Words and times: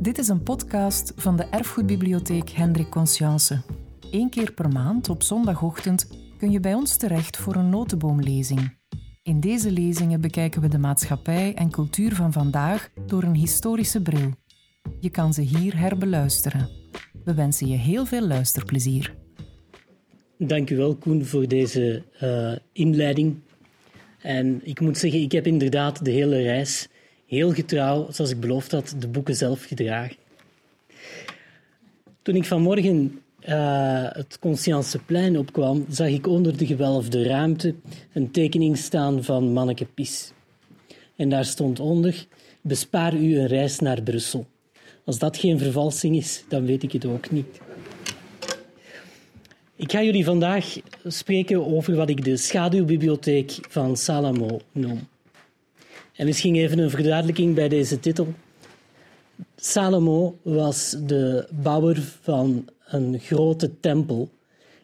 Dit 0.00 0.18
is 0.18 0.28
een 0.28 0.42
podcast 0.42 1.12
van 1.16 1.36
de 1.36 1.42
Erfgoedbibliotheek 1.42 2.50
Hendrik 2.50 2.88
Conscience. 2.88 3.60
Eén 4.10 4.30
keer 4.30 4.52
per 4.52 4.68
maand 4.68 5.08
op 5.08 5.22
zondagochtend 5.22 6.08
kun 6.38 6.50
je 6.50 6.60
bij 6.60 6.74
ons 6.74 6.96
terecht 6.96 7.36
voor 7.36 7.54
een 7.54 7.68
notenboomlezing. 7.68 8.76
In 9.22 9.40
deze 9.40 9.70
lezingen 9.70 10.20
bekijken 10.20 10.60
we 10.60 10.68
de 10.68 10.78
maatschappij 10.78 11.54
en 11.54 11.70
cultuur 11.70 12.14
van 12.14 12.32
vandaag 12.32 12.90
door 13.06 13.22
een 13.22 13.34
historische 13.34 14.02
bril. 14.02 14.30
Je 15.00 15.10
kan 15.10 15.34
ze 15.34 15.40
hier 15.40 15.78
herbeluisteren. 15.78 16.68
We 17.24 17.34
wensen 17.34 17.66
je 17.66 17.76
heel 17.76 18.06
veel 18.06 18.26
luisterplezier. 18.26 19.14
Dank 20.38 20.70
u 20.70 20.76
wel, 20.76 20.96
Koen, 20.96 21.24
voor 21.24 21.48
deze 21.48 22.02
uh, 22.22 22.52
inleiding. 22.72 23.36
En 24.18 24.60
ik 24.62 24.80
moet 24.80 24.98
zeggen, 24.98 25.20
ik 25.20 25.32
heb 25.32 25.46
inderdaad 25.46 26.04
de 26.04 26.10
hele 26.10 26.42
reis 26.42 26.88
heel 27.30 27.52
getrouw, 27.52 28.06
zoals 28.10 28.30
ik 28.30 28.40
beloofd 28.40 28.70
had, 28.70 28.94
de 28.98 29.08
boeken 29.08 29.34
zelf 29.34 29.64
gedragen. 29.64 30.16
Toen 32.22 32.34
ik 32.34 32.44
vanmorgen 32.44 33.20
uh, 33.48 34.08
het 34.12 34.38
Conscienceplein 34.40 35.38
opkwam, 35.38 35.84
zag 35.88 36.08
ik 36.08 36.26
onder 36.26 36.56
de 36.56 36.66
gewelfde 36.66 37.22
ruimte 37.22 37.74
een 38.12 38.30
tekening 38.30 38.78
staan 38.78 39.24
van 39.24 39.52
Manneke 39.52 39.84
Pies. 39.84 40.32
En 41.16 41.28
daar 41.28 41.44
stond 41.44 41.80
onder: 41.80 42.26
Bespaar 42.60 43.14
u 43.14 43.38
een 43.38 43.46
reis 43.46 43.78
naar 43.78 44.02
Brussel. 44.02 44.46
Als 45.04 45.18
dat 45.18 45.36
geen 45.36 45.58
vervalsing 45.58 46.16
is, 46.16 46.44
dan 46.48 46.64
weet 46.66 46.82
ik 46.82 46.92
het 46.92 47.04
ook 47.04 47.30
niet. 47.30 47.60
Ik 49.76 49.92
ga 49.92 50.02
jullie 50.02 50.24
vandaag 50.24 50.76
spreken 51.04 51.66
over 51.66 51.94
wat 51.94 52.08
ik 52.08 52.24
de 52.24 52.36
schaduwbibliotheek 52.36 53.58
van 53.68 53.96
Salamo 53.96 54.60
noem. 54.72 55.08
En 56.20 56.26
misschien 56.26 56.54
even 56.54 56.78
een 56.78 56.90
verduidelijking 56.90 57.54
bij 57.54 57.68
deze 57.68 58.00
titel. 58.00 58.26
Salomo 59.56 60.38
was 60.42 60.96
de 61.06 61.48
bouwer 61.62 62.02
van 62.20 62.68
een 62.84 63.18
grote 63.18 63.80
tempel, 63.80 64.30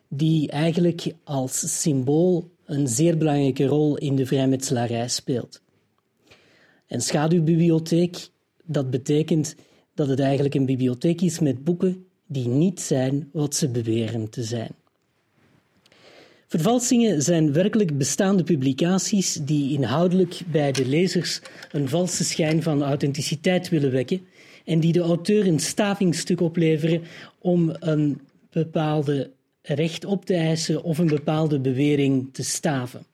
die 0.08 0.50
eigenlijk 0.50 1.14
als 1.24 1.82
symbool 1.82 2.50
een 2.64 2.88
zeer 2.88 3.18
belangrijke 3.18 3.66
rol 3.66 3.96
in 3.96 4.16
de 4.16 4.26
vrijmetselarij 4.26 5.08
speelt. 5.08 5.62
En 6.86 7.00
schaduwbibliotheek, 7.00 8.28
dat 8.64 8.90
betekent 8.90 9.54
dat 9.94 10.08
het 10.08 10.20
eigenlijk 10.20 10.54
een 10.54 10.66
bibliotheek 10.66 11.20
is 11.20 11.38
met 11.38 11.64
boeken 11.64 12.06
die 12.26 12.48
niet 12.48 12.80
zijn 12.80 13.28
wat 13.32 13.54
ze 13.54 13.68
beweren 13.68 14.30
te 14.30 14.42
zijn. 14.42 14.74
Vervalsingen 16.48 17.22
zijn 17.22 17.52
werkelijk 17.52 17.98
bestaande 17.98 18.42
publicaties 18.42 19.32
die 19.32 19.72
inhoudelijk 19.72 20.40
bij 20.50 20.72
de 20.72 20.86
lezers 20.86 21.40
een 21.72 21.88
valse 21.88 22.24
schijn 22.24 22.62
van 22.62 22.82
authenticiteit 22.82 23.68
willen 23.68 23.92
wekken 23.92 24.26
en 24.64 24.80
die 24.80 24.92
de 24.92 25.00
auteur 25.00 25.46
een 25.46 25.58
stavingstuk 25.58 26.40
opleveren 26.40 27.02
om 27.38 27.76
een 27.78 28.20
bepaalde 28.50 29.30
recht 29.62 30.04
op 30.04 30.24
te 30.24 30.34
eisen 30.34 30.82
of 30.82 30.98
een 30.98 31.06
bepaalde 31.06 31.60
bewering 31.60 32.28
te 32.32 32.44
staven. 32.44 33.06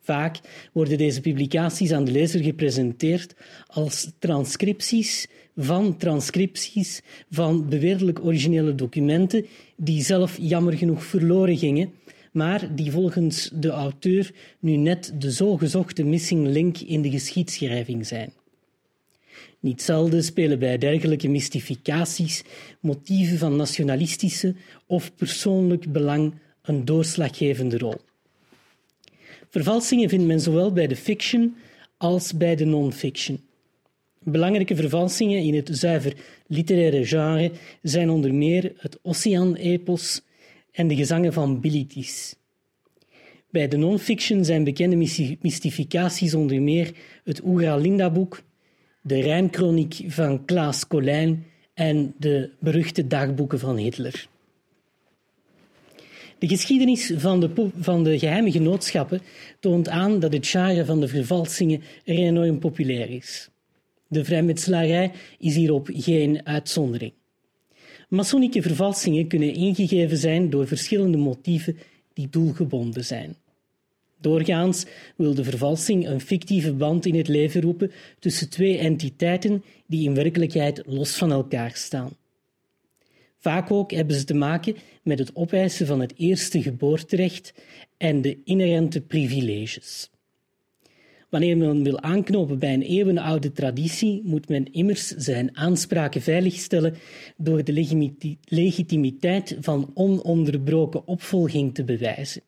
Vaak 0.00 0.40
worden 0.72 0.98
deze 0.98 1.20
publicaties 1.20 1.92
aan 1.92 2.04
de 2.04 2.12
lezer 2.12 2.42
gepresenteerd 2.42 3.34
als 3.66 4.10
transcripties 4.18 5.28
van 5.56 5.96
transcripties 5.96 7.02
van 7.30 7.68
beweerdelijk 7.68 8.24
originele 8.24 8.74
documenten 8.74 9.46
die 9.76 10.02
zelf 10.02 10.36
jammer 10.40 10.72
genoeg 10.72 11.04
verloren 11.04 11.56
gingen 11.56 11.92
maar 12.32 12.74
die 12.74 12.90
volgens 12.90 13.50
de 13.52 13.70
auteur 13.70 14.34
nu 14.58 14.76
net 14.76 15.12
de 15.18 15.32
zo 15.32 15.56
gezochte 15.56 16.04
missing 16.04 16.46
link 16.46 16.78
in 16.78 17.02
de 17.02 17.10
geschiedschrijving 17.10 18.06
zijn. 18.06 18.32
Niet 19.60 19.82
zelden 19.82 20.24
spelen 20.24 20.58
bij 20.58 20.78
dergelijke 20.78 21.28
mystificaties 21.28 22.42
motieven 22.80 23.38
van 23.38 23.56
nationalistische 23.56 24.54
of 24.86 25.14
persoonlijk 25.14 25.92
belang 25.92 26.34
een 26.62 26.84
doorslaggevende 26.84 27.78
rol. 27.78 27.96
Vervalsingen 29.48 30.08
vindt 30.08 30.26
men 30.26 30.40
zowel 30.40 30.72
bij 30.72 30.86
de 30.86 30.96
fiction 30.96 31.56
als 31.96 32.36
bij 32.36 32.56
de 32.56 32.64
non-fiction. 32.64 33.40
Belangrijke 34.22 34.76
vervalsingen 34.76 35.42
in 35.42 35.54
het 35.54 35.68
zuiver 35.72 36.14
literaire 36.46 37.06
genre 37.06 37.52
zijn 37.82 38.10
onder 38.10 38.34
meer 38.34 38.72
het 38.76 38.98
Oceaan-epos, 39.02 40.22
en 40.72 40.88
de 40.88 40.96
gezangen 40.96 41.32
van 41.32 41.60
Bilitis. 41.60 42.36
Bij 43.50 43.68
de 43.68 43.76
non-fiction 43.76 44.44
zijn 44.44 44.64
bekende 44.64 44.96
mystificaties 45.40 46.34
onder 46.34 46.62
meer 46.62 46.92
het 47.24 47.44
Oera 47.44 47.76
Linda-boek, 47.76 48.42
de 49.02 49.20
Rijnkroniek 49.20 50.00
van 50.06 50.44
Klaas 50.44 50.86
Colijn 50.86 51.46
en 51.74 52.14
de 52.18 52.50
beruchte 52.60 53.06
dagboeken 53.06 53.58
van 53.58 53.76
Hitler. 53.76 54.28
De 56.38 56.48
geschiedenis 56.48 57.12
van 57.16 57.40
de, 57.40 57.70
van 57.78 58.04
de 58.04 58.18
geheime 58.18 58.50
genootschappen 58.50 59.20
toont 59.60 59.88
aan 59.88 60.20
dat 60.20 60.32
het 60.32 60.46
genre 60.46 60.84
van 60.84 61.00
de 61.00 61.08
vervalsingen 61.08 61.82
er 62.04 62.16
enorm 62.16 62.58
populair 62.58 63.10
is. 63.10 63.50
De 64.08 64.24
vrijmetselarij 64.24 65.12
is 65.38 65.54
hierop 65.54 65.88
geen 65.92 66.46
uitzondering. 66.46 67.12
Masonieke 68.12 68.62
vervalsingen 68.62 69.26
kunnen 69.26 69.54
ingegeven 69.54 70.16
zijn 70.16 70.50
door 70.50 70.66
verschillende 70.66 71.16
motieven 71.16 71.78
die 72.12 72.28
doelgebonden 72.28 73.04
zijn. 73.04 73.36
Doorgaans 74.20 74.86
wil 75.16 75.34
de 75.34 75.44
vervalsing 75.44 76.08
een 76.08 76.20
fictieve 76.20 76.72
band 76.72 77.06
in 77.06 77.14
het 77.14 77.28
leven 77.28 77.60
roepen 77.60 77.92
tussen 78.18 78.50
twee 78.50 78.78
entiteiten 78.78 79.64
die 79.86 80.08
in 80.08 80.14
werkelijkheid 80.14 80.82
los 80.86 81.16
van 81.16 81.32
elkaar 81.32 81.70
staan. 81.74 82.16
Vaak 83.38 83.70
ook 83.70 83.90
hebben 83.90 84.16
ze 84.16 84.24
te 84.24 84.34
maken 84.34 84.76
met 85.02 85.18
het 85.18 85.36
opeisen 85.36 85.86
van 85.86 86.00
het 86.00 86.14
eerste 86.16 86.62
geboorterecht 86.62 87.54
en 87.96 88.22
de 88.22 88.38
inherente 88.44 89.00
privileges. 89.00 90.10
Wanneer 91.32 91.56
men 91.56 91.82
wil 91.82 92.00
aanknopen 92.00 92.58
bij 92.58 92.74
een 92.74 92.82
eeuwenoude 92.82 93.52
traditie, 93.52 94.22
moet 94.24 94.48
men 94.48 94.72
immers 94.72 95.06
zijn 95.06 95.56
aanspraken 95.56 96.22
veiligstellen 96.22 96.94
door 97.36 97.64
de 97.64 97.72
legitimiteit 98.44 99.56
van 99.60 99.90
ononderbroken 99.94 101.06
opvolging 101.06 101.74
te 101.74 101.84
bewijzen. 101.84 102.42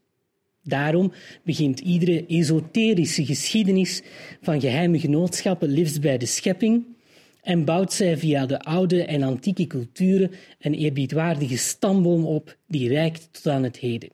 Daarom 0.63 1.13
begint 1.45 1.81
iedere 1.81 2.27
esoterische 2.27 3.25
geschiedenis 3.27 4.03
van 4.41 4.61
geheime 4.61 4.99
genootschappen 4.99 5.69
liefst 5.69 6.01
bij 6.01 6.19
de 6.19 6.27
schepping 6.27 6.85
en 7.43 7.65
bouwt 7.65 7.93
zij 7.93 8.19
via 8.19 8.47
de 8.47 8.61
oude 8.61 9.05
en 9.05 9.23
antieke 9.23 9.67
culturen 9.67 10.31
een 10.61 10.75
eerbiedwaardige 10.75 11.57
stamboom 11.57 12.25
op 12.25 12.57
die 12.67 12.89
reikt 12.89 13.29
tot 13.33 13.47
aan 13.47 13.63
het 13.63 13.77
heden 13.77 14.11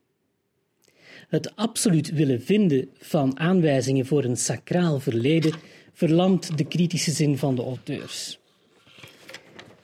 het 1.30 1.56
absoluut 1.56 2.10
willen 2.10 2.42
vinden 2.42 2.88
van 2.98 3.38
aanwijzingen 3.38 4.06
voor 4.06 4.24
een 4.24 4.36
sacraal 4.36 5.00
verleden 5.00 5.52
verlamt 5.92 6.58
de 6.58 6.64
kritische 6.64 7.10
zin 7.10 7.38
van 7.38 7.54
de 7.54 7.62
auteurs. 7.62 8.38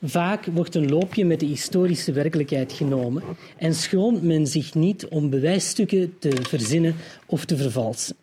Vaak 0.03 0.47
wordt 0.47 0.75
een 0.75 0.89
loopje 0.89 1.25
met 1.25 1.41
de 1.41 1.47
historische 1.47 2.13
werkelijkheid 2.13 2.73
genomen 2.73 3.23
en 3.57 3.75
schroomt 3.75 4.23
men 4.23 4.47
zich 4.47 4.75
niet 4.75 5.07
om 5.07 5.31
bewijsstukken 5.31 6.19
te 6.19 6.31
verzinnen 6.43 6.95
of 7.27 7.45
te 7.45 7.57
vervalsen. 7.57 8.17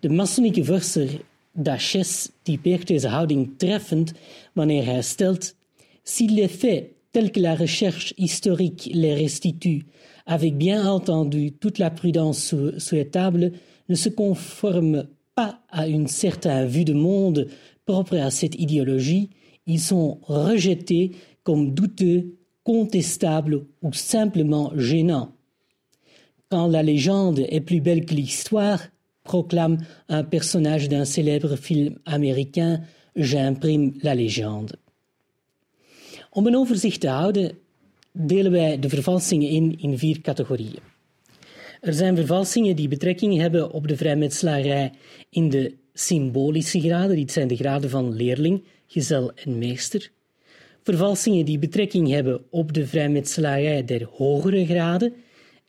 De 0.00 0.08
masonieke 0.08 0.64
vorster 0.64 1.08
Daches 1.52 2.30
typeert 2.42 2.86
deze 2.86 3.08
houding 3.08 3.54
treffend 3.56 4.12
wanneer 4.52 4.84
hij 4.84 5.02
stelt: 5.02 5.54
Si 6.02 6.30
les 6.34 6.50
faits 6.50 6.86
tels 7.10 7.30
que 7.30 7.40
la 7.40 7.54
recherche 7.54 8.12
historique 8.16 8.94
les 8.94 9.18
restitue 9.18 9.84
avec 10.30 10.56
bien 10.56 10.88
entendu 10.88 11.50
toute 11.50 11.78
la 11.78 11.90
prudence 11.90 12.54
souhaitable, 12.78 13.50
ne 13.88 13.96
se 13.96 14.08
conforment 14.08 15.08
pas 15.34 15.58
à 15.70 15.88
une 15.88 16.06
certaine 16.06 16.68
vue 16.68 16.84
de 16.84 16.92
monde 16.92 17.48
propre 17.84 18.16
à 18.16 18.30
cette 18.30 18.54
idéologie, 18.54 19.30
ils 19.66 19.80
sont 19.80 20.20
rejetés 20.22 21.10
comme 21.42 21.74
douteux, 21.74 22.36
contestables 22.62 23.66
ou 23.82 23.92
simplement 23.92 24.70
gênants. 24.76 25.32
Quand 26.48 26.68
la 26.68 26.84
légende 26.84 27.40
est 27.48 27.60
plus 27.60 27.80
belle 27.80 28.06
que 28.06 28.14
l'histoire, 28.14 28.80
proclame 29.24 29.78
un 30.08 30.22
personnage 30.22 30.88
d'un 30.88 31.04
célèbre 31.04 31.56
film 31.56 31.98
américain, 32.06 32.82
j'imprime 33.16 33.94
la 34.04 34.14
légende. 34.14 34.76
Om 36.32 36.46
een 36.46 36.54
delen 38.12 38.52
wij 38.52 38.78
de 38.78 38.88
vervalsingen 38.88 39.48
in 39.48 39.78
in 39.78 39.98
vier 39.98 40.20
categorieën. 40.20 40.78
Er 41.80 41.94
zijn 41.94 42.16
vervalsingen 42.16 42.76
die 42.76 42.88
betrekking 42.88 43.36
hebben 43.36 43.70
op 43.70 43.88
de 43.88 43.96
vrijmetselarij 43.96 44.92
in 45.30 45.48
de 45.48 45.74
symbolische 45.94 46.80
graden, 46.80 47.16
dit 47.16 47.32
zijn 47.32 47.48
de 47.48 47.56
graden 47.56 47.90
van 47.90 48.14
leerling, 48.14 48.64
gezel 48.86 49.32
en 49.34 49.58
meester. 49.58 50.10
Vervalsingen 50.82 51.44
die 51.44 51.58
betrekking 51.58 52.08
hebben 52.08 52.40
op 52.50 52.72
de 52.72 52.86
vrijmetselarij 52.86 53.84
der 53.84 54.04
hogere 54.10 54.66
graden 54.66 55.14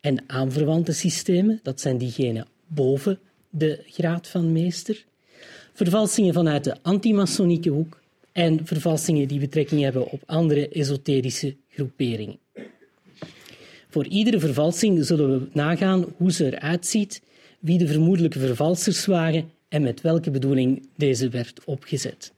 en 0.01 0.23
aanverwante 0.27 0.91
systemen, 0.91 1.59
dat 1.63 1.81
zijn 1.81 1.97
diegenen 1.97 2.47
boven 2.67 3.19
de 3.49 3.83
graad 3.85 4.27
van 4.27 4.51
meester. 4.51 5.05
Vervalsingen 5.73 6.33
vanuit 6.33 6.63
de 6.63 6.75
antimasonieke 6.81 7.69
hoek 7.69 8.01
en 8.31 8.65
vervalsingen 8.65 9.27
die 9.27 9.39
betrekking 9.39 9.81
hebben 9.81 10.07
op 10.07 10.23
andere 10.25 10.69
esoterische 10.69 11.55
groeperingen. 11.71 12.39
Voor 13.89 14.07
iedere 14.07 14.39
vervalsing 14.39 15.05
zullen 15.05 15.39
we 15.39 15.47
nagaan 15.53 16.05
hoe 16.17 16.31
ze 16.31 16.45
eruit 16.45 16.85
ziet, 16.85 17.21
wie 17.59 17.77
de 17.77 17.87
vermoedelijke 17.87 18.39
vervalsers 18.39 19.05
waren 19.05 19.51
en 19.69 19.81
met 19.81 20.01
welke 20.01 20.31
bedoeling 20.31 20.87
deze 20.95 21.29
werd 21.29 21.63
opgezet. 21.65 22.33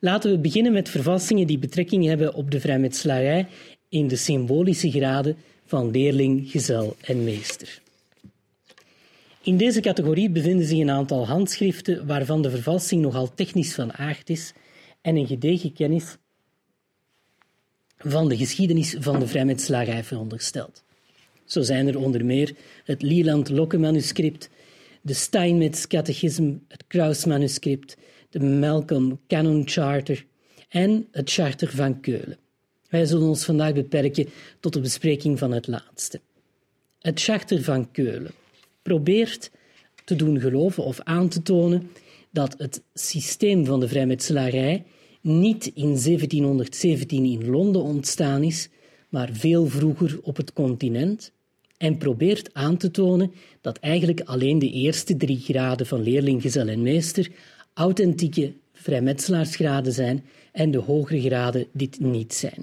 Laten 0.00 0.30
we 0.30 0.38
beginnen 0.38 0.72
met 0.72 0.88
vervalsingen 0.88 1.46
die 1.46 1.58
betrekking 1.58 2.04
hebben 2.04 2.34
op 2.34 2.50
de 2.50 2.60
vrijmetselarij 2.60 3.46
in 3.88 4.08
de 4.08 4.16
symbolische 4.16 4.90
graden 4.90 5.36
van 5.64 5.90
leerling, 5.90 6.50
gezel 6.50 6.96
en 7.00 7.24
meester. 7.24 7.80
In 9.42 9.56
deze 9.56 9.80
categorie 9.80 10.30
bevinden 10.30 10.66
zich 10.66 10.78
een 10.78 10.90
aantal 10.90 11.26
handschriften 11.26 12.06
waarvan 12.06 12.42
de 12.42 12.50
vervalsing 12.50 13.02
nogal 13.02 13.34
technisch 13.34 13.74
van 13.74 13.92
aard 13.92 14.30
is 14.30 14.52
en 15.00 15.16
een 15.16 15.26
gedegen 15.26 15.72
kennis 15.72 16.16
van 18.04 18.28
de 18.28 18.36
geschiedenis 18.36 18.96
van 18.98 19.18
de 19.18 19.26
vrijmetselarij 19.26 20.04
verondersteld. 20.04 20.82
Zo 21.44 21.62
zijn 21.62 21.88
er 21.88 21.98
onder 21.98 22.24
meer 22.24 22.54
het 22.84 23.02
Lieland-Locke-manuscript, 23.02 24.48
de 25.02 25.14
Steinmetz-catechisme, 25.14 26.58
het 26.68 26.84
Kraus-manuscript, 26.86 27.96
de 28.30 28.40
Malcolm 28.40 29.20
Canon 29.28 29.62
Charter 29.64 30.26
en 30.68 31.06
het 31.10 31.30
Charter 31.30 31.70
van 31.70 32.00
Keulen. 32.00 32.38
Wij 32.88 33.06
zullen 33.06 33.28
ons 33.28 33.44
vandaag 33.44 33.72
beperken 33.72 34.28
tot 34.60 34.72
de 34.72 34.80
bespreking 34.80 35.38
van 35.38 35.52
het 35.52 35.66
laatste. 35.66 36.20
Het 37.00 37.20
Charter 37.20 37.62
van 37.62 37.90
Keulen 37.90 38.32
probeert 38.82 39.50
te 40.04 40.16
doen 40.16 40.40
geloven 40.40 40.84
of 40.84 41.00
aan 41.00 41.28
te 41.28 41.42
tonen 41.42 41.90
dat 42.30 42.54
het 42.58 42.82
systeem 42.94 43.64
van 43.64 43.80
de 43.80 43.88
vrijmetselarij 43.88 44.84
niet 45.20 45.66
in 45.66 45.98
1717 46.02 47.24
in 47.24 47.50
Londen 47.50 47.82
ontstaan 47.82 48.42
is, 48.42 48.68
maar 49.08 49.28
veel 49.32 49.66
vroeger 49.66 50.18
op 50.22 50.36
het 50.36 50.52
continent 50.52 51.32
en 51.76 51.98
probeert 51.98 52.54
aan 52.54 52.76
te 52.76 52.90
tonen 52.90 53.32
dat 53.60 53.78
eigenlijk 53.78 54.20
alleen 54.20 54.58
de 54.58 54.70
eerste 54.70 55.16
drie 55.16 55.38
graden 55.38 55.86
van 55.86 56.02
leerling, 56.02 56.42
gezel 56.42 56.68
en 56.68 56.82
meester 56.82 57.30
authentieke 57.74 58.52
vrijmetselaarsgraden 58.72 59.92
zijn 59.92 60.24
en 60.52 60.70
de 60.70 60.78
hogere 60.78 61.20
graden 61.20 61.66
dit 61.72 62.00
niet 62.00 62.34
zijn. 62.34 62.62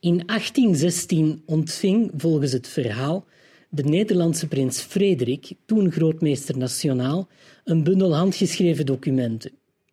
In 0.00 0.22
1816 0.26 1.42
ontving 1.44 2.10
volgens 2.16 2.52
het 2.52 2.68
verhaal 2.68 3.24
de 3.68 3.84
Nederlandse 3.84 4.48
prins 4.48 4.80
Frederik, 4.80 5.52
toen 5.64 5.92
grootmeester 5.92 6.58
nationaal, 6.58 7.28
een 7.64 7.82
bundel 7.82 8.16
handgeschreven 8.16 8.86
documenten, 8.86 9.50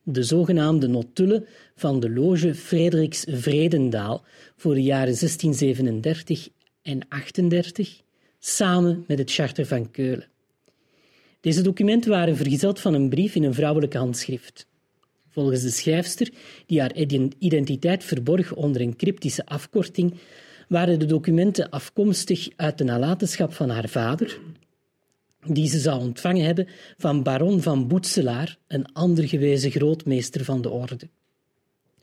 de 0.08 0.24
zogenaamde 0.24 0.88
notulen 0.88 1.46
van 1.76 2.00
de 2.00 2.10
loge 2.10 2.56
Frederiks 2.56 3.26
Vredendaal 3.30 4.24
voor 4.56 4.74
de 4.74 4.84
jaren 4.84 5.16
1637 5.20 6.50
en 6.82 7.00
38, 7.10 8.02
samen 8.40 9.04
met 9.08 9.18
het 9.18 9.32
Charter 9.32 9.66
van 9.66 9.92
Keulen. 9.92 10.28
Deze 11.42 11.62
documenten 11.62 12.10
waren 12.10 12.36
vergezeld 12.36 12.80
van 12.80 12.94
een 12.94 13.10
brief 13.10 13.36
in 13.36 13.44
een 13.44 13.54
vrouwelijke 13.54 13.98
handschrift. 13.98 14.68
Volgens 15.30 15.62
de 15.62 15.70
schrijfster, 15.70 16.32
die 16.66 16.80
haar 16.80 16.96
identiteit 17.40 18.04
verborg 18.04 18.54
onder 18.54 18.82
een 18.82 18.96
cryptische 18.96 19.46
afkorting, 19.46 20.14
waren 20.68 21.00
de 21.00 21.06
documenten 21.06 21.70
afkomstig 21.70 22.48
uit 22.56 22.78
de 22.78 22.84
nalatenschap 22.84 23.54
van 23.54 23.70
haar 23.70 23.90
vader, 23.90 24.40
die 25.48 25.68
ze 25.68 25.80
zou 25.80 26.00
ontvangen 26.00 26.46
hebben 26.46 26.68
van 26.98 27.24
baron 27.24 27.62
van 27.62 27.88
Boetselaar, 27.88 28.58
een 28.68 28.94
ander 28.94 29.28
gewezen 29.28 29.72
grootmeester 29.72 30.44
van 30.44 30.62
de 30.62 30.70
orde. 30.70 31.10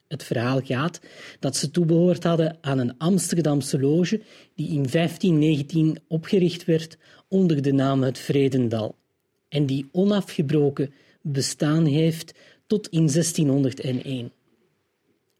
Het 0.08 0.24
verhaal 0.24 0.60
gaat 0.60 1.00
dat 1.40 1.56
ze 1.56 1.70
toebehoord 1.70 2.24
hadden 2.24 2.58
aan 2.60 2.78
een 2.78 2.98
Amsterdamse 2.98 3.80
loge 3.80 4.20
die 4.54 4.66
in 4.66 4.86
1519 4.90 5.98
opgericht 6.08 6.64
werd 6.64 6.98
onder 7.28 7.62
de 7.62 7.72
naam 7.72 8.02
het 8.02 8.18
Vredendal 8.18 8.94
en 9.48 9.66
die 9.66 9.88
onafgebroken 9.92 10.92
bestaan 11.22 11.86
heeft 11.86 12.34
tot 12.66 12.88
in 12.88 13.06
1601. 13.06 14.32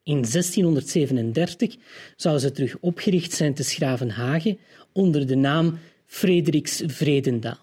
In 0.05 0.21
1637 0.21 1.77
zou 2.17 2.39
ze 2.39 2.51
terug 2.51 2.77
opgericht 2.81 3.33
zijn 3.33 3.55
te 3.55 3.63
Schravenhagen 3.63 4.59
onder 4.93 5.27
de 5.27 5.37
naam 5.37 5.79
Frederiks 6.07 6.83
Vredendaal. 6.87 7.62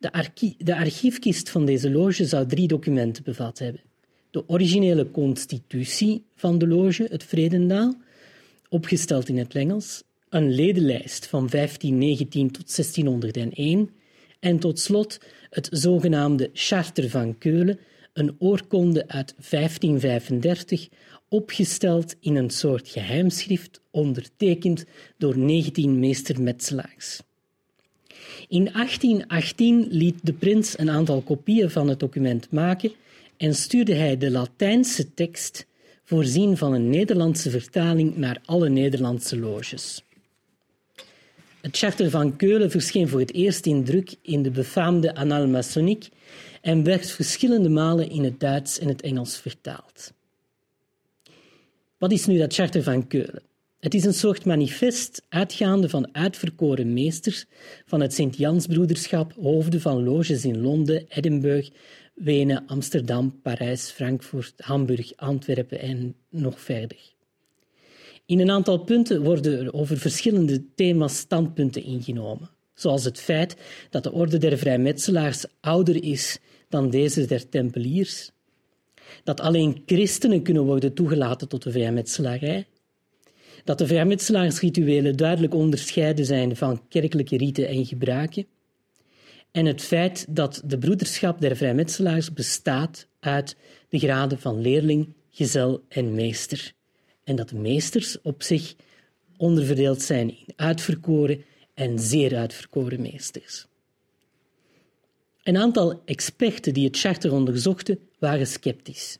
De, 0.00 0.54
de 0.58 0.76
archiefkist 0.76 1.50
van 1.50 1.66
deze 1.66 1.90
loge 1.90 2.24
zou 2.26 2.46
drie 2.46 2.68
documenten 2.68 3.24
bevat 3.24 3.58
hebben. 3.58 3.80
De 4.30 4.48
originele 4.48 5.10
constitutie 5.10 6.24
van 6.34 6.58
de 6.58 6.66
loge, 6.66 7.06
het 7.10 7.24
Vredendaal, 7.24 7.94
opgesteld 8.68 9.28
in 9.28 9.38
het 9.38 9.54
Engels, 9.54 10.02
een 10.28 10.54
ledenlijst 10.54 11.26
van 11.26 11.48
1519 11.50 12.50
tot 12.50 12.74
1601 12.76 13.90
en 14.40 14.58
tot 14.58 14.78
slot 14.78 15.20
het 15.50 15.68
zogenaamde 15.70 16.50
Charter 16.52 17.10
van 17.10 17.38
Keulen, 17.38 17.78
een 18.12 18.36
oorkonde 18.38 19.08
uit 19.08 19.34
1535, 19.50 20.88
opgesteld 21.28 22.16
in 22.20 22.36
een 22.36 22.50
soort 22.50 22.88
geheimschrift, 22.88 23.80
ondertekend 23.90 24.84
door 25.18 25.38
19 25.38 25.98
meestermetselaars. 25.98 27.20
In 28.48 28.70
1818 28.72 29.86
liet 29.90 30.18
de 30.22 30.32
prins 30.32 30.78
een 30.78 30.90
aantal 30.90 31.20
kopieën 31.20 31.70
van 31.70 31.88
het 31.88 32.00
document 32.00 32.50
maken 32.50 32.92
en 33.36 33.54
stuurde 33.54 33.94
hij 33.94 34.16
de 34.16 34.30
Latijnse 34.30 35.14
tekst, 35.14 35.66
voorzien 36.04 36.56
van 36.56 36.72
een 36.72 36.90
Nederlandse 36.90 37.50
vertaling, 37.50 38.16
naar 38.16 38.40
alle 38.44 38.68
Nederlandse 38.68 39.38
loges. 39.38 40.04
Het 41.60 41.76
Charter 41.76 42.10
van 42.10 42.36
Keulen 42.36 42.70
verscheen 42.70 43.08
voor 43.08 43.20
het 43.20 43.32
eerst 43.32 43.66
in 43.66 43.84
druk 43.84 44.14
in 44.22 44.42
de 44.42 44.50
befaamde 44.50 45.14
Annales 45.14 45.50
Masoniques 45.50 46.10
en 46.60 46.84
werd 46.84 47.10
verschillende 47.10 47.68
malen 47.68 48.10
in 48.10 48.24
het 48.24 48.40
Duits 48.40 48.78
en 48.78 48.88
het 48.88 49.02
Engels 49.02 49.36
vertaald. 49.36 50.12
Wat 51.98 52.12
is 52.12 52.26
nu 52.26 52.38
dat 52.38 52.54
Charter 52.54 52.82
van 52.82 53.06
Keulen? 53.06 53.42
Het 53.80 53.94
is 53.94 54.04
een 54.04 54.14
soort 54.14 54.44
manifest 54.44 55.22
uitgaande 55.28 55.88
van 55.88 56.14
uitverkoren 56.14 56.92
meesters 56.92 57.46
van 57.86 58.00
het 58.00 58.14
Sint-Jansbroederschap, 58.14 59.32
hoofden 59.32 59.80
van 59.80 60.04
loges 60.04 60.44
in 60.44 60.60
Londen, 60.60 61.04
Edinburgh, 61.08 61.70
Wenen, 62.14 62.66
Amsterdam, 62.66 63.40
Parijs, 63.42 63.90
Frankfurt, 63.90 64.52
Hamburg, 64.56 65.16
Antwerpen 65.16 65.80
en 65.80 66.14
nog 66.30 66.60
verder. 66.60 66.98
In 68.26 68.40
een 68.40 68.50
aantal 68.50 68.78
punten 68.78 69.22
worden 69.22 69.58
er 69.58 69.72
over 69.72 69.98
verschillende 69.98 70.64
thema's 70.74 71.16
standpunten 71.16 71.82
ingenomen, 71.82 72.50
zoals 72.74 73.04
het 73.04 73.20
feit 73.20 73.56
dat 73.90 74.02
de 74.02 74.12
orde 74.12 74.38
der 74.38 74.58
vrijmetselaars 74.58 75.44
ouder 75.60 76.04
is 76.04 76.38
dan 76.68 76.90
deze 76.90 77.26
der 77.26 77.48
tempeliers, 77.48 78.30
dat 79.24 79.40
alleen 79.40 79.82
christenen 79.86 80.42
kunnen 80.42 80.64
worden 80.64 80.94
toegelaten 80.94 81.48
tot 81.48 81.62
de 81.62 81.70
vrijmetselarij, 81.70 82.66
dat 83.64 83.78
de 83.78 83.86
vrijmetselaarsrituelen 83.86 85.16
duidelijk 85.16 85.54
onderscheiden 85.54 86.24
zijn 86.24 86.56
van 86.56 86.82
kerkelijke 86.88 87.36
riten 87.36 87.68
en 87.68 87.86
gebruiken, 87.86 88.46
en 89.50 89.66
het 89.66 89.82
feit 89.82 90.26
dat 90.28 90.62
de 90.64 90.78
broederschap 90.78 91.40
der 91.40 91.56
vrijmetselaars 91.56 92.32
bestaat 92.32 93.06
uit 93.20 93.56
de 93.88 93.98
graden 93.98 94.38
van 94.38 94.60
leerling, 94.60 95.08
gezel 95.30 95.84
en 95.88 96.14
meester 96.14 96.72
en 97.30 97.36
dat 97.36 97.48
de 97.48 97.56
meesters 97.56 98.20
op 98.22 98.42
zich 98.42 98.74
onderverdeeld 99.36 100.02
zijn 100.02 100.28
in 100.28 100.52
uitverkoren 100.56 101.44
en 101.74 101.98
zeer 101.98 102.36
uitverkoren 102.36 103.00
meesters. 103.00 103.66
Een 105.42 105.56
aantal 105.56 106.02
experten 106.04 106.74
die 106.74 106.86
het 106.86 106.98
charter 106.98 107.32
onderzochten 107.32 107.98
waren 108.18 108.46
sceptisch. 108.46 109.18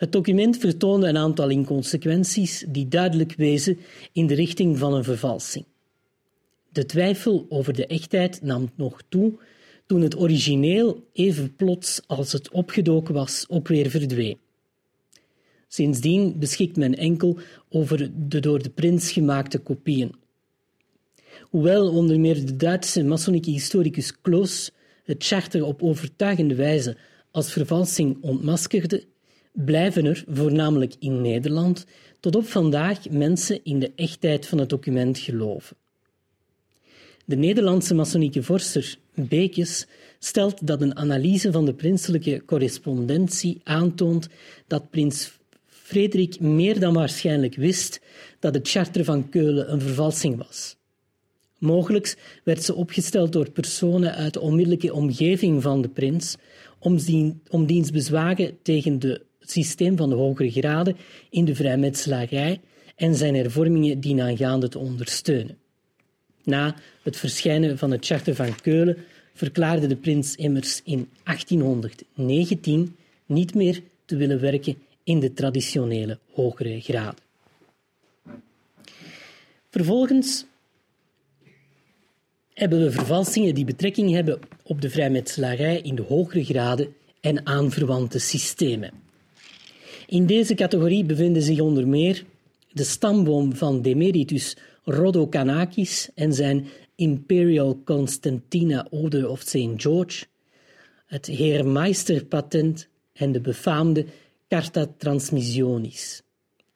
Het 0.00 0.12
document 0.12 0.56
vertoonde 0.56 1.08
een 1.08 1.16
aantal 1.16 1.48
inconsequenties 1.48 2.64
die 2.68 2.88
duidelijk 2.88 3.34
wezen 3.36 3.78
in 4.12 4.26
de 4.26 4.34
richting 4.34 4.78
van 4.78 4.94
een 4.94 5.04
vervalsing. 5.04 5.64
De 6.68 6.86
twijfel 6.86 7.46
over 7.48 7.72
de 7.74 7.86
echtheid 7.86 8.42
nam 8.42 8.70
nog 8.74 9.02
toe 9.08 9.32
toen 9.86 10.00
het 10.00 10.18
origineel 10.18 11.04
even 11.12 11.56
plots 11.56 12.00
als 12.06 12.32
het 12.32 12.50
opgedoken 12.50 13.14
was 13.14 13.44
ook 13.48 13.68
weer 13.68 13.90
verdween. 13.90 14.38
Sindsdien 15.68 16.38
beschikt 16.38 16.76
men 16.76 16.96
enkel 16.96 17.38
over 17.68 18.10
de 18.28 18.40
door 18.40 18.62
de 18.62 18.70
prins 18.70 19.12
gemaakte 19.12 19.58
kopieën. 19.58 20.14
Hoewel 21.42 21.90
onder 21.90 22.20
meer 22.20 22.46
de 22.46 22.56
Duitse 22.56 23.04
masonieke 23.04 23.50
historicus 23.50 24.20
Kloos 24.20 24.70
het 25.04 25.24
charter 25.24 25.64
op 25.64 25.82
overtuigende 25.82 26.54
wijze 26.54 26.96
als 27.30 27.52
vervalsing 27.52 28.16
ontmaskerde, 28.20 29.08
blijven 29.52 30.04
er, 30.04 30.24
voornamelijk 30.28 30.94
in 30.98 31.20
Nederland, 31.20 31.86
tot 32.20 32.36
op 32.36 32.46
vandaag 32.46 33.10
mensen 33.10 33.60
in 33.64 33.78
de 33.78 33.92
echtheid 33.96 34.46
van 34.46 34.58
het 34.58 34.68
document 34.68 35.18
geloven. 35.18 35.76
De 37.24 37.36
Nederlandse 37.36 37.94
masonieke 37.94 38.42
vorster 38.42 38.96
Bekes 39.14 39.86
stelt 40.18 40.66
dat 40.66 40.82
een 40.82 40.96
analyse 40.96 41.52
van 41.52 41.64
de 41.64 41.74
prinselijke 41.74 42.42
correspondentie 42.46 43.60
aantoont 43.64 44.28
dat 44.66 44.90
prins 44.90 45.38
Frederik 45.66 46.40
meer 46.40 46.80
dan 46.80 46.94
waarschijnlijk 46.94 47.54
wist 47.54 48.00
dat 48.38 48.54
het 48.54 48.68
charter 48.68 49.04
van 49.04 49.28
Keulen 49.28 49.72
een 49.72 49.80
vervalsing 49.80 50.36
was. 50.36 50.76
Mogelijk 51.58 52.40
werd 52.44 52.62
ze 52.62 52.74
opgesteld 52.74 53.32
door 53.32 53.50
personen 53.50 54.14
uit 54.14 54.32
de 54.34 54.40
onmiddellijke 54.40 54.92
omgeving 54.92 55.62
van 55.62 55.82
de 55.82 55.88
prins 55.88 56.36
om, 57.48 57.66
diens 57.66 57.90
bezwagen 57.90 58.58
tegen 58.62 58.98
systeem 59.50 59.96
van 59.96 60.08
de 60.08 60.14
hogere 60.14 60.50
graden 60.50 60.96
in 61.30 61.44
de 61.44 61.54
vrijmetselarij 61.54 62.60
en 62.96 63.14
zijn 63.14 63.34
hervormingen 63.34 64.00
dienaangaande 64.00 64.68
te 64.68 64.78
ondersteunen. 64.78 65.58
Na 66.44 66.74
het 67.02 67.16
verschijnen 67.16 67.78
van 67.78 67.90
het 67.90 68.06
Charter 68.06 68.34
van 68.34 68.60
Keulen 68.60 68.96
verklaarde 69.34 69.86
de 69.86 69.96
prins 69.96 70.34
immers 70.34 70.80
in 70.84 71.08
1819 71.24 72.96
niet 73.26 73.54
meer 73.54 73.82
te 74.04 74.16
willen 74.16 74.40
werken 74.40 74.76
in 75.04 75.20
de 75.20 75.32
traditionele 75.32 76.18
hogere 76.32 76.80
graden. 76.80 77.28
Vervolgens 79.70 80.44
hebben 82.52 82.82
we 82.82 82.90
vervalsingen 82.90 83.54
die 83.54 83.64
betrekking 83.64 84.10
hebben 84.10 84.38
op 84.62 84.80
de 84.80 84.90
vrijmetselarij 84.90 85.80
in 85.80 85.94
de 85.94 86.02
hogere 86.02 86.44
graden 86.44 86.94
en 87.20 87.46
aanverwante 87.46 88.18
systemen. 88.18 89.09
In 90.10 90.26
deze 90.26 90.54
categorie 90.54 91.04
bevinden 91.04 91.42
zich 91.42 91.60
onder 91.60 91.88
meer 91.88 92.24
de 92.72 92.84
stamboom 92.84 93.54
van 93.54 93.82
Demeritus 93.82 94.56
Rodokanakis 94.84 96.08
en 96.14 96.32
zijn 96.32 96.66
Imperial 96.94 97.80
Constantina 97.84 98.86
Order 98.90 99.28
of 99.28 99.40
St. 99.40 99.68
George, 99.76 100.24
het 101.06 101.26
Heermeisterpatent 101.26 102.88
en 103.12 103.32
de 103.32 103.40
befaamde 103.40 104.06
Carta 104.48 104.86
Transmissionis. 104.98 106.22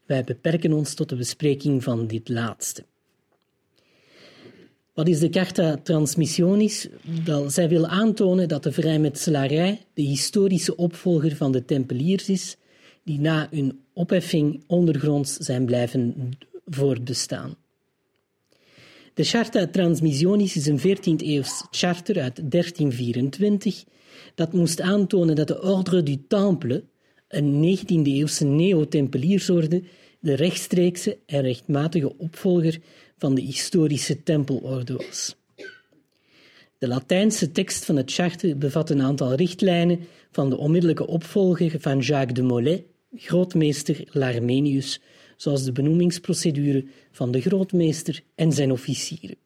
Wij 0.06 0.24
beperken 0.24 0.72
ons 0.72 0.94
tot 0.94 1.08
de 1.08 1.16
bespreking 1.16 1.82
van 1.82 2.06
dit 2.06 2.28
laatste. 2.28 2.84
Wat 4.92 5.08
is 5.08 5.18
de 5.18 5.28
Carta 5.28 5.76
Transmissionis? 5.76 6.88
Wel, 7.24 7.50
zij 7.50 7.68
wil 7.68 7.86
aantonen 7.86 8.48
dat 8.48 8.62
de 8.62 8.72
vrijmetselarij 8.72 9.80
de 9.94 10.02
historische 10.02 10.76
opvolger 10.76 11.36
van 11.36 11.52
de 11.52 11.64
Tempeliers 11.64 12.28
is, 12.28 12.56
die 13.04 13.20
na 13.20 13.49
hun 13.50 13.80
opheffing 13.92 14.62
ondergronds 14.66 15.37
zijn 15.37 15.64
blijven 15.64 16.30
voortbestaan. 16.66 17.56
De 19.14 19.25
Charta 19.25 19.66
Transmissionis 19.66 20.56
is 20.56 20.66
een 20.66 20.78
14e-eeuws 20.78 21.62
charter 21.70 22.20
uit 22.20 22.50
1324 22.50 23.84
dat 24.34 24.52
moest 24.52 24.80
aantonen 24.80 25.37
dat 25.37 25.49
de 25.49 25.62
Ordre 25.62 26.02
du 26.02 26.25
Temple, 26.28 26.84
een 27.28 27.78
19e-eeuwse 27.78 28.44
neo-tempeliersorde, 28.44 29.82
de 30.20 30.34
rechtstreekse 30.34 31.18
en 31.26 31.42
rechtmatige 31.42 32.18
opvolger 32.18 32.80
van 33.18 33.34
de 33.34 33.40
historische 33.40 34.23
tempelorde 34.23 34.96
was. 34.96 35.37
De 36.78 36.88
Latijnse 36.88 37.52
tekst 37.52 37.84
van 37.84 37.96
het 37.96 38.12
charter 38.12 38.58
bevat 38.58 38.90
een 38.90 39.02
aantal 39.02 39.34
richtlijnen 39.34 40.00
van 40.30 40.50
de 40.50 40.56
onmiddellijke 40.56 41.06
opvolger 41.06 41.80
van 41.80 41.99
Jacques 41.99 42.34
de 42.34 42.42
Molay, 42.42 42.84
grootmeester 43.16 44.04
Larmenius, 44.11 45.00
zoals 45.37 45.64
de 45.64 45.73
benoemingsprocedure 45.73 46.85
van 47.11 47.30
de 47.30 47.40
grootmeester 47.40 48.23
en 48.35 48.52
zijn 48.52 48.73
officieren. 48.73 49.37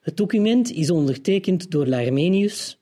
Het 0.00 0.16
document 0.16 0.70
is 0.70 0.90
ondertekend 0.90 1.70
door 1.70 1.86
Larmenius, 1.86 2.78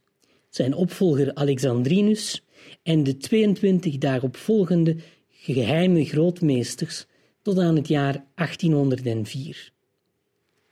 zijn 0.50 0.74
opvolger 0.74 1.34
Alexandrinus 1.34 2.42
en 2.82 3.02
de 3.02 3.16
22 3.16 3.98
daarop 3.98 4.36
volgende 4.36 4.96
geheime 5.30 6.04
grootmeesters 6.04 7.06
tot 7.42 7.58
aan 7.58 7.76
het 7.76 7.88
jaar 7.88 8.24
1804. 8.34 9.70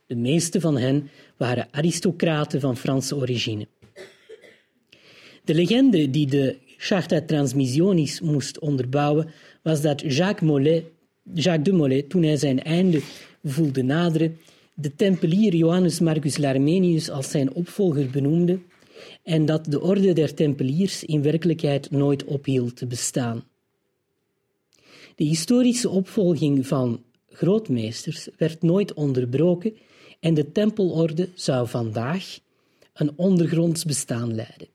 De 0.06 0.16
meeste 0.16 0.60
van 0.60 0.78
hen 0.78 1.10
waren 1.36 1.68
aristocraten 1.70 2.60
van 2.60 2.76
Franse 2.76 3.16
origine. 3.16 3.66
De 5.44 5.54
legende 5.54 6.10
die 6.10 6.26
de 6.26 6.58
Charta 6.84 7.20
Transmissionis 7.20 8.20
moest 8.20 8.58
onderbouwen 8.58 9.30
was 9.62 9.80
dat 9.80 10.00
Jacques, 10.00 10.82
Jacques 11.34 11.64
de 11.64 11.72
Molay, 11.72 12.02
toen 12.02 12.22
hij 12.22 12.36
zijn 12.36 12.62
einde 12.62 13.02
voelde 13.44 13.82
naderen, 13.82 14.38
de 14.74 14.94
tempelier 14.96 15.54
Johannes 15.54 16.00
Marcus 16.00 16.36
Larmenius 16.36 17.10
als 17.10 17.30
zijn 17.30 17.52
opvolger 17.52 18.10
benoemde 18.10 18.58
en 19.22 19.44
dat 19.44 19.64
de 19.64 19.80
orde 19.80 20.12
der 20.12 20.34
tempeliers 20.34 21.04
in 21.04 21.22
werkelijkheid 21.22 21.90
nooit 21.90 22.24
ophield 22.24 22.76
te 22.76 22.86
bestaan. 22.86 23.44
De 25.14 25.24
historische 25.24 25.88
opvolging 25.88 26.66
van 26.66 27.02
grootmeesters 27.28 28.28
werd 28.36 28.62
nooit 28.62 28.94
onderbroken 28.94 29.76
en 30.20 30.34
de 30.34 30.52
tempelorde 30.52 31.28
zou 31.34 31.68
vandaag 31.68 32.38
een 32.94 33.12
ondergronds 33.16 33.84
bestaan 33.84 34.34
leiden. 34.34 34.73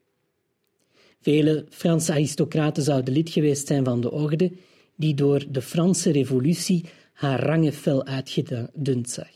Vele 1.22 1.66
Franse 1.70 2.12
aristocraten 2.12 2.84
zouden 2.84 3.14
lid 3.14 3.30
geweest 3.30 3.68
zijn 3.68 3.86
van 3.86 4.02
de 4.02 4.12
orde, 4.12 4.52
die 4.96 5.14
door 5.14 5.46
de 5.50 5.62
Franse 5.62 6.12
Revolutie 6.12 6.86
haar 7.14 7.44
rangen 7.44 7.74
fel 7.74 8.06
uitgedund 8.06 9.10
zag. 9.10 9.32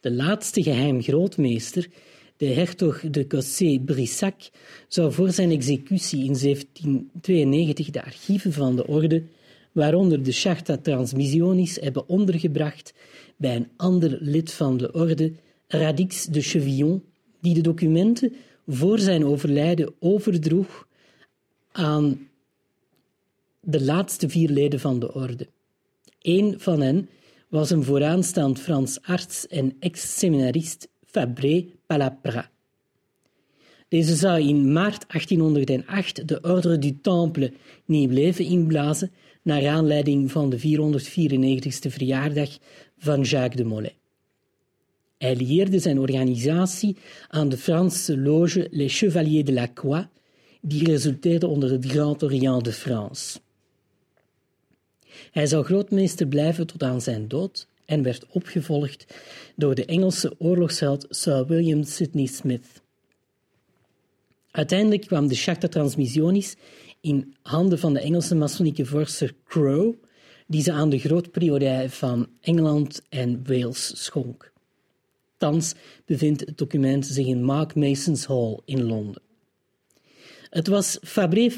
De 0.00 0.12
laatste 0.12 0.62
geheim 0.62 1.02
grootmeester, 1.02 1.88
de 2.36 2.46
hertog 2.46 3.00
de 3.10 3.26
Cossé-Brissac, 3.26 4.50
zou 4.88 5.12
voor 5.12 5.30
zijn 5.30 5.50
executie 5.50 6.24
in 6.24 6.38
1792 6.40 7.90
de 7.90 8.04
archieven 8.04 8.52
van 8.52 8.76
de 8.76 8.86
orde, 8.86 9.22
waaronder 9.72 10.22
de 10.22 10.32
Charta 10.32 10.76
Transmissionis, 10.76 11.80
hebben 11.80 12.08
ondergebracht 12.08 12.94
bij 13.36 13.56
een 13.56 13.68
ander 13.76 14.18
lid 14.20 14.52
van 14.52 14.76
de 14.76 14.92
orde, 14.92 15.32
Radix 15.66 16.24
de 16.24 16.40
Chevillon, 16.40 17.02
die 17.40 17.54
de 17.54 17.60
documenten 17.60 18.32
voor 18.66 18.98
zijn 18.98 19.24
overlijden 19.24 19.94
overdroeg 19.98 20.86
aan 21.72 22.28
de 23.60 23.84
laatste 23.84 24.28
vier 24.28 24.50
leden 24.50 24.80
van 24.80 24.98
de 24.98 25.14
orde. 25.14 25.48
Een 26.20 26.54
van 26.58 26.80
hen 26.80 27.08
was 27.48 27.70
een 27.70 27.84
vooraanstaand 27.84 28.60
Frans 28.60 28.98
arts 29.02 29.46
en 29.46 29.76
ex-seminarist 29.78 30.88
Fabré 31.06 31.66
Palapra. 31.86 32.50
Deze 33.88 34.14
zou 34.14 34.40
in 34.40 34.72
maart 34.72 35.04
1808 35.08 36.28
de 36.28 36.40
Ordre 36.40 36.78
du 36.78 37.00
Temple 37.00 37.52
nieuw 37.84 38.10
leven 38.10 38.44
inblazen 38.44 39.12
naar 39.42 39.68
aanleiding 39.68 40.30
van 40.30 40.50
de 40.50 40.58
494ste 40.58 41.90
verjaardag 41.92 42.58
van 42.98 43.20
Jacques 43.20 43.56
de 43.56 43.64
Molay. 43.64 43.96
Hij 45.18 45.36
lieerde 45.36 45.78
zijn 45.78 45.98
organisatie 45.98 46.96
aan 47.28 47.48
de 47.48 47.56
Franse 47.56 48.18
loge 48.18 48.68
Les 48.70 48.98
Chevaliers 48.98 49.44
de 49.44 49.52
la 49.52 49.68
Croix, 49.74 50.06
die 50.60 50.84
resulteerde 50.84 51.46
onder 51.46 51.70
het 51.70 51.86
Grand 51.86 52.22
Orient 52.22 52.64
de 52.64 52.72
France. 52.72 53.38
Hij 55.30 55.46
zou 55.46 55.64
grootmeester 55.64 56.26
blijven 56.26 56.66
tot 56.66 56.82
aan 56.82 57.00
zijn 57.00 57.28
dood 57.28 57.66
en 57.84 58.02
werd 58.02 58.26
opgevolgd 58.26 59.06
door 59.56 59.74
de 59.74 59.84
Engelse 59.84 60.34
oorlogsheld 60.38 61.06
Sir 61.08 61.46
William 61.46 61.84
Sidney 61.84 62.26
Smith. 62.26 62.82
Uiteindelijk 64.50 65.06
kwam 65.06 65.28
de 65.28 65.34
Charta 65.34 65.68
Transmissionis 65.68 66.56
in 67.00 67.34
handen 67.42 67.78
van 67.78 67.92
de 67.92 68.00
Engelse 68.00 68.34
masonieke 68.34 68.86
vorster 68.86 69.34
Crowe, 69.44 69.96
die 70.46 70.62
ze 70.62 70.72
aan 70.72 70.90
de 70.90 70.98
grootpriorij 70.98 71.90
van 71.90 72.28
Engeland 72.40 73.02
en 73.08 73.46
Wales 73.46 74.04
schonk. 74.04 74.52
Thans 75.44 75.74
bevindt 76.04 76.40
het 76.40 76.58
document 76.58 77.06
zich 77.06 77.26
in 77.26 77.42
Mark 77.42 77.74
Mason's 77.74 78.24
Hall 78.26 78.58
in 78.64 78.82
Londen. 78.82 79.22
Het 80.50 80.66
was 80.66 80.98
Fabré 81.02 81.50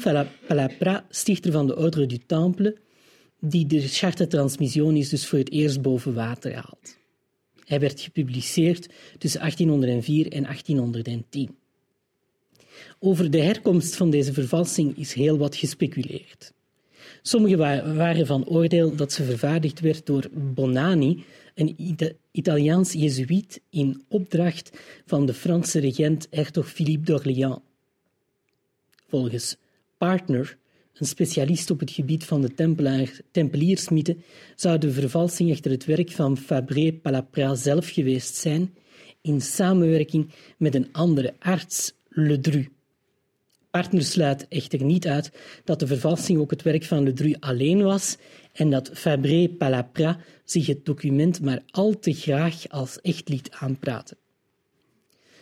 Palapra, 0.47 1.05
stichter 1.09 1.51
van 1.51 1.67
de 1.67 1.77
Ordre 1.77 2.05
du 2.05 2.17
Temple, 2.25 2.77
die 3.39 3.65
de 3.65 3.81
Charte 3.81 4.27
Transmissionis 4.27 5.09
dus 5.09 5.27
voor 5.27 5.39
het 5.39 5.51
eerst 5.51 5.81
boven 5.81 6.13
water 6.13 6.53
haalt. 6.53 6.97
Hij 7.63 7.79
werd 7.79 8.01
gepubliceerd 8.01 8.87
tussen 9.17 9.39
1804 9.39 10.31
en 10.31 10.43
1810. 10.43 11.55
Over 12.99 13.31
de 13.31 13.41
herkomst 13.41 13.95
van 13.95 14.09
deze 14.09 14.33
vervalsing 14.33 14.97
is 14.97 15.13
heel 15.13 15.37
wat 15.37 15.55
gespeculeerd. 15.55 16.53
Sommigen 17.21 17.95
waren 17.95 18.25
van 18.25 18.47
oordeel 18.47 18.95
dat 18.95 19.11
ze 19.11 19.23
vervaardigd 19.23 19.79
werd 19.79 20.05
door 20.05 20.29
Bonani, 20.33 21.23
een 21.57 21.97
Italiaans 22.31 22.93
jezuïet 22.93 23.61
in 23.69 24.03
opdracht 24.07 24.79
van 25.05 25.25
de 25.25 25.33
Franse 25.33 25.79
regent 25.79 26.27
hertog 26.29 26.71
Philippe 26.71 27.05
d'Orléans. 27.05 27.59
Volgens 29.07 29.57
Partner, 29.97 30.57
een 30.93 31.05
specialist 31.05 31.69
op 31.69 31.79
het 31.79 31.91
gebied 31.91 32.23
van 32.23 32.41
de 32.41 32.53
tempeliersmythe, 33.31 34.17
zou 34.55 34.77
de 34.77 34.91
vervalsing 34.91 35.51
echter 35.51 35.71
het 35.71 35.85
werk 35.85 36.11
van 36.11 36.37
Fabré 36.37 36.93
Palapra 36.93 37.55
zelf 37.55 37.89
geweest 37.89 38.35
zijn, 38.35 38.73
in 39.21 39.41
samenwerking 39.41 40.29
met 40.57 40.75
een 40.75 40.89
andere 40.91 41.33
arts, 41.39 41.93
Ledru. 42.09 42.69
Partner 43.71 44.03
sluit 44.03 44.47
echter 44.47 44.83
niet 44.83 45.07
uit 45.07 45.31
dat 45.63 45.79
de 45.79 45.87
vervalsing 45.87 46.39
ook 46.39 46.51
het 46.51 46.61
werk 46.61 46.83
van 46.83 47.03
Ledru 47.03 47.35
alleen 47.39 47.83
was 47.83 48.17
en 48.57 48.69
dat 48.69 48.89
Fabré 48.93 49.49
Palapra 49.49 50.17
zich 50.43 50.67
het 50.67 50.85
document 50.85 51.41
maar 51.41 51.63
al 51.71 51.99
te 51.99 52.13
graag 52.13 52.69
als 52.69 53.01
echt 53.01 53.29
liet 53.29 53.49
aanpraten. 53.51 54.17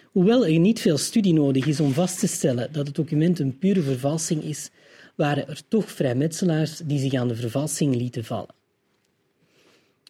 Hoewel 0.04 0.46
er 0.46 0.60
niet 0.60 0.80
veel 0.80 0.98
studie 0.98 1.34
nodig 1.34 1.66
is 1.66 1.80
om 1.80 1.92
vast 1.92 2.20
te 2.20 2.28
stellen 2.28 2.72
dat 2.72 2.86
het 2.86 2.96
document 2.96 3.40
een 3.40 3.58
pure 3.58 3.82
vervalsing 3.82 4.44
is, 4.44 4.70
waren 5.16 5.48
er 5.48 5.62
toch 5.68 5.92
vrijmetselaars 5.92 6.78
die 6.78 7.00
zich 7.00 7.14
aan 7.14 7.28
de 7.28 7.36
vervalsing 7.36 7.96
lieten 7.96 8.26
vallen. 8.26 8.54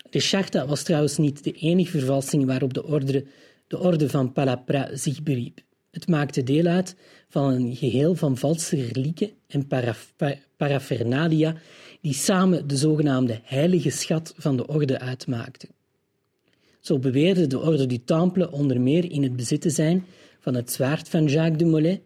De 0.10 0.20
Charta 0.20 0.68
was 0.68 0.84
trouwens 0.84 1.18
niet 1.18 1.44
de 1.44 1.52
enige 1.52 1.98
vervalsing 1.98 2.46
waarop 2.46 2.74
de 2.74 2.86
orde, 2.86 3.26
de 3.68 3.80
orde 3.80 4.10
van 4.10 4.32
Palapra 4.32 4.96
zich 4.96 5.24
beriep. 5.24 5.62
Het 5.92 6.08
maakte 6.08 6.44
deel 6.44 6.66
uit 6.66 6.96
van 7.30 7.54
een 7.54 7.76
geheel 7.76 8.16
van 8.16 8.38
valse 8.38 8.86
relieken 8.86 9.32
en 9.48 9.68
paraphernalia 10.58 11.56
die 12.06 12.14
samen 12.14 12.68
de 12.68 12.78
zogenaamde 12.78 13.40
heilige 13.44 13.90
schat 13.90 14.34
van 14.38 14.58
de 14.58 14.68
orde 14.68 15.00
uitmaakten. 15.00 15.70
Zo 16.80 17.00
beweerde 17.00 17.48
de 17.48 17.60
Orde 17.60 17.86
du 17.86 18.04
Temple 18.04 18.52
onder 18.52 18.82
meer 18.82 19.12
in 19.12 19.24
het 19.24 19.36
bezit 19.36 19.62
te 19.62 19.70
zijn 19.70 20.06
van 20.40 20.54
het 20.56 20.72
zwaard 20.72 21.10
van 21.10 21.26
Jacques 21.26 21.58
de 21.58 21.66
Molay, 21.66 22.02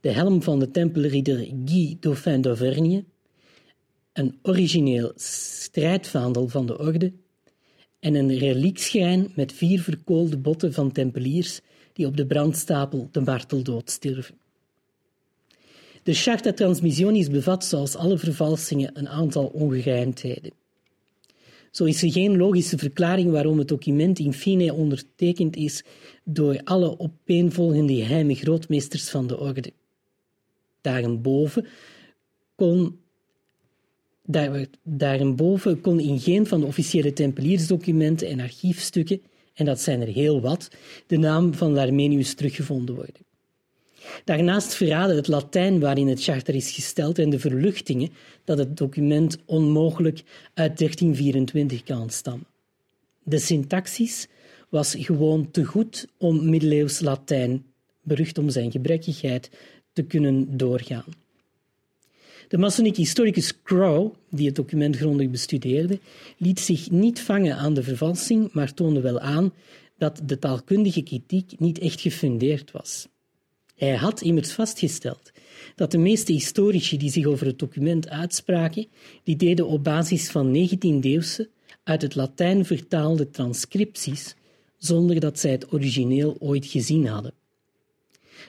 de 0.00 0.10
helm 0.10 0.42
van 0.42 0.58
de 0.58 0.70
tempelridder 0.70 1.48
Guy 1.64 1.96
Dauphin 2.00 2.40
d'Auvergne, 2.40 3.04
een 4.12 4.38
origineel 4.42 5.12
strijdvaandel 5.14 6.48
van 6.48 6.66
de 6.66 6.78
orde 6.78 7.12
en 8.00 8.14
een 8.14 8.38
reliekschijn 8.38 9.32
met 9.34 9.52
vier 9.52 9.80
verkoolde 9.80 10.38
botten 10.38 10.72
van 10.72 10.92
tempeliers 10.92 11.60
die 11.92 12.06
op 12.06 12.16
de 12.16 12.26
brandstapel 12.26 13.08
de 13.12 13.20
marteldood 13.20 13.90
stierven. 13.90 14.43
De 16.04 16.14
Charta 16.14 16.52
Transmissionis 16.52 17.30
bevat, 17.30 17.64
zoals 17.64 17.96
alle 17.96 18.18
vervalsingen, 18.18 18.90
een 18.98 19.08
aantal 19.08 19.46
ongerijmdheden. 19.46 20.52
Zo 21.70 21.84
is 21.84 22.02
er 22.02 22.12
geen 22.12 22.36
logische 22.36 22.78
verklaring 22.78 23.30
waarom 23.30 23.58
het 23.58 23.68
document 23.68 24.18
in 24.18 24.32
fine 24.32 24.74
ondertekend 24.74 25.56
is 25.56 25.84
door 26.24 26.60
alle 26.64 26.98
opeenvolgende 26.98 27.94
geheime 27.94 28.34
grootmeesters 28.34 29.10
van 29.10 29.26
de 29.26 29.38
orde. 29.38 29.72
Daarboven 30.80 31.66
kon, 32.54 32.98
daar, 34.22 34.66
daarboven 34.82 35.80
kon 35.80 36.00
in 36.00 36.20
geen 36.20 36.46
van 36.46 36.60
de 36.60 36.66
officiële 36.66 37.12
tempeliersdocumenten 37.12 38.28
en 38.28 38.40
archiefstukken, 38.40 39.22
en 39.54 39.64
dat 39.64 39.80
zijn 39.80 40.00
er 40.00 40.08
heel 40.08 40.40
wat, 40.40 40.70
de 41.06 41.16
naam 41.16 41.54
van 41.54 41.72
Larmenius 41.72 42.34
teruggevonden 42.34 42.94
worden. 42.94 43.23
Daarnaast 44.24 44.74
verraden 44.74 45.16
het 45.16 45.28
Latijn 45.28 45.80
waarin 45.80 46.08
het 46.08 46.22
charter 46.22 46.54
is 46.54 46.70
gesteld 46.70 47.18
en 47.18 47.30
de 47.30 47.38
verluchtingen 47.38 48.10
dat 48.44 48.58
het 48.58 48.76
document 48.76 49.38
onmogelijk 49.44 50.22
uit 50.54 50.78
1324 50.78 51.82
kan 51.82 52.10
stammen. 52.10 52.46
De 53.22 53.38
syntaxis 53.38 54.28
was 54.68 54.94
gewoon 54.98 55.50
te 55.50 55.64
goed 55.64 56.06
om 56.18 56.48
middeleeuws 56.48 57.00
Latijn, 57.00 57.64
berucht 58.02 58.38
om 58.38 58.50
zijn 58.50 58.70
gebrekkigheid, 58.70 59.50
te 59.92 60.02
kunnen 60.02 60.56
doorgaan. 60.56 61.04
De 62.48 62.58
Masonic 62.58 62.96
historicus 62.96 63.62
Crow, 63.62 64.12
die 64.30 64.46
het 64.46 64.56
document 64.56 64.96
grondig 64.96 65.30
bestudeerde, 65.30 65.98
liet 66.38 66.60
zich 66.60 66.90
niet 66.90 67.20
vangen 67.20 67.56
aan 67.56 67.74
de 67.74 67.82
vervalsing, 67.82 68.52
maar 68.52 68.74
toonde 68.74 69.00
wel 69.00 69.20
aan 69.20 69.52
dat 69.98 70.20
de 70.24 70.38
taalkundige 70.38 71.02
kritiek 71.02 71.58
niet 71.58 71.78
echt 71.78 72.00
gefundeerd 72.00 72.70
was. 72.70 73.08
Hij 73.74 73.96
had 73.96 74.20
immers 74.20 74.52
vastgesteld 74.52 75.32
dat 75.74 75.90
de 75.90 75.98
meeste 75.98 76.32
historici 76.32 76.96
die 76.96 77.10
zich 77.10 77.26
over 77.26 77.46
het 77.46 77.58
document 77.58 78.08
uitspraken, 78.08 78.86
die 79.22 79.36
deden 79.36 79.66
op 79.66 79.84
basis 79.84 80.30
van 80.30 80.68
19e-eeuwse, 80.68 81.48
uit 81.84 82.02
het 82.02 82.14
Latijn 82.14 82.64
vertaalde 82.64 83.30
transcripties, 83.30 84.36
zonder 84.78 85.20
dat 85.20 85.38
zij 85.38 85.50
het 85.50 85.72
origineel 85.72 86.36
ooit 86.38 86.66
gezien 86.66 87.06
hadden. 87.06 87.32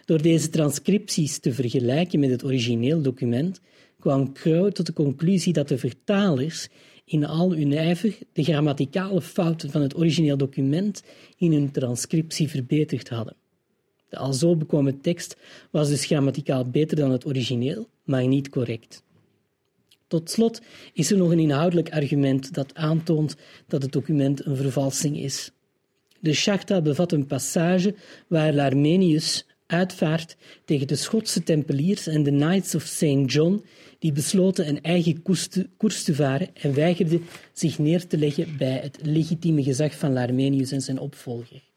Door 0.06 0.22
deze 0.22 0.50
transcripties 0.50 1.40
te 1.40 1.54
vergelijken 1.54 2.20
met 2.20 2.30
het 2.30 2.44
origineel 2.44 3.02
document, 3.02 3.62
kwam 4.00 4.34
Crow 4.34 4.72
tot 4.72 4.86
de 4.86 4.94
conclusie 4.94 5.54
dat 5.54 5.68
de 5.68 5.78
vertalers 5.78 6.68
in 7.06 7.26
al 7.26 7.56
hun 7.56 7.74
ijver 7.74 8.18
de 8.34 8.44
grammaticale 8.44 9.22
fouten 9.22 9.72
van 9.72 9.82
het 9.82 9.96
origineel 9.96 10.38
document 10.38 11.04
in 11.38 11.52
hun 11.52 11.72
transcriptie 11.72 12.50
verbeterd 12.50 13.10
hadden. 13.10 13.36
De 14.10 14.18
al 14.18 14.34
zo 14.34 14.56
bekomen 14.56 15.02
tekst 15.02 15.38
was 15.72 15.90
dus 15.90 16.06
grammaticaal 16.06 16.70
beter 16.70 16.98
dan 16.98 17.12
het 17.12 17.26
origineel, 17.26 17.90
maar 18.04 18.28
niet 18.28 18.50
correct. 18.50 19.04
Tot 20.08 20.30
slot 20.30 20.62
is 20.94 21.12
er 21.12 21.18
nog 21.18 21.32
een 21.32 21.40
inhoudelijk 21.40 21.92
argument 21.92 22.54
dat 22.54 22.76
aantoont 22.76 23.36
dat 23.68 23.82
het 23.82 23.92
document 23.92 24.46
een 24.46 24.56
vervalsing 24.56 25.18
is. 25.18 25.52
De 26.20 26.34
Charta 26.34 26.82
bevat 26.82 27.12
een 27.12 27.26
passage 27.26 27.96
waar 28.28 28.54
Larmenius 28.54 29.46
uitvaart 29.68 30.36
tegen 30.66 30.88
de 30.88 30.96
Schotse 30.96 31.44
tempeliers 31.44 32.08
en 32.08 32.24
de 32.24 32.32
Knights 32.32 32.76
of 32.76 32.84
St. 32.84 33.24
John, 33.26 33.64
die 34.00 34.12
besloten 34.12 34.68
een 34.68 34.82
eigen 34.82 35.22
koers 35.78 36.04
te 36.04 36.16
varen 36.16 36.50
en 36.54 36.74
weigerden 36.74 37.26
zich 37.54 37.80
neer 37.80 38.08
te 38.08 38.18
leggen 38.18 38.58
bij 38.58 38.80
het 38.82 39.00
legitieme 39.02 39.64
gezag 39.64 39.98
van 39.98 40.14
Larmenius 40.14 40.72
en 40.72 40.82
zijn 40.82 41.00
opvolger. 41.00 41.75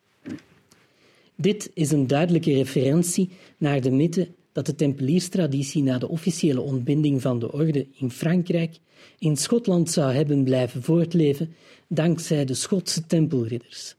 Dit 1.40 1.70
is 1.74 1.90
een 1.90 2.06
duidelijke 2.06 2.52
referentie 2.52 3.30
naar 3.58 3.80
de 3.80 3.90
mythe 3.90 4.28
dat 4.52 4.66
de 4.66 4.74
tempelierstraditie 4.74 5.82
na 5.82 5.98
de 5.98 6.08
officiële 6.08 6.60
ontbinding 6.60 7.22
van 7.22 7.38
de 7.38 7.52
orde 7.52 7.86
in 7.98 8.10
Frankrijk 8.10 8.78
in 9.18 9.36
Schotland 9.36 9.90
zou 9.90 10.12
hebben 10.12 10.44
blijven 10.44 10.82
voortleven 10.82 11.54
dankzij 11.88 12.44
de 12.44 12.54
Schotse 12.54 13.06
tempelridders. 13.06 13.94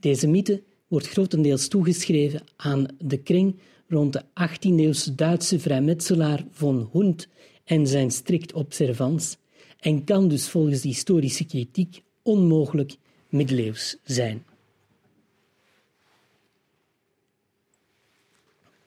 Deze 0.00 0.26
mythe 0.26 0.62
wordt 0.86 1.08
grotendeels 1.08 1.68
toegeschreven 1.68 2.42
aan 2.56 2.86
de 2.98 3.18
kring 3.18 3.56
rond 3.88 4.12
de 4.12 4.22
18e-eeuwse 4.22 5.14
Duitse 5.14 5.60
vrijmetselaar 5.60 6.44
von 6.50 6.88
Hund 6.92 7.28
en 7.64 7.86
zijn 7.86 8.10
strikt 8.10 8.52
observans 8.52 9.36
en 9.80 10.04
kan 10.04 10.28
dus 10.28 10.48
volgens 10.48 10.80
de 10.80 10.88
historische 10.88 11.44
kritiek 11.44 12.02
onmogelijk 12.22 12.96
middeleeuws 13.28 13.96
zijn. 14.04 14.44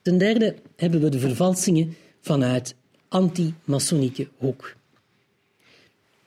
Ten 0.06 0.18
derde 0.18 0.54
hebben 0.76 1.00
we 1.00 1.08
de 1.08 1.18
vervalsingen 1.18 1.96
vanuit 2.20 2.74
anti-masonieke 3.08 4.28
hoek. 4.36 4.76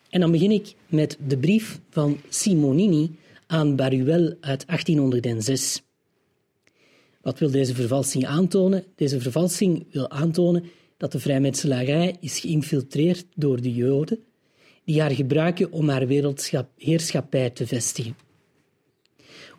En 0.09 0.19
dan 0.19 0.31
begin 0.31 0.51
ik 0.51 0.75
met 0.87 1.17
de 1.27 1.37
brief 1.37 1.79
van 1.89 2.17
Simonini 2.29 3.15
aan 3.47 3.75
Baruel 3.75 4.35
uit 4.41 4.67
1806. 4.67 5.81
Wat 7.21 7.39
wil 7.39 7.51
deze 7.51 7.75
vervalsing 7.75 8.25
aantonen? 8.25 8.83
Deze 8.95 9.19
vervalsing 9.21 9.85
wil 9.91 10.09
aantonen 10.09 10.63
dat 10.97 11.11
de 11.11 11.19
vrijmetselarij 11.19 12.15
is 12.19 12.39
geïnfiltreerd 12.39 13.25
door 13.35 13.61
de 13.61 13.73
Joden, 13.73 14.19
die 14.83 15.01
haar 15.01 15.11
gebruiken 15.11 15.71
om 15.71 15.89
haar 15.89 16.07
wereldheerschappij 16.07 17.49
te 17.49 17.67
vestigen. 17.67 18.15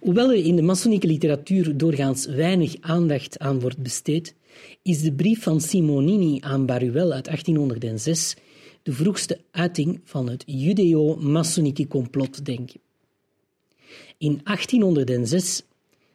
Hoewel 0.00 0.30
er 0.30 0.44
in 0.44 0.56
de 0.56 0.62
masonieke 0.62 1.06
literatuur 1.06 1.76
doorgaans 1.76 2.26
weinig 2.26 2.76
aandacht 2.80 3.38
aan 3.38 3.60
wordt 3.60 3.78
besteed, 3.78 4.34
is 4.82 5.02
de 5.02 5.12
brief 5.12 5.42
van 5.42 5.60
Simonini 5.60 6.38
aan 6.40 6.66
Baruel 6.66 7.12
uit 7.12 7.24
1806 7.24 8.36
de 8.82 8.92
vroegste 8.92 9.40
uiting 9.50 10.00
van 10.04 10.28
het 10.28 10.42
judeo-masonieke 10.46 11.86
complotdenken. 11.86 12.80
In 14.18 14.40
1806 14.44 15.62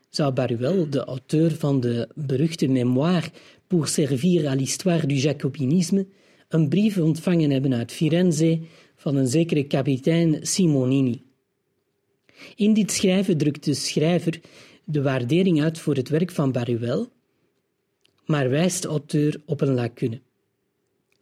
zou 0.10 0.34
Baruel, 0.34 0.90
de 0.90 1.04
auteur 1.04 1.52
van 1.52 1.80
de 1.80 2.10
beruchte 2.16 2.68
mémoire 2.68 3.30
Pour 3.68 3.88
servir 3.88 4.48
à 4.48 4.56
l'histoire 4.56 5.08
du 5.08 5.16
jacobinisme, 5.16 6.06
een 6.50 6.70
brief 6.70 6.98
ontvangen 6.98 7.52
hebben 7.52 7.74
uit 7.74 7.92
Firenze 7.92 8.60
van 8.96 9.16
een 9.16 9.28
zekere 9.28 9.64
kapitein 9.64 10.38
Simonini. 10.42 11.22
In 12.56 12.74
dit 12.74 12.92
schrijven 12.92 13.38
drukt 13.38 13.64
de 13.64 13.74
schrijver 13.74 14.40
de 14.84 15.02
waardering 15.02 15.64
uit 15.64 15.80
voor 15.80 15.96
het 15.96 16.10
werk 16.10 16.32
van 16.32 16.52
Baruel, 16.52 17.12
maar 18.26 18.50
wijst 18.50 18.82
de 18.82 18.88
auteur 18.88 19.42
op 19.46 19.62
een 19.62 19.74
lacune. 19.74 20.22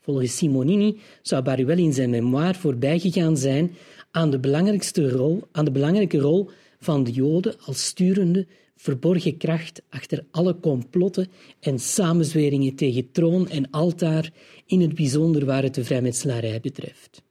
Volgens 0.02 0.38
Simonini 0.38 1.00
zou 1.22 1.44
Baruel 1.44 1.78
in 1.78 1.94
zijn 1.94 2.10
memoire 2.10 2.60
voorbijgegaan 2.60 3.38
zijn 3.38 3.76
aan 4.12 4.30
de, 4.30 4.40
belangrijkste 4.40 5.10
rol, 5.10 5.42
aan 5.52 5.66
de 5.66 5.72
belangrijke 5.72 6.18
rol 6.18 6.50
van 6.80 7.04
de 7.04 7.12
Joden 7.12 7.56
als 7.60 7.86
sturende, 7.86 8.48
verborgen 8.76 9.38
kracht 9.38 9.82
achter 9.90 10.26
alle 10.32 10.60
complotten 10.60 11.28
en 11.60 11.80
samenzweringen 11.80 12.76
tegen 12.76 13.12
troon 13.12 13.50
en 13.50 13.70
altaar, 13.70 14.32
in 14.66 14.82
het 14.82 14.96
bijzonder 14.96 15.46
waar 15.46 15.64
het 15.64 15.76
de 15.76 15.84
vrijmetselarij 15.84 16.60
betreft. 16.60 17.22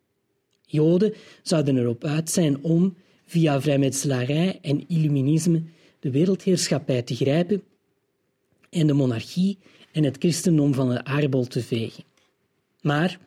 Joden 0.66 1.14
zouden 1.42 1.76
erop 1.76 2.04
uit 2.04 2.30
zijn 2.30 2.62
om, 2.62 2.96
via 3.32 3.60
vrijmetselarij 3.60 4.58
en 4.62 4.84
illuminisme 4.88 5.62
de 6.00 6.10
wereldheerschappij 6.10 7.02
te 7.02 7.14
grijpen 7.14 7.62
en 8.70 8.86
de 8.86 8.92
monarchie 8.92 9.58
en 9.92 10.04
het 10.04 10.16
christendom 10.18 10.74
van 10.74 10.88
de 10.88 11.04
aardbol 11.04 11.44
te 11.44 11.62
vegen. 11.62 12.04
Maar 12.80 13.18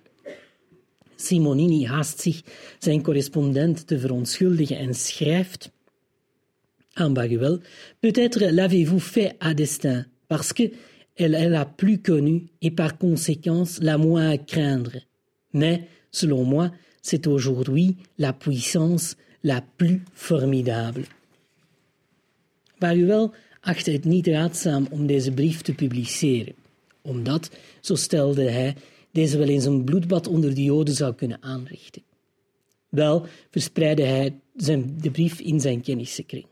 Simonini 1.15 1.85
haast 1.85 2.19
zich 2.19 2.41
zijn 2.79 3.01
correspondent 3.01 3.87
te 3.87 3.99
verontschuldigen 3.99 4.77
en 4.77 4.93
schrijft 4.93 5.71
aan 6.93 7.13
Baguel 7.13 7.59
Peut-être 7.99 8.51
l'avez-vous 8.51 9.03
fait 9.03 9.35
à 9.39 9.53
destin, 9.53 10.05
parce 10.27 10.53
que 10.53 10.71
elle 11.15 11.35
est 11.35 11.49
la 11.49 11.65
plus 11.65 12.01
connue 12.01 12.43
et 12.59 12.71
par 12.71 12.97
conséquence 12.97 13.79
la 13.81 13.97
moins 13.97 14.29
à 14.29 14.37
craindre. 14.37 15.01
Mais, 15.51 15.87
selon 16.11 16.43
moi, 16.43 16.71
c'est 17.01 17.27
aujourd'hui 17.27 17.95
la 18.17 18.33
puissance 18.33 19.15
la 19.45 19.61
plus 19.75 20.01
formidable. 20.13 21.05
Baguel 22.77 23.33
achtte 23.61 23.91
het 23.91 24.05
niet 24.05 24.27
raadzaam 24.27 24.87
om 24.89 25.05
deze 25.07 25.31
brief 25.31 25.61
te 25.61 25.73
publiceren, 25.73 26.55
omdat, 27.01 27.49
zo 27.81 27.95
stelde 27.95 28.49
hij, 28.49 28.75
deze 29.11 29.37
wel 29.37 29.47
eens 29.47 29.65
een 29.65 29.83
bloedbad 29.83 30.27
onder 30.27 30.55
de 30.55 30.63
Joden 30.63 30.93
zou 30.93 31.13
kunnen 31.13 31.37
aanrichten. 31.41 32.01
Wel 32.89 33.25
verspreidde 33.49 34.03
hij 34.03 34.39
zijn, 34.55 34.97
de 35.01 35.11
brief 35.11 35.39
in 35.39 35.59
zijn 35.59 35.81
kennissenkring. 35.81 36.45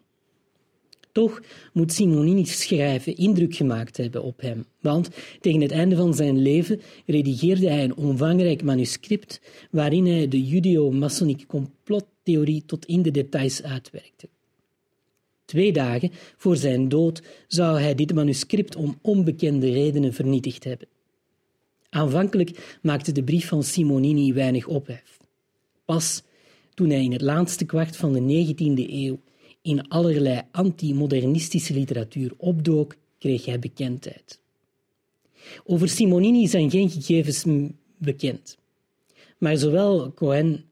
Toch 1.14 1.42
moet 1.74 1.94
Simonini's 1.94 2.62
schrijven 2.62 3.16
indruk 3.16 3.56
gemaakt 3.56 3.98
hebben 3.98 4.24
op 4.24 4.42
hem, 4.42 4.66
want 4.82 5.10
tegen 5.42 5.62
het 5.62 5.72
einde 5.72 5.96
van 5.96 6.14
zijn 6.14 6.42
leven 6.42 6.82
redigeerde 7.06 7.70
hij 7.70 7.84
een 7.84 7.96
omvangrijk 7.96 8.64
manuscript 8.64 9.42
waarin 9.72 10.06
hij 10.06 10.28
de 10.28 10.44
judeo-maçonnieke 10.44 11.46
complottheorie 11.48 12.64
tot 12.66 12.86
in 12.86 13.02
de 13.02 13.12
details 13.12 13.64
uitwerkte. 13.64 14.28
Twee 15.46 15.72
dagen 15.72 16.12
voor 16.38 16.56
zijn 16.56 16.90
dood 16.90 17.22
zou 17.48 17.80
hij 17.80 17.96
dit 17.96 18.14
manuscript 18.14 18.76
om 18.76 19.00
onbekende 19.02 19.72
redenen 19.72 20.14
vernietigd 20.14 20.64
hebben. 20.64 20.88
Aanvankelijk 21.90 22.78
maakte 22.82 23.12
de 23.12 23.24
brief 23.24 23.48
van 23.48 23.64
Simonini 23.64 24.34
weinig 24.34 24.68
ophef. 24.68 25.18
Pas 25.86 26.24
toen 26.74 26.90
hij 26.90 27.04
in 27.04 27.12
het 27.12 27.22
laatste 27.22 27.66
kwart 27.66 27.96
van 27.96 28.14
de 28.14 28.46
19e 28.46 28.92
eeuw 28.92 29.20
in 29.64 29.88
allerlei 29.88 30.42
antimodernistische 30.52 31.74
literatuur 31.74 32.34
opdook, 32.38 32.96
kreeg 33.20 33.46
hij 33.46 33.60
bekendheid. 33.60 34.40
Over 35.64 35.90
Simonini 35.90 36.48
zijn 36.48 36.70
geen 36.70 36.90
gegevens 36.90 37.46
bekend. 37.98 38.58
Maar 39.38 39.58
zowel 39.58 40.14
Cohen, 40.14 40.64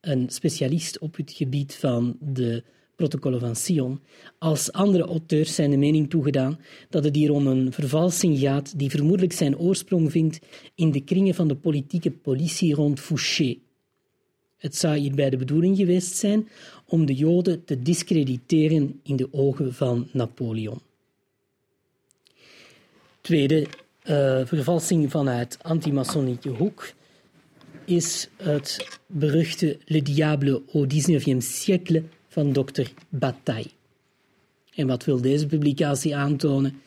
een 0.00 0.30
specialist 0.30 0.98
op 0.98 1.16
het 1.16 1.32
gebied 1.32 1.74
van 1.74 2.16
de 2.20 2.62
protocollen 2.96 3.40
van 3.40 3.56
Sion, 3.56 4.00
als 4.38 4.72
andere 4.72 5.04
auteurs 5.04 5.54
zijn 5.54 5.70
de 5.70 5.76
mening 5.76 6.10
toegedaan 6.10 6.58
dat 6.88 7.04
het 7.04 7.16
hier 7.16 7.32
om 7.32 7.46
een 7.46 7.72
vervalsing 7.72 8.38
gaat 8.38 8.78
die 8.78 8.90
vermoedelijk 8.90 9.32
zijn 9.32 9.58
oorsprong 9.58 10.10
vindt 10.10 10.38
in 10.74 10.90
de 10.90 11.00
kringen 11.00 11.34
van 11.34 11.48
de 11.48 11.56
politieke 11.56 12.10
politie 12.10 12.74
rond 12.74 13.00
Fouché. 13.00 13.58
Het 14.56 14.76
zou 14.76 14.96
hierbij 14.96 15.30
de 15.30 15.36
bedoeling 15.36 15.76
geweest 15.76 16.16
zijn 16.16 16.48
om 16.88 17.06
de 17.06 17.14
Joden 17.14 17.64
te 17.64 17.82
discrediteren 17.82 19.00
in 19.02 19.16
de 19.16 19.28
ogen 19.30 19.74
van 19.74 20.08
Napoleon. 20.12 20.80
Tweede 23.20 23.60
uh, 23.60 24.40
vervalsing 24.44 25.10
vanuit 25.10 25.58
antimasonieke 25.62 26.48
hoek 26.48 26.92
is 27.84 28.28
het 28.36 28.98
beruchte 29.06 29.78
Le 29.84 30.02
Diable 30.02 30.62
au 30.72 30.86
19e 30.86 31.36
siècle 31.38 32.02
van 32.28 32.52
dokter 32.52 32.92
Bataille. 33.08 33.70
En 34.74 34.86
wat 34.86 35.04
wil 35.04 35.20
deze 35.20 35.46
publicatie 35.46 36.16
aantonen? 36.16 36.80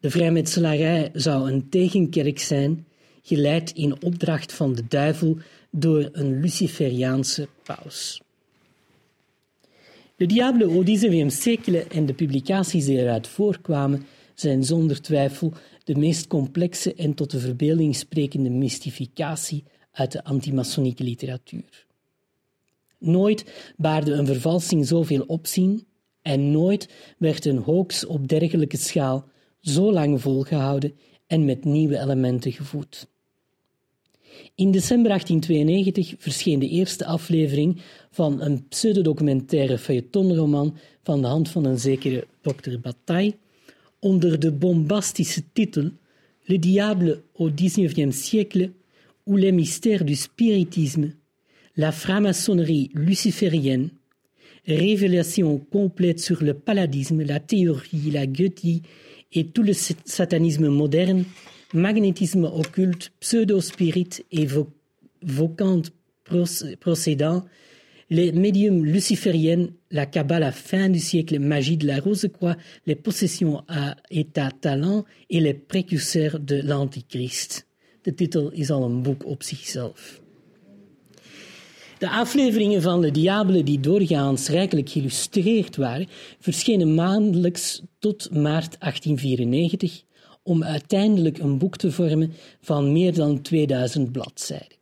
De 0.00 0.10
vrijmetselarij 0.10 1.10
zou 1.12 1.50
een 1.52 1.68
tegenkerk 1.68 2.38
zijn, 2.38 2.86
geleid 3.22 3.70
in 3.70 4.02
opdracht 4.02 4.52
van 4.52 4.74
de 4.74 4.86
duivel 4.88 5.38
door 5.70 6.08
een 6.12 6.40
Luciferiaanse 6.40 7.48
paus. 7.62 8.20
De 10.16 10.26
XIXe 10.26 11.30
siècle 11.30 11.82
en 11.82 12.06
de 12.06 12.14
publicaties 12.14 12.84
die 12.84 12.98
eruit 12.98 13.28
voorkwamen 13.28 14.06
zijn 14.34 14.64
zonder 14.64 15.00
twijfel 15.02 15.52
de 15.84 15.94
meest 15.94 16.26
complexe 16.26 16.94
en 16.94 17.14
tot 17.14 17.30
de 17.30 17.38
verbeelding 17.38 17.96
sprekende 17.96 18.50
mystificatie 18.50 19.64
uit 19.92 20.12
de 20.12 20.24
antimasonieke 20.24 21.04
literatuur. 21.04 21.86
Nooit 22.98 23.72
baarde 23.76 24.12
een 24.12 24.26
vervalsing 24.26 24.86
zoveel 24.86 25.24
opzien 25.26 25.86
en 26.22 26.50
nooit 26.50 26.88
werd 27.18 27.44
een 27.44 27.58
hoax 27.58 28.06
op 28.06 28.28
dergelijke 28.28 28.76
schaal 28.76 29.24
zo 29.60 29.92
lang 29.92 30.20
volgehouden 30.20 30.94
en 31.26 31.44
met 31.44 31.64
nieuwe 31.64 31.98
elementen 31.98 32.52
gevoed. 32.52 33.08
In 34.54 34.70
december 34.70 35.08
1892 35.08 36.14
verscheen 36.18 36.58
de 36.58 36.68
eerste 36.68 37.04
aflevering 37.04 37.80
van 38.16 38.40
een 38.40 38.68
pseudodocumentaire 38.68 39.78
feuilletonroman 39.78 40.76
van 41.02 41.20
de 41.20 41.26
hand 41.26 41.48
van 41.48 41.64
een 41.64 41.78
zekere 41.78 42.26
Dr. 42.40 42.78
Bataille 42.82 43.34
onder 43.98 44.40
de 44.40 44.52
bombastische 44.52 45.42
titel 45.52 45.90
Le 46.42 46.58
diable 46.58 47.22
au 47.34 47.50
XIXe 47.54 48.16
siècle 48.16 48.70
ou 49.24 49.38
les 49.38 49.52
mystères 49.52 50.04
du 50.04 50.14
spiritisme 50.14 51.10
la 51.76 51.92
franc-maçonnerie 51.92 52.90
luciférienne, 52.94 53.90
révélation 54.66 55.58
complète 55.58 56.20
sur 56.20 56.42
le 56.42 56.54
paladisme, 56.54 57.22
la 57.22 57.38
théorie, 57.38 58.10
la 58.10 58.26
goethie 58.26 58.82
et 59.32 59.44
tout 59.46 59.62
le 59.62 59.74
satanisme 59.74 60.68
moderne, 60.68 61.24
magnétisme 61.74 62.44
occulte, 62.44 63.12
pseudo-spirit 63.20 64.24
et 64.32 64.48
vocante 65.22 65.92
procédant, 66.80 67.44
les 68.08 68.32
médiums 68.32 68.84
lucifériennes, 68.84 69.72
la 69.90 70.06
cabale 70.06 70.44
à 70.44 70.52
fin 70.52 70.88
du 70.88 70.98
siècle, 70.98 71.38
magie 71.38 71.76
de 71.76 71.86
la 71.86 71.98
rose-croix, 71.98 72.56
les 72.86 72.94
possessions 72.94 73.64
à 73.68 73.96
état 74.10 74.50
talent 74.60 75.04
et 75.28 75.40
les 75.40 75.54
précurseurs 75.54 76.38
de 76.38 76.60
l'Antichrist. 76.62 77.66
De 78.04 78.14
titel 78.14 78.50
is 78.52 78.70
al 78.70 78.84
een 78.84 79.02
boek 79.02 79.26
op 79.26 79.42
zichzelf. 79.42 80.20
De 81.98 82.08
afleveringen 82.08 82.82
van 82.82 83.00
de 83.00 83.10
Diabelen, 83.10 83.64
die 83.64 83.80
doorgaans 83.80 84.48
rijkelijk 84.48 84.88
geïllustreerd 84.88 85.76
waren, 85.76 86.06
verschenen 86.38 86.94
maandelijks 86.94 87.82
tot 87.98 88.30
maart 88.30 88.76
1894 88.80 90.02
om 90.42 90.64
uiteindelijk 90.64 91.38
een 91.38 91.58
boek 91.58 91.76
te 91.76 91.92
vormen 91.92 92.32
van 92.60 92.92
meer 92.92 93.14
dan 93.14 93.42
2000 93.42 94.12
bladzijden. 94.12 94.76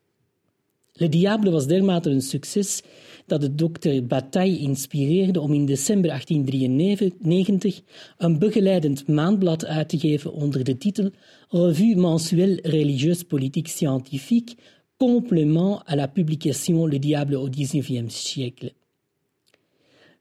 Le 0.92 1.08
Diable 1.08 1.50
was 1.50 1.66
dermate 1.66 2.10
een 2.10 2.22
succes 2.22 2.82
dat 3.26 3.40
de 3.40 3.54
dokter 3.54 4.06
Bataille 4.06 4.58
inspireerde 4.58 5.40
om 5.40 5.52
in 5.52 5.66
december 5.66 6.10
1893 6.10 7.80
een 8.18 8.38
begeleidend 8.38 9.08
maandblad 9.08 9.64
uit 9.64 9.88
te 9.88 9.98
geven 9.98 10.32
onder 10.32 10.64
de 10.64 10.76
titel 10.76 11.10
Revue 11.48 11.96
mensuelle 11.96 12.58
religieuse 12.62 13.24
politique 13.24 13.68
scientifique 13.68 14.54
complément 14.96 15.82
à 15.88 15.94
la 15.94 16.06
publication 16.06 16.87
Le 16.87 16.98
Diable 16.98 17.37
au 17.37 17.50
XIXe 17.50 18.14
siècle. 18.14 18.72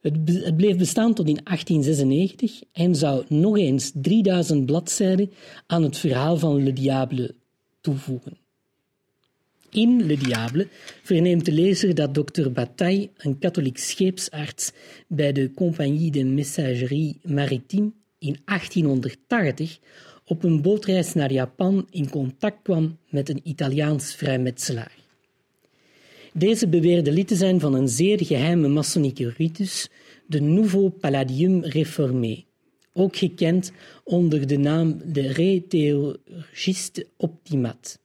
Het 0.02 0.58
bleef 0.58 0.78
bestaan 0.78 1.13
tot 1.13 1.28
in 1.28 1.39
1896 1.44 2.62
en 2.72 2.96
zou 2.96 3.26
nog 3.28 3.58
eens 3.58 3.92
3000 3.94 4.66
bladzijden 4.66 5.32
aan 5.68 5.84
het 5.84 5.98
verhaal 5.98 6.38
van 6.38 6.63
Le 6.63 6.74
Diable 6.74 7.36
toevoegen. 7.82 8.43
In 9.74 10.06
Le 10.06 10.18
Diable 10.18 10.68
verneemt 11.04 11.46
de 11.46 11.52
lezer 11.52 11.96
dat 11.96 12.14
dokter 12.14 12.52
Bataille, 12.52 13.10
een 13.18 13.40
katholiek 13.40 13.78
scheepsarts 13.78 14.72
bij 15.08 15.32
de 15.32 15.52
Compagnie 15.54 16.12
de 16.12 16.24
Messagerie 16.24 17.20
Maritime, 17.24 17.92
in 18.20 18.38
1880 18.46 19.80
op 20.26 20.44
een 20.44 20.62
bootreis 20.62 21.14
naar 21.14 21.32
Japan 21.32 21.88
in 21.90 22.10
contact 22.10 22.58
kwam 22.64 22.98
met 23.10 23.30
een 23.30 23.40
Italiaans 23.44 24.16
vrijmetselaar. 24.16 24.96
Deze 26.34 26.68
beweerde 26.68 27.12
lid 27.12 27.28
te 27.28 27.36
zijn 27.36 27.60
van 27.60 27.74
een 27.74 27.90
zeer 27.90 28.26
geheime 28.26 28.68
masonieke 28.68 29.34
ritus, 29.38 29.90
de 30.28 30.42
Nouveau 30.42 30.90
Palladium 30.90 31.64
Réformé, 31.64 32.44
ook 32.94 33.16
gekend 33.16 33.72
onder 34.04 34.48
de 34.48 34.58
naam 34.58 35.02
de 35.06 35.32
Réthéurgiste 35.32 37.08
Optimat, 37.18 38.02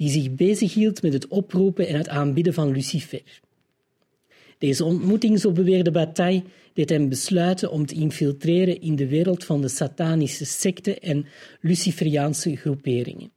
die 0.00 0.10
zich 0.10 0.34
bezighield 0.34 1.02
met 1.02 1.12
het 1.12 1.28
oproepen 1.28 1.88
en 1.88 1.96
het 1.96 2.08
aanbidden 2.08 2.54
van 2.54 2.72
Lucifer. 2.72 3.22
Deze 4.58 4.84
ontmoeting, 4.84 5.40
zo 5.40 5.52
beweerde 5.52 5.90
Bataille, 5.90 6.42
deed 6.72 6.88
hem 6.88 7.08
besluiten 7.08 7.70
om 7.70 7.86
te 7.86 7.94
infiltreren 7.94 8.80
in 8.80 8.96
de 8.96 9.06
wereld 9.06 9.44
van 9.44 9.60
de 9.60 9.68
satanische 9.68 10.44
secten 10.44 11.00
en 11.00 11.26
Luciferiaanse 11.60 12.56
groeperingen. 12.56 13.30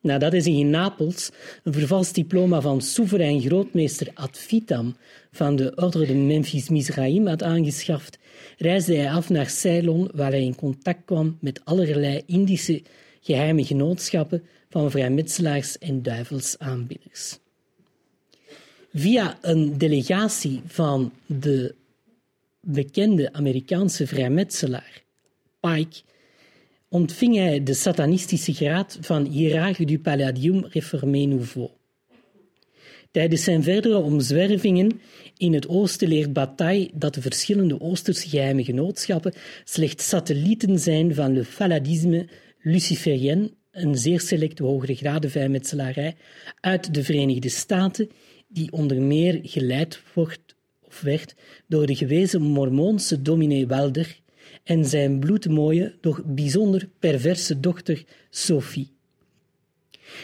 Nadat 0.00 0.32
hij 0.32 0.40
zich 0.40 0.54
in 0.54 0.70
Napels 0.70 1.30
een 1.62 1.72
vervalst 1.72 2.14
diploma 2.14 2.60
van 2.60 2.80
soeverein 2.80 3.40
grootmeester 3.40 4.10
ad 4.14 4.38
vitam 4.38 4.96
van 5.32 5.56
de 5.56 5.72
Ordre 5.74 6.06
de 6.06 6.14
Memphis 6.14 6.68
Mizraim 6.68 7.26
had 7.26 7.42
aangeschaft, 7.42 8.18
reisde 8.58 8.94
hij 8.94 9.10
af 9.10 9.28
naar 9.28 9.50
Ceylon, 9.50 10.10
waar 10.14 10.30
hij 10.30 10.44
in 10.44 10.54
contact 10.54 11.04
kwam 11.04 11.38
met 11.40 11.64
allerlei 11.64 12.22
Indische 12.26 12.82
geheime 13.20 13.64
genootschappen 13.64 14.42
van 14.72 14.90
vrijmetselaars 14.90 15.78
en 15.78 16.02
duivelsaanbidders. 16.02 17.38
Via 18.92 19.38
een 19.40 19.78
delegatie 19.78 20.60
van 20.66 21.12
de 21.26 21.74
bekende 22.60 23.32
Amerikaanse 23.32 24.06
vrijmetselaar 24.06 25.02
Pike 25.60 26.00
ontving 26.88 27.36
hij 27.36 27.62
de 27.62 27.74
satanistische 27.74 28.52
graad 28.52 28.98
van 29.00 29.24
Hiérarche 29.24 29.84
du 29.84 29.98
Palladium 29.98 30.64
Reformé 30.64 31.24
Nouveau. 31.24 31.70
Tijdens 33.10 33.44
zijn 33.44 33.62
verdere 33.62 33.98
omzwervingen 33.98 35.00
in 35.36 35.52
het 35.52 35.68
oosten 35.68 36.08
leert 36.08 36.32
Bataille 36.32 36.90
dat 36.94 37.14
de 37.14 37.20
verschillende 37.20 37.80
Oosterse 37.80 38.28
geheime 38.28 38.64
genootschappen 38.64 39.32
slechts 39.64 40.08
satellieten 40.08 40.78
zijn 40.78 41.14
van 41.14 41.32
le 41.32 41.44
faladisme 41.44 42.28
luciferien, 42.62 43.54
een 43.72 43.96
zeer 43.96 44.20
selecte 44.20 44.62
hogere 44.62 44.94
graden 44.94 45.30
vrijmetselarij 45.30 46.16
uit 46.60 46.94
de 46.94 47.04
Verenigde 47.04 47.48
Staten, 47.48 48.10
die 48.48 48.72
onder 48.72 49.02
meer 49.02 49.40
geleid 49.42 50.02
wordt 50.14 50.54
of 50.80 51.00
werd 51.00 51.34
door 51.66 51.86
de 51.86 51.94
gewezen 51.94 52.42
mormoonse 52.42 53.22
dominee 53.22 53.66
Welder 53.66 54.20
en 54.64 54.84
zijn 54.84 55.18
bloedmooie, 55.18 55.94
doch 56.00 56.22
bijzonder 56.24 56.88
perverse 56.98 57.60
dochter 57.60 58.04
Sophie. 58.30 58.92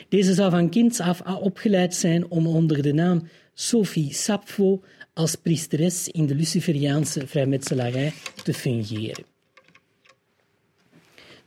Deze 0.08 0.34
zou 0.34 0.50
van 0.50 0.70
kinds 0.70 1.00
af 1.00 1.22
opgeleid 1.40 1.94
zijn 1.94 2.30
om 2.30 2.46
onder 2.46 2.82
de 2.82 2.92
naam 2.92 3.28
Sophie 3.54 4.14
Sappho 4.14 4.82
als 5.14 5.34
priesteres 5.34 6.08
in 6.08 6.26
de 6.26 6.34
Luciferiaanse 6.34 7.26
vrijmetselarij 7.26 8.12
te 8.44 8.54
fungeren. 8.54 9.37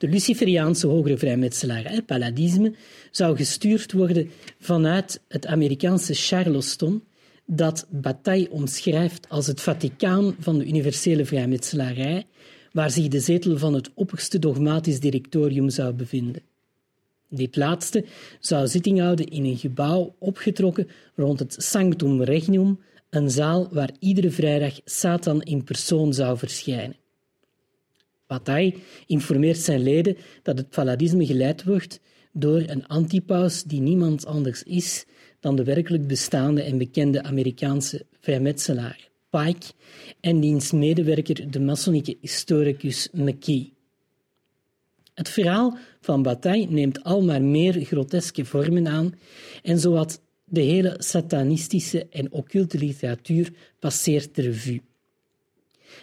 De 0.02 0.08
Luciferiaanse 0.08 0.88
hogere 0.88 1.18
vrijmetselarij, 1.18 2.02
Paladisme, 2.02 2.74
zou 3.12 3.36
gestuurd 3.36 3.92
worden 3.92 4.30
vanuit 4.60 5.22
het 5.28 5.46
Amerikaanse 5.46 6.14
Charleston, 6.14 7.04
dat 7.46 7.88
Bataille 7.90 8.52
omschrijft 8.52 9.30
als 9.30 9.48
het 9.48 9.62
Vaticaan 9.62 10.36
van 10.40 10.58
de 10.58 10.66
universele 10.66 11.26
vrijmetselarij, 11.26 12.26
waar 12.72 12.92
zich 12.92 13.08
de 13.08 13.20
zetel 13.20 13.58
van 13.58 13.74
het 13.74 13.90
opperste 13.94 14.40
dogmatisch 14.40 15.00
directorium 15.00 15.70
zou 15.70 15.94
bevinden. 15.94 16.42
Dit 17.30 17.56
laatste 17.56 18.06
zou 18.40 18.68
zitting 18.68 19.00
houden 19.00 19.26
in 19.28 19.46
een 19.46 19.58
gebouw 19.58 20.16
opgetrokken 20.20 20.88
rond 21.16 21.40
het 21.40 21.56
Sanctum 21.58 22.24
Regnum, 22.24 22.80
een 23.10 23.32
zaal 23.32 23.68
waar 23.72 23.92
iedere 24.00 24.32
vrijdag 24.32 24.80
Satan 24.86 25.42
in 25.42 25.64
persoon 25.64 26.14
zou 26.14 26.38
verschijnen. 26.38 27.01
Bataille 28.32 28.74
informeert 29.08 29.58
zijn 29.58 29.84
leden 29.84 30.18
dat 30.44 30.58
het 30.58 30.70
paladisme 30.70 31.26
geleid 31.26 31.64
wordt 31.64 32.00
door 32.32 32.64
een 32.66 32.88
antipaus 32.88 33.64
die 33.64 33.82
niemand 33.82 34.26
anders 34.26 34.64
is 34.64 35.06
dan 35.40 35.56
de 35.56 35.64
werkelijk 35.64 36.08
bestaande 36.08 36.64
en 36.64 36.78
bekende 36.78 37.24
Amerikaanse 37.24 38.06
vrijmetselaar 38.20 39.10
Pike 39.30 39.68
en 40.20 40.40
diens 40.40 40.72
medewerker 40.72 41.52
de 41.52 41.60
masonieke 41.60 42.18
historicus 42.22 43.10
McKee. 43.12 43.74
Het 45.14 45.30
verhaal 45.30 45.78
van 46.02 46.24
Bataille 46.24 46.68
neemt 46.70 47.04
al 47.04 47.24
maar 47.24 47.42
meer 47.42 47.74
groteske 47.74 48.46
vormen 48.46 48.88
aan 48.88 49.14
en 49.64 49.80
zowat 49.80 50.22
de 50.46 50.62
hele 50.62 50.96
satanistische 50.98 52.08
en 52.10 52.32
occulte 52.32 52.78
literatuur 52.78 53.54
passeert 53.80 54.36
de 54.36 54.42
revue. 54.42 54.82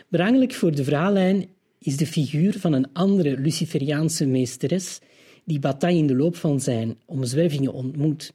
Belangrijk 0.09 0.53
voor 0.53 0.75
de 0.75 0.85
verhaallijn 0.85 1.57
is 1.81 1.97
de 1.97 2.07
figuur 2.07 2.59
van 2.59 2.73
een 2.73 2.93
andere 2.93 3.39
Luciferiaanse 3.39 4.27
meesteres 4.27 4.99
die 5.45 5.59
Bataille 5.59 5.99
in 5.99 6.07
de 6.07 6.17
loop 6.17 6.37
van 6.37 6.61
zijn 6.61 6.99
omzwervingen 7.07 7.73
ontmoet, 7.73 8.33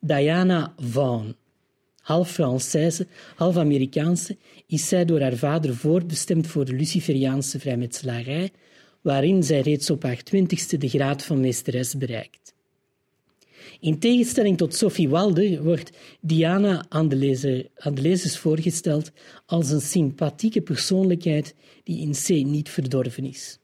Diana 0.00 0.74
Vaughan. 0.76 1.34
Half 2.00 2.32
Française, 2.32 3.06
half 3.36 3.56
Amerikaanse, 3.56 4.36
is 4.66 4.88
zij 4.88 5.04
door 5.04 5.20
haar 5.20 5.36
vader 5.36 5.76
voorbestemd 5.76 6.46
voor 6.46 6.64
de 6.64 6.72
Luciferiaanse 6.72 7.60
vrijmetselarij, 7.60 8.50
waarin 9.00 9.42
zij 9.42 9.60
reeds 9.60 9.90
op 9.90 10.02
haar 10.02 10.22
twintigste 10.22 10.76
de 10.76 10.88
graad 10.88 11.24
van 11.24 11.40
meesteres 11.40 11.96
bereikt. 11.96 12.54
In 13.80 13.98
tegenstelling 13.98 14.56
tot 14.56 14.74
Sophie 14.74 15.08
Walder 15.08 15.62
wordt 15.62 15.90
Diana 16.20 16.84
aan 16.88 17.08
de, 17.08 17.70
aan 17.76 17.94
de 17.94 18.02
lezers 18.02 18.38
voorgesteld 18.38 19.10
als 19.46 19.70
een 19.70 19.80
sympathieke 19.80 20.60
persoonlijkheid 20.60 21.54
die 21.84 22.00
in 22.00 22.12
C 22.12 22.28
niet 22.46 22.68
verdorven 22.68 23.24
is. 23.24 23.58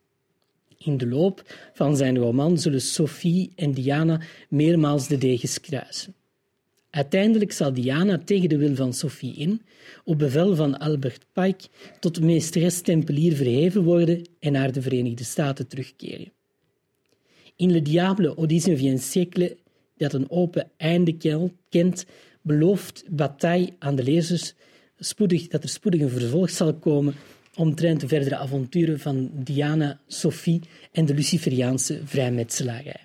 In 0.78 0.96
de 0.96 1.06
loop 1.08 1.54
van 1.74 1.96
zijn 1.96 2.18
roman 2.18 2.58
zullen 2.58 2.80
Sophie 2.80 3.52
en 3.54 3.72
Diana 3.72 4.20
meermaals 4.48 5.08
de 5.08 5.18
degens 5.18 5.60
kruisen. 5.60 6.14
Uiteindelijk 6.90 7.52
zal 7.52 7.72
Diana 7.72 8.18
tegen 8.18 8.48
de 8.48 8.56
wil 8.56 8.74
van 8.74 8.92
Sophie 8.92 9.34
in, 9.34 9.62
op 10.04 10.18
bevel 10.18 10.54
van 10.54 10.78
Albert 10.78 11.26
Pike, 11.32 11.68
tot 12.00 12.20
meesteres 12.20 12.80
tempelier 12.80 13.36
verheven 13.36 13.82
worden 13.82 14.28
en 14.38 14.52
naar 14.52 14.72
de 14.72 14.82
Verenigde 14.82 15.24
Staten 15.24 15.66
terugkeren. 15.66 16.32
In 17.56 17.72
Le 17.72 17.82
Diable 17.82 18.34
au 18.34 18.46
XIXe 18.46 18.98
siècle, 18.98 19.56
dat 19.96 20.12
een 20.12 20.30
open 20.30 20.70
einde 20.76 21.16
kent, 21.68 22.06
belooft 22.42 23.04
Bataille 23.08 23.72
aan 23.78 23.96
de 23.96 24.02
lezers 24.02 24.54
spoedig, 24.98 25.48
dat 25.48 25.62
er 25.62 25.68
spoedig 25.68 26.00
een 26.00 26.10
vervolg 26.10 26.50
zal 26.50 26.74
komen 26.74 27.14
omtrent 27.56 28.00
de 28.00 28.08
verdere 28.08 28.36
avonturen 28.36 29.00
van 29.00 29.30
Diana, 29.32 30.00
Sophie 30.06 30.60
en 30.92 31.04
de 31.06 31.14
Luciferiaanse 31.14 32.00
vrijmetselarij. 32.04 33.04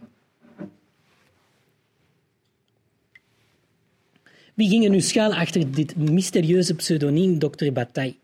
Wie 4.54 4.70
ging 4.70 4.90
nu 4.90 5.02
schuil 5.02 5.34
achter 5.34 5.72
dit 5.72 5.96
mysterieuze 5.96 6.76
pseudoniem 6.76 7.40
Dr. 7.40 7.72
Bataille 7.72 8.16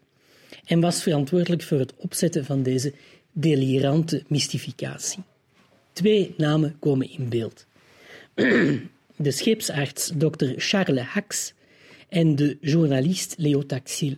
en 0.65 0.79
was 0.79 1.03
verantwoordelijk 1.03 1.61
voor 1.63 1.79
het 1.79 1.93
opzetten 1.95 2.45
van 2.45 2.63
deze 2.63 2.93
delirante 3.31 4.23
mystificatie? 4.27 5.23
Twee 5.93 6.33
namen 6.37 6.75
komen 6.79 7.11
in 7.11 7.29
beeld. 7.29 7.65
De 9.15 9.31
scheepsarts 9.31 10.11
Dr. 10.17 10.45
Charles 10.55 11.03
Hax 11.03 11.53
en 12.09 12.35
de 12.35 12.57
journalist 12.61 13.35
Leo 13.37 13.65
Taxil. 13.65 14.15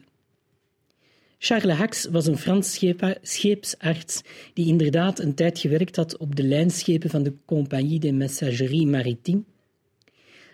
Charles 1.38 1.77
Hax 1.77 2.05
was 2.05 2.27
een 2.27 2.38
Frans 2.38 2.79
scheepsarts 3.21 4.21
die 4.53 4.67
inderdaad 4.67 5.19
een 5.19 5.36
tijd 5.36 5.60
gewerkt 5.60 5.95
had 5.95 6.17
op 6.17 6.36
de 6.36 6.43
lijnschepen 6.43 7.10
van 7.10 7.23
de 7.23 7.34
Compagnie 7.45 7.99
de 7.99 8.12
Messagerie 8.12 8.88
Maritime 8.88 9.43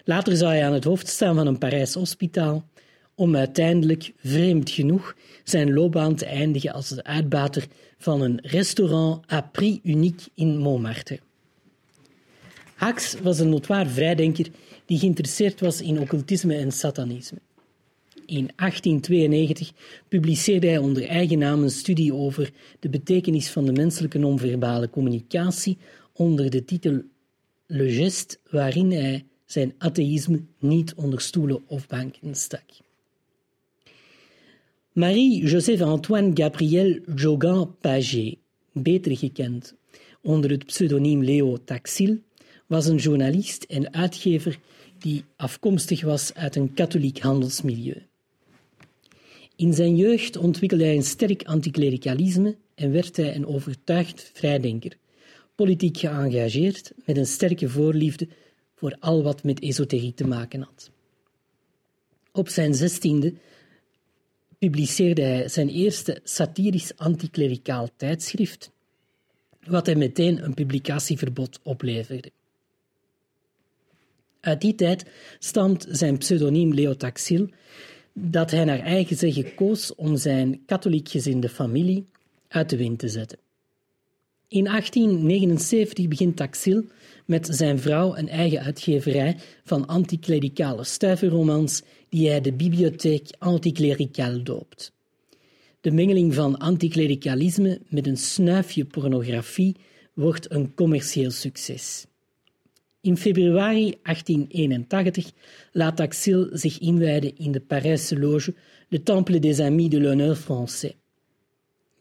Later 0.07 0.37
zou 0.37 0.51
hij 0.51 0.65
aan 0.65 0.73
het 0.73 0.83
hoofd 0.83 1.07
staan 1.07 1.35
van 1.35 1.47
een 1.47 1.57
Parijs 1.57 1.93
hospitaal, 1.93 2.65
om 3.15 3.35
uiteindelijk, 3.35 4.13
vreemd 4.17 4.69
genoeg, 4.69 5.15
zijn 5.43 5.73
loopbaan 5.73 6.15
te 6.15 6.25
eindigen 6.25 6.73
als 6.73 6.89
de 6.89 7.03
uitbater 7.03 7.67
van 7.97 8.21
een 8.21 8.39
restaurant 8.41 9.31
à 9.31 9.41
prix 9.41 9.79
unique 9.83 10.29
in 10.33 10.57
Montmartre. 10.57 11.19
Hax 12.75 13.19
was 13.21 13.39
een 13.39 13.49
notoire 13.49 13.89
vrijdenker 13.89 14.47
die 14.85 14.99
geïnteresseerd 14.99 15.59
was 15.59 15.81
in 15.81 15.99
occultisme 15.99 16.55
en 16.55 16.71
satanisme. 16.71 17.37
In 18.25 18.49
1892 18.55 19.71
publiceerde 20.07 20.67
hij 20.67 20.77
onder 20.77 21.07
eigen 21.07 21.37
naam 21.37 21.63
een 21.63 21.69
studie 21.69 22.13
over 22.13 22.51
de 22.79 22.89
betekenis 22.89 23.49
van 23.49 23.65
de 23.65 23.71
menselijke 23.71 24.17
non-verbale 24.17 24.89
communicatie 24.89 25.77
onder 26.13 26.49
de 26.49 26.65
titel 26.65 27.01
Le 27.65 27.91
Geste, 27.91 28.37
waarin 28.49 28.91
hij 28.91 29.25
zijn 29.45 29.73
atheïsme 29.77 30.41
niet 30.59 30.93
onder 30.93 31.21
stoelen 31.21 31.63
of 31.67 31.87
banken 31.87 32.35
stak. 32.35 32.63
Marie-Joseph-Antoine 34.91 36.31
Gabriel 36.33 36.99
Jogan 37.15 37.75
Paget, 37.81 38.37
beter 38.71 39.17
gekend 39.17 39.75
onder 40.21 40.49
het 40.49 40.65
pseudoniem 40.65 41.23
Leo 41.23 41.57
Taxil, 41.63 42.17
was 42.65 42.85
een 42.85 42.97
journalist 42.97 43.63
en 43.63 43.93
uitgever 43.93 44.59
die 44.97 45.23
afkomstig 45.35 46.01
was 46.01 46.33
uit 46.33 46.55
een 46.55 46.73
katholiek 46.73 47.19
handelsmilieu. 47.19 48.03
In 49.55 49.73
zijn 49.73 49.95
jeugd 49.95 50.37
ontwikkelde 50.37 50.83
hij 50.83 50.95
een 50.95 51.03
sterk 51.03 51.43
anticlericalisme 51.43 52.55
en 52.75 52.91
werd 52.91 53.15
hij 53.15 53.35
een 53.35 53.47
overtuigd 53.47 54.31
vrijdenker, 54.33 54.97
politiek 55.55 55.97
geëngageerd 55.97 56.91
met 57.05 57.17
een 57.17 57.25
sterke 57.25 57.69
voorliefde 57.69 58.27
voor 58.75 58.95
al 58.99 59.23
wat 59.23 59.43
met 59.43 59.61
esoterie 59.61 60.13
te 60.13 60.27
maken 60.27 60.61
had. 60.61 60.91
Op 62.31 62.49
zijn 62.49 62.73
zestiende 62.73 63.33
publiceerde 64.59 65.21
hij 65.21 65.49
zijn 65.49 65.69
eerste 65.69 66.19
satirisch 66.23 66.97
anticlericaal 66.97 67.89
tijdschrift, 67.95 68.71
wat 69.63 69.85
hem 69.85 69.97
meteen 69.97 70.43
een 70.43 70.53
publicatieverbod 70.53 71.59
opleverde. 71.63 72.31
Uit 74.45 74.61
die 74.61 74.75
tijd 74.75 75.05
stamt 75.39 75.85
zijn 75.89 76.17
pseudoniem 76.17 76.73
Leo 76.73 76.95
Taxil, 76.95 77.49
dat 78.13 78.51
hij 78.51 78.63
naar 78.63 78.79
eigen 78.79 79.15
zeggen 79.15 79.55
koos 79.55 79.95
om 79.95 80.17
zijn 80.17 80.61
katholiek 80.65 81.09
gezinde 81.09 81.49
familie 81.49 82.05
uit 82.47 82.69
de 82.69 82.77
wind 82.77 82.99
te 82.99 83.07
zetten. 83.07 83.37
In 84.47 84.63
1879 84.63 86.07
begint 86.07 86.35
Taxil 86.35 86.83
met 87.25 87.47
zijn 87.51 87.79
vrouw 87.79 88.15
een 88.15 88.29
eigen 88.29 88.59
uitgeverij 88.61 89.37
van 89.63 89.87
anticlericale 89.87 90.83
stuiverromans 90.83 91.81
die 92.09 92.29
hij 92.29 92.41
de 92.41 92.53
Bibliotheek 92.53 93.29
Anticlericale 93.39 94.43
doopt. 94.43 94.91
De 95.81 95.91
mengeling 95.91 96.33
van 96.33 96.57
anticlericalisme 96.57 97.81
met 97.87 98.07
een 98.07 98.17
snuifje 98.17 98.85
pornografie 98.85 99.75
wordt 100.13 100.51
een 100.51 100.73
commercieel 100.73 101.31
succes. 101.31 102.05
In 103.05 103.17
februari 103.17 103.97
1881 104.03 105.31
laat 105.71 105.99
Axil 105.99 106.49
zich 106.51 106.79
inwijden 106.79 107.37
in 107.37 107.51
de 107.51 107.59
Parijse 107.59 108.19
loge 108.19 108.53
Le 108.87 109.03
Temple 109.03 109.39
des 109.39 109.59
Amis 109.59 109.89
de 109.89 109.99
l'Honneur 109.99 110.35
Français. 110.35 110.93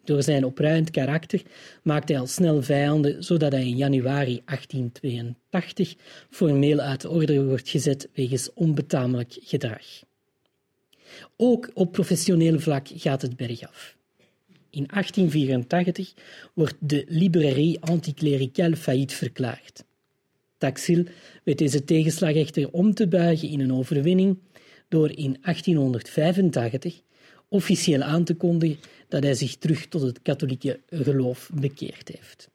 Door 0.05 0.23
zijn 0.23 0.45
opruiend 0.45 0.91
karakter 0.91 1.43
maakt 1.83 2.09
hij 2.09 2.19
al 2.19 2.27
snel 2.27 2.63
vijanden, 2.63 3.25
zodat 3.25 3.53
hij 3.53 3.67
in 3.67 3.77
januari 3.77 4.43
1882 4.45 5.95
formeel 6.31 6.81
uit 6.81 7.01
de 7.01 7.09
orde 7.09 7.45
wordt 7.45 7.69
gezet 7.69 8.09
wegens 8.15 8.53
onbetamelijk 8.55 9.37
gedrag. 9.41 9.85
Ook 11.37 11.71
op 11.75 11.93
professioneel 11.93 12.61
vlak 12.61 12.87
gaat 12.95 13.23
het 13.23 13.37
bergaf. 13.37 13.97
In 14.71 14.87
1884 14.87 16.15
wordt 16.55 16.77
de 16.81 17.05
Librairie 17.09 17.81
Anticlericale 17.81 18.77
failliet 18.77 19.13
verklaard. 19.13 19.85
Taxil 20.65 21.05
weet 21.43 21.59
deze 21.59 21.85
tegenslag 21.85 22.35
echter 22.35 22.71
om 22.71 22.95
te 22.95 23.09
buigen 23.09 23.49
in 23.49 23.61
een 23.61 23.73
overwinning 23.73 24.39
door 24.89 25.11
in 25.11 25.37
1885 25.41 27.01
officieel 27.49 28.03
aan 28.03 28.25
te 28.25 28.35
kondigen 28.35 28.79
dat 29.09 29.23
hij 29.23 29.35
zich 29.35 29.57
terug 29.57 29.87
tot 29.87 30.03
het 30.03 30.23
katholieke 30.23 30.81
geloof 30.91 31.51
bekeerd 31.55 32.09
heeft. 32.09 32.49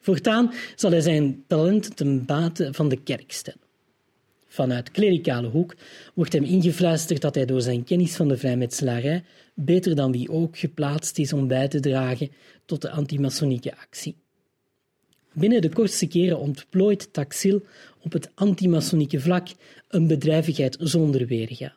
Voortaan 0.00 0.52
zal 0.76 0.90
hij 0.90 1.00
zijn 1.00 1.44
talent 1.46 1.96
ten 1.96 2.24
bate 2.24 2.68
van 2.72 2.88
de 2.88 3.02
kerk 3.02 3.32
stellen. 3.32 3.60
Vanuit 4.46 4.90
klerikale 4.90 5.48
hoek 5.48 5.74
wordt 6.14 6.32
hem 6.32 6.44
ingefluisterd 6.44 7.20
dat 7.20 7.34
hij 7.34 7.44
door 7.44 7.60
zijn 7.60 7.84
kennis 7.84 8.16
van 8.16 8.28
de 8.28 8.36
vrijmetselarij 8.36 9.24
beter 9.54 9.94
dan 9.94 10.12
wie 10.12 10.30
ook 10.30 10.58
geplaatst 10.58 11.18
is 11.18 11.32
om 11.32 11.48
bij 11.48 11.68
te 11.68 11.80
dragen 11.80 12.30
tot 12.64 12.82
de 12.82 12.90
antimasonieke 12.90 13.76
actie. 13.76 14.16
Binnen 15.38 15.60
de 15.60 15.68
kortste 15.68 16.06
keren 16.06 16.38
ontplooit 16.38 17.12
Taxil 17.12 17.62
op 18.00 18.12
het 18.12 18.30
antimasonieke 18.34 19.20
vlak 19.20 19.48
een 19.88 20.06
bedrijvigheid 20.06 20.76
zonder 20.80 21.26
weerga. 21.26 21.76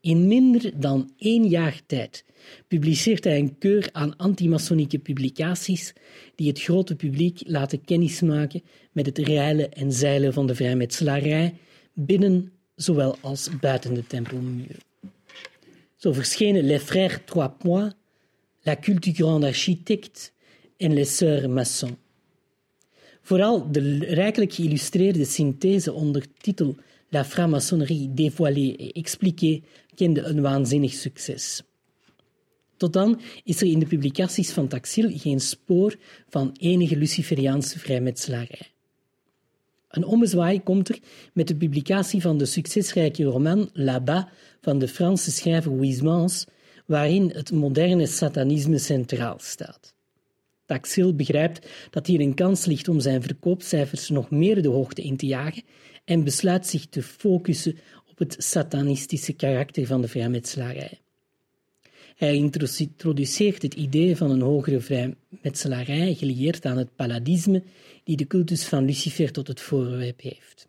In 0.00 0.26
minder 0.26 0.80
dan 0.80 1.12
één 1.18 1.48
jaar 1.48 1.80
tijd 1.86 2.24
publiceert 2.68 3.24
hij 3.24 3.38
een 3.38 3.58
keur 3.58 3.88
aan 3.92 4.16
antimasonieke 4.16 4.98
publicaties 4.98 5.92
die 6.34 6.48
het 6.48 6.60
grote 6.60 6.94
publiek 6.96 7.40
laten 7.46 7.84
kennismaken 7.84 8.62
met 8.92 9.06
het 9.06 9.18
reilen 9.18 9.72
en 9.72 9.92
zeilen 9.92 10.32
van 10.32 10.46
de 10.46 10.54
vrijmetselarij 10.54 11.54
binnen 11.92 12.52
zowel 12.74 13.16
als 13.20 13.48
buiten 13.60 13.94
de 13.94 14.06
tempelmuren. 14.06 14.78
Zo 15.96 16.12
verschenen 16.12 16.64
Les 16.64 16.82
Frères 16.82 17.18
Trois 17.24 17.50
Points, 17.58 17.94
La 18.62 18.76
Culte 18.76 19.10
du 19.10 19.12
Grand 19.12 19.44
Architecte 19.44 20.30
en 20.76 20.92
Les 20.92 21.22
Sœurs 21.22 21.48
Maçons. 21.48 22.03
Vooral 23.24 23.72
de 23.72 23.98
rijkelijk 23.98 24.52
geïllustreerde 24.52 25.24
synthese 25.24 25.92
onder 25.92 26.26
titel 26.38 26.76
La 27.08 27.24
franc-maçonnerie 27.24 28.14
dévoilée 28.14 28.76
et 28.76 28.96
expliquée 28.96 29.62
kende 29.94 30.22
een 30.22 30.40
waanzinnig 30.40 30.92
succes. 30.92 31.62
Tot 32.76 32.92
dan 32.92 33.20
is 33.44 33.60
er 33.60 33.66
in 33.66 33.78
de 33.78 33.86
publicaties 33.86 34.50
van 34.50 34.68
Taxil 34.68 35.18
geen 35.18 35.40
spoor 35.40 35.96
van 36.28 36.56
enige 36.60 36.96
Luciferiaanse 36.96 37.78
vrijmetselarij. 37.78 38.70
Een 39.88 40.04
ommezwaai 40.04 40.62
komt 40.62 40.88
er 40.88 40.98
met 41.32 41.48
de 41.48 41.56
publicatie 41.56 42.20
van 42.20 42.38
de 42.38 42.46
succesrijke 42.46 43.24
roman 43.24 43.70
Là-bas 43.72 44.24
van 44.60 44.78
de 44.78 44.88
Franse 44.88 45.30
schrijver 45.30 45.72
Huysmans, 45.72 46.44
waarin 46.86 47.30
het 47.34 47.52
moderne 47.52 48.06
satanisme 48.06 48.78
centraal 48.78 49.38
staat. 49.40 49.93
Taxil 50.66 51.14
begrijpt 51.14 51.68
dat 51.90 52.06
hier 52.06 52.20
een 52.20 52.34
kans 52.34 52.64
ligt 52.64 52.88
om 52.88 53.00
zijn 53.00 53.22
verkoopcijfers 53.22 54.08
nog 54.08 54.30
meer 54.30 54.62
de 54.62 54.68
hoogte 54.68 55.02
in 55.02 55.16
te 55.16 55.26
jagen 55.26 55.62
en 56.04 56.24
besluit 56.24 56.66
zich 56.66 56.86
te 56.86 57.02
focussen 57.02 57.78
op 58.10 58.18
het 58.18 58.36
satanistische 58.38 59.32
karakter 59.32 59.86
van 59.86 60.00
de 60.00 60.08
vrijmetselarij. 60.08 60.98
Hij 62.16 62.34
introduceert 62.34 63.62
het 63.62 63.74
idee 63.74 64.16
van 64.16 64.30
een 64.30 64.40
hogere 64.40 64.80
vrijmetselarij 64.80 66.14
gelieerd 66.14 66.66
aan 66.66 66.78
het 66.78 66.96
paladisme 66.96 67.62
die 68.04 68.16
de 68.16 68.26
cultus 68.26 68.64
van 68.64 68.84
Lucifer 68.84 69.32
tot 69.32 69.48
het 69.48 69.60
voorwerp 69.60 70.20
heeft. 70.20 70.68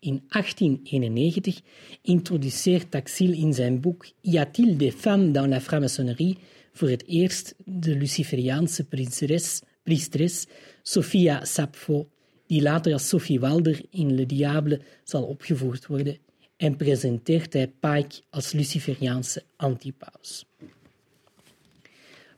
In 0.00 0.22
1891 0.28 1.60
introduceert 2.02 2.90
Taxil 2.90 3.32
in 3.32 3.54
zijn 3.54 3.80
boek 3.80 4.06
Y 4.20 4.36
a-t-il 4.36 4.76
des 4.76 4.94
femmes 4.94 5.32
dans 5.32 5.48
la 5.48 5.60
franc-maçonnerie 5.60 6.38
voor 6.72 6.88
het 6.88 7.06
eerst 7.06 7.54
de 7.64 7.96
Luciferiaanse 7.96 8.84
prinseres, 8.84 9.60
priesteres 9.82 10.46
Sophia 10.82 11.44
Sappho, 11.44 12.08
die 12.46 12.62
later 12.62 12.92
als 12.92 13.08
Sophie 13.08 13.40
Walder 13.40 13.80
in 13.90 14.14
Le 14.14 14.26
Diable 14.26 14.80
zal 15.04 15.22
opgevoerd 15.22 15.86
worden, 15.86 16.18
en 16.56 16.76
presenteert 16.76 17.52
hij 17.52 17.72
Pike 17.80 18.20
als 18.30 18.52
Luciferiaanse 18.52 19.42
antipaus. 19.56 20.44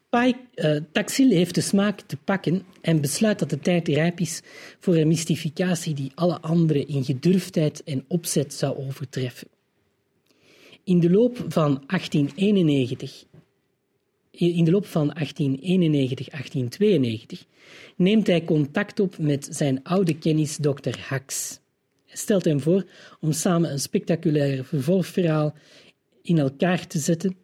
Pike, 0.08 0.38
uh, 0.54 0.76
Taxil 0.92 1.30
heeft 1.30 1.54
de 1.54 1.60
smaak 1.60 2.00
te 2.00 2.16
pakken 2.16 2.62
en 2.80 3.00
besluit 3.00 3.38
dat 3.38 3.50
de 3.50 3.58
tijd 3.58 3.88
rijp 3.88 4.20
is 4.20 4.42
voor 4.78 4.96
een 4.96 5.08
mystificatie 5.08 5.94
die 5.94 6.12
alle 6.14 6.40
andere 6.40 6.84
in 6.84 7.04
gedurfdheid 7.04 7.84
en 7.84 8.04
opzet 8.08 8.54
zou 8.54 8.76
overtreffen. 8.76 9.48
In 10.84 11.00
de 11.00 11.10
loop 11.10 11.44
van 11.48 11.84
1891 11.86 13.24
in 14.32 14.64
de 14.64 14.70
loop 14.70 14.86
van 14.86 15.16
1891-1892 15.18 15.22
neemt 17.96 18.26
hij 18.26 18.44
contact 18.44 19.00
op 19.00 19.18
met 19.18 19.48
zijn 19.50 19.82
oude 19.82 20.18
kennis 20.18 20.56
Dr. 20.56 20.98
Hax. 20.98 21.60
Hij 22.06 22.16
stelt 22.16 22.44
hem 22.44 22.60
voor 22.60 22.84
om 23.20 23.32
samen 23.32 23.70
een 23.70 23.80
spectaculair 23.80 24.64
vervolgverhaal 24.64 25.54
in 26.22 26.38
elkaar 26.38 26.86
te 26.86 26.98
zetten, 26.98 27.36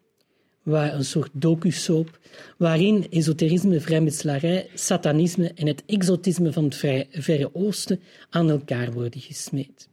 waar 0.62 0.94
een 0.94 1.04
soort 1.04 1.30
docu-soap, 1.32 2.18
waarin 2.56 3.06
esoterisme, 3.10 3.80
vrijmetselarij, 3.80 4.68
satanisme 4.74 5.52
en 5.54 5.66
het 5.66 5.82
exotisme 5.86 6.52
van 6.52 6.64
het 6.64 6.76
Verre 7.10 7.54
Oosten 7.54 8.00
aan 8.30 8.50
elkaar 8.50 8.92
worden 8.92 9.20
gesmeed. 9.20 9.88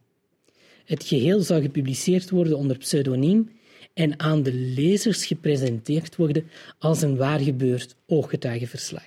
Het 0.84 1.04
geheel 1.04 1.40
zou 1.40 1.62
gepubliceerd 1.62 2.30
worden 2.30 2.58
onder 2.58 2.78
pseudoniem 2.78 3.55
en 3.96 4.20
aan 4.20 4.42
de 4.42 4.52
lezers 4.52 5.26
gepresenteerd 5.26 6.16
worden 6.16 6.50
als 6.78 7.02
een 7.02 7.16
waargebeurd 7.16 7.96
ooggetuigenverslag. 8.06 9.06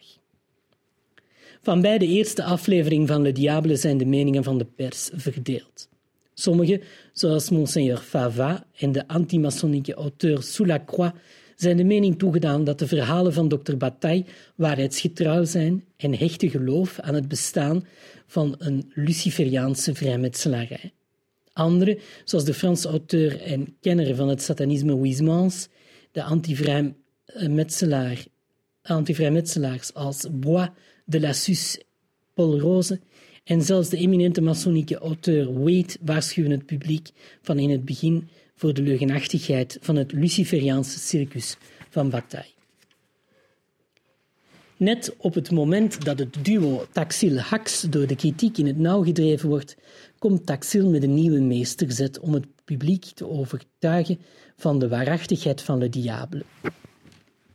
Van 1.62 1.82
bij 1.82 1.98
de 1.98 2.06
eerste 2.06 2.44
aflevering 2.44 3.08
van 3.08 3.22
Le 3.22 3.32
Diable 3.32 3.76
zijn 3.76 3.98
de 3.98 4.06
meningen 4.06 4.44
van 4.44 4.58
de 4.58 4.66
pers 4.66 5.10
verdeeld. 5.14 5.90
Sommigen, 6.34 6.82
zoals 7.14 7.50
Monseigneur 7.50 7.98
Fava 7.98 8.66
en 8.78 8.92
de 8.92 9.08
antimasonieke 9.08 9.94
auteur 9.94 10.44
Soulacroix, 10.44 11.14
zijn 11.56 11.78
de 11.78 11.84
mening 11.84 12.20
toegedaan 12.20 12.64
dat 12.64 12.80
de 12.80 12.88
verhalen 12.88 13.34
van 13.34 13.48
Dr. 13.48 13.76
Bataille 13.78 14.26
waarheidsgetrouw 14.56 15.44
zijn 15.44 15.84
en 15.98 16.18
hechten 16.18 16.50
geloof 16.50 17.00
aan 17.00 17.14
het 17.14 17.28
bestaan 17.28 17.86
van 18.28 18.56
een 18.58 18.92
Luciferiaanse 18.94 19.96
vrijmetselarij. 19.96 20.94
Anderen, 21.60 21.98
zoals 22.24 22.46
de 22.46 22.54
Franse 22.54 22.88
auteur 22.88 23.42
en 23.42 23.76
kenner 23.82 24.16
van 24.16 24.30
het 24.30 24.42
satanisme 24.42 24.96
Huysmans, 24.96 25.68
de 26.12 26.24
antivrijmetselaars 28.82 29.94
als 29.94 30.28
Bois 30.32 30.70
de 31.06 31.20
Lassus, 31.20 31.82
Paul 32.34 32.60
Rose 32.60 33.00
en 33.44 33.62
zelfs 33.62 33.90
de 33.90 33.98
eminente 33.98 34.42
masonieke 34.42 34.98
auteur 34.98 35.54
Wade 35.54 35.96
waarschuwen 36.02 36.52
het 36.52 36.66
publiek 36.66 37.10
van 37.42 37.60
in 37.60 37.70
het 37.70 37.86
begin 37.86 38.28
voor 38.56 38.74
de 38.74 38.82
leugenachtigheid 38.82 39.78
van 39.82 39.96
het 39.96 40.12
Luciferiaanse 40.12 41.00
circus 41.00 41.58
van 41.90 42.10
Bataille. 42.10 42.58
Net 44.78 45.16
op 45.18 45.34
het 45.34 45.52
moment 45.52 46.06
dat 46.06 46.20
het 46.20 46.38
duo 46.42 46.86
Taxil-Hax 46.92 47.82
door 47.82 48.08
de 48.08 48.16
kritiek 48.16 48.58
in 48.58 48.68
het 48.68 48.78
nauw 48.78 49.04
gedreven 49.04 49.50
wordt, 49.50 49.78
komt 50.20 50.46
Taxil 50.46 50.90
met 50.90 51.04
een 51.04 51.14
nieuwe 51.14 51.40
meesterzet 51.40 52.20
om 52.20 52.34
het 52.34 52.46
publiek 52.66 53.06
te 53.06 53.28
overtuigen 53.28 54.20
van 54.56 54.80
de 54.80 54.88
waarachtigheid 54.88 55.62
van 55.62 55.78
Le 55.78 55.90
Diable. 55.90 56.44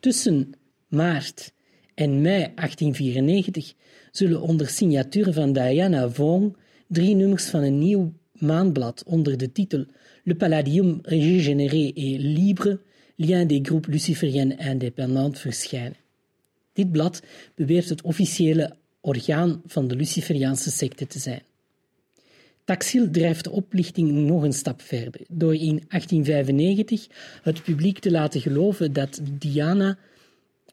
Tussen 0.01 0.53
maart 0.89 1.53
en 1.95 2.21
mei 2.21 2.53
1894 2.55 3.75
zullen 4.11 4.41
onder 4.41 4.69
signatuur 4.69 5.33
van 5.33 5.53
Diana 5.53 6.09
Vaughan 6.11 6.57
drie 6.87 7.15
nummers 7.15 7.45
van 7.45 7.63
een 7.63 7.79
nieuw 7.79 8.13
maandblad 8.33 9.03
onder 9.07 9.37
de 9.37 9.53
titel 9.53 9.85
Le 10.23 10.35
Palladium 10.35 10.99
régénéré 11.03 11.93
et 11.95 12.19
libre, 12.19 12.81
lien 13.17 13.47
des 13.47 13.61
groupes 13.63 13.93
lucifériens 13.93 14.55
indépendants 14.59 15.41
verschijnen. 15.41 15.97
Dit 16.73 16.93
blad 16.93 17.23
beweert 17.55 17.89
het 17.89 18.03
officiële 18.03 18.77
orgaan 19.01 19.63
van 19.67 19.89
de 19.89 19.97
Luciferiaanse 19.97 20.71
secte 20.71 21.07
te 21.07 21.19
zijn. 21.19 21.43
Taxil 22.65 23.11
drijft 23.11 23.45
de 23.45 23.51
oplichting 23.51 24.11
nog 24.11 24.43
een 24.43 24.53
stap 24.53 24.83
verder 24.83 25.21
door 25.29 25.55
in 25.55 25.85
1895 25.89 27.07
het 27.43 27.63
publiek 27.63 27.99
te 27.99 28.11
laten 28.11 28.41
geloven 28.41 28.93
dat 28.93 29.21
Diana 29.23 29.99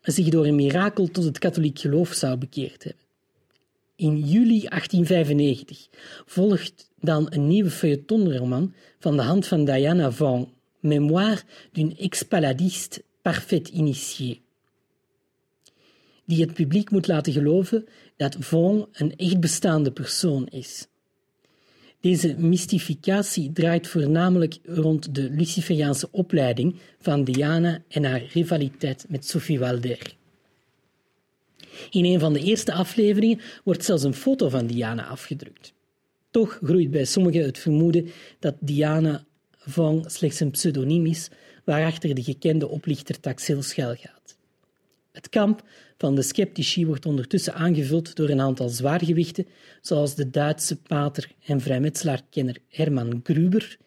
zich 0.02 0.30
door 0.30 0.46
een 0.46 0.56
mirakel 0.56 1.08
tot 1.08 1.24
het 1.24 1.40
katholiek 1.40 1.80
geloof 1.80 2.14
zou 2.14 2.38
bekeerd 2.38 2.84
hebben. 2.84 3.04
In 3.96 4.18
juli 4.18 4.60
1895 4.60 5.88
volgt 6.26 6.92
dan 7.00 7.28
een 7.30 7.48
nieuwe 7.48 7.70
feuilletonroman 7.70 8.74
van 9.00 9.16
de 9.16 9.24
hand 9.24 9.48
van 9.48 9.66
Diana 9.66 10.12
Vaughan, 10.12 10.54
Mémoire 10.80 11.42
d'une 11.72 11.96
ex-paladiste 11.96 13.04
parfait 13.22 13.68
initié, 13.68 14.42
die 16.26 16.42
het 16.42 16.54
publiek 16.54 16.92
moet 16.92 17.08
laten 17.08 17.34
geloven 17.34 17.86
dat 18.16 18.36
Vaughan 18.40 18.88
een 18.92 19.16
echt 19.16 19.40
bestaande 19.40 19.92
persoon 19.92 20.48
is. 20.48 20.88
Deze 22.02 22.36
mystificatie 22.38 23.52
draait 23.52 23.88
voornamelijk 23.88 24.58
rond 24.66 25.16
de 25.16 25.30
Luciferiaanse 25.30 26.08
opleiding 26.12 26.76
van 27.00 27.24
Diana 27.24 27.84
en 27.88 28.04
haar 28.04 28.24
rivaliteit 28.34 29.06
met 29.10 29.28
Sophie 29.28 29.60
Walder. 29.60 30.16
In 31.90 32.06
een 32.06 32.20
van 32.20 32.34
de 32.34 32.40
eerste 32.40 32.74
afleveringen 32.74 33.42
wordt 33.64 33.86
zelfs 33.86 34.04
een 34.04 34.14
foto 34.14 34.50
van 34.50 34.68
Diana 34.68 35.06
afgedrukt. 35.06 35.74
Toch 36.32 36.60
groeit 36.64 36.92
bij 36.92 37.06
sommigen 37.06 37.44
het 37.44 37.60
vermoeden 37.60 38.12
dat 38.40 38.56
Diana 38.60 39.26
van 39.58 40.04
slechts 40.08 40.40
een 40.40 40.52
pseudoniem 40.52 41.06
is 41.06 41.30
waarachter 41.64 42.16
de 42.16 42.24
gekende 42.24 42.68
oplichter 42.68 43.20
Taxil 43.20 43.62
schuilgaat. 43.62 44.38
Het 45.12 45.30
kamp 45.30 45.64
van 46.02 46.16
de 46.16 46.22
sceptici 46.22 46.86
wordt 46.86 47.06
ondertussen 47.06 47.54
aangevuld 47.54 48.16
door 48.16 48.30
een 48.30 48.42
aantal 48.42 48.70
zwaargewichten, 48.70 49.48
zoals 49.82 50.16
de 50.16 50.30
Duitse 50.30 50.82
pater 50.82 51.32
en 51.46 51.62
vrijmetselaarkenner 51.62 52.58
Herman 52.68 53.20
Gruber, 53.24 53.78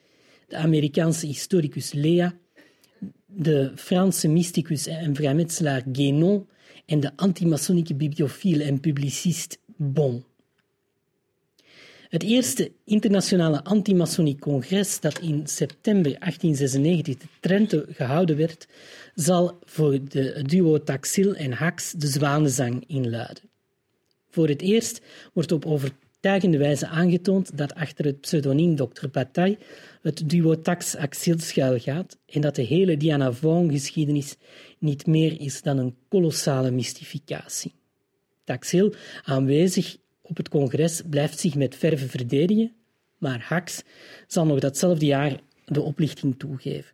de 0.48 0.56
Amerikaanse 0.56 1.26
historicus 1.26 1.92
Lea, 1.92 2.34
de 3.26 3.72
Franse 3.74 4.28
mysticus 4.28 4.86
en 4.86 5.14
vrijmetselaar 5.14 5.82
Guénon 5.92 6.46
en 6.86 7.00
de 7.00 7.10
antimasonieke 7.16 7.94
bibliofiel 7.94 8.60
en 8.60 8.80
publicist 8.80 9.58
Bon. 9.76 10.24
Het 12.14 12.22
eerste 12.22 12.72
internationale 12.84 13.64
antimasoniek 13.64 14.40
congres 14.40 15.00
dat 15.00 15.18
in 15.18 15.46
september 15.46 16.18
1896 16.18 17.16
te 17.16 17.26
Trento 17.40 17.84
gehouden 17.88 18.36
werd, 18.36 18.68
zal 19.14 19.58
voor 19.64 19.98
de 20.08 20.42
duo 20.46 20.82
Taxil 20.82 21.34
en 21.34 21.52
Hax 21.52 21.92
de 21.92 22.06
zwanenzang 22.06 22.84
inluiden. 22.86 23.42
Voor 24.30 24.48
het 24.48 24.62
eerst 24.62 25.00
wordt 25.32 25.52
op 25.52 25.66
overtuigende 25.66 26.58
wijze 26.58 26.86
aangetoond 26.86 27.56
dat 27.58 27.74
achter 27.74 28.04
het 28.04 28.20
pseudoniem 28.20 28.76
Dr. 28.76 29.08
Bataille 29.12 29.58
het 30.02 30.30
duo 30.30 30.60
Tax 30.60 30.96
Axil 30.96 31.38
schuilgaat 31.38 32.18
en 32.26 32.40
dat 32.40 32.54
de 32.54 32.62
hele 32.62 32.96
Diana 32.96 33.32
Vaughan-geschiedenis 33.32 34.36
niet 34.78 35.06
meer 35.06 35.40
is 35.40 35.62
dan 35.62 35.78
een 35.78 35.96
kolossale 36.08 36.70
mystificatie. 36.70 37.74
Taxil, 38.44 38.94
aanwezig 39.24 39.96
op 40.24 40.36
het 40.36 40.48
congres, 40.48 41.02
blijft 41.10 41.38
zich 41.38 41.54
met 41.54 41.76
verve 41.76 42.08
verdedigen, 42.08 42.72
maar 43.18 43.44
Hax 43.48 43.82
zal 44.26 44.46
nog 44.46 44.58
datzelfde 44.58 45.06
jaar 45.06 45.40
de 45.64 45.80
oplichting 45.80 46.38
toegeven. 46.38 46.92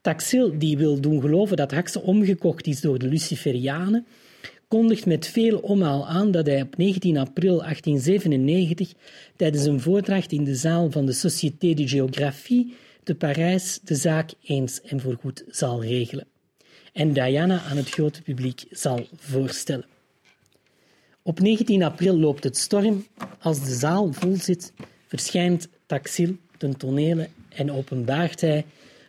Taxil, 0.00 0.58
die 0.58 0.78
wil 0.78 1.00
doen 1.00 1.20
geloven 1.20 1.56
dat 1.56 1.70
Hax 1.70 1.96
omgekocht 1.96 2.66
is 2.66 2.80
door 2.80 2.98
de 2.98 3.08
Luciferianen, 3.08 4.06
kondigt 4.68 5.06
met 5.06 5.26
veel 5.26 5.58
omhaal 5.58 6.06
aan 6.06 6.30
dat 6.30 6.46
hij 6.46 6.62
op 6.62 6.76
19 6.76 7.16
april 7.16 7.58
1897 7.58 8.92
tijdens 9.36 9.64
een 9.64 9.80
voordracht 9.80 10.32
in 10.32 10.44
de 10.44 10.54
zaal 10.54 10.90
van 10.90 11.06
de 11.06 11.12
Société 11.12 11.74
de 11.74 11.88
Géographie 11.88 12.74
te 13.02 13.14
Parijs 13.14 13.80
de 13.84 13.94
zaak 13.94 14.30
eens 14.42 14.80
en 14.80 15.00
voorgoed 15.00 15.44
zal 15.48 15.82
regelen 15.82 16.26
en 16.98 17.12
Diana 17.12 17.60
aan 17.60 17.76
het 17.76 17.90
grote 17.90 18.22
publiek 18.22 18.64
zal 18.70 19.06
voorstellen. 19.16 19.97
Op 21.28 21.40
19 21.40 21.82
april 21.82 22.18
loopt 22.18 22.44
het 22.44 22.56
storm. 22.56 23.06
Als 23.40 23.64
de 23.64 23.74
zaal 23.74 24.12
vol 24.12 24.36
zit, 24.36 24.72
verschijnt 25.06 25.68
Taxil 25.86 26.36
ten 26.58 26.76
tonele 26.76 27.28
en 27.48 27.72
openbaart 27.72 28.40
hij 28.40 28.64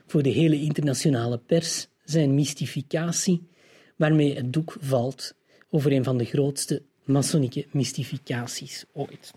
voor 0.08 0.24
de 0.24 0.30
hele 0.30 0.62
internationale 0.62 1.38
pers 1.38 1.88
zijn 2.04 2.34
mystificatie, 2.34 3.48
waarmee 3.96 4.36
het 4.36 4.54
doek 4.54 4.76
valt 4.80 5.34
over 5.70 5.92
een 5.92 6.04
van 6.04 6.18
de 6.18 6.26
grootste 6.26 6.82
masonieke 7.04 7.66
mystificaties 7.72 8.86
ooit. 8.94 9.34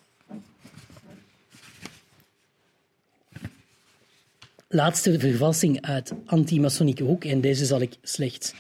Laatste 4.69 5.19
vervalsing 5.19 5.81
uit 5.81 6.13
anti-masonieke 6.27 7.05
hoek, 7.05 7.25
en 7.25 7.41
deze 7.41 7.65
zal 7.65 7.81
ik 7.81 7.97
slechts 8.03 8.55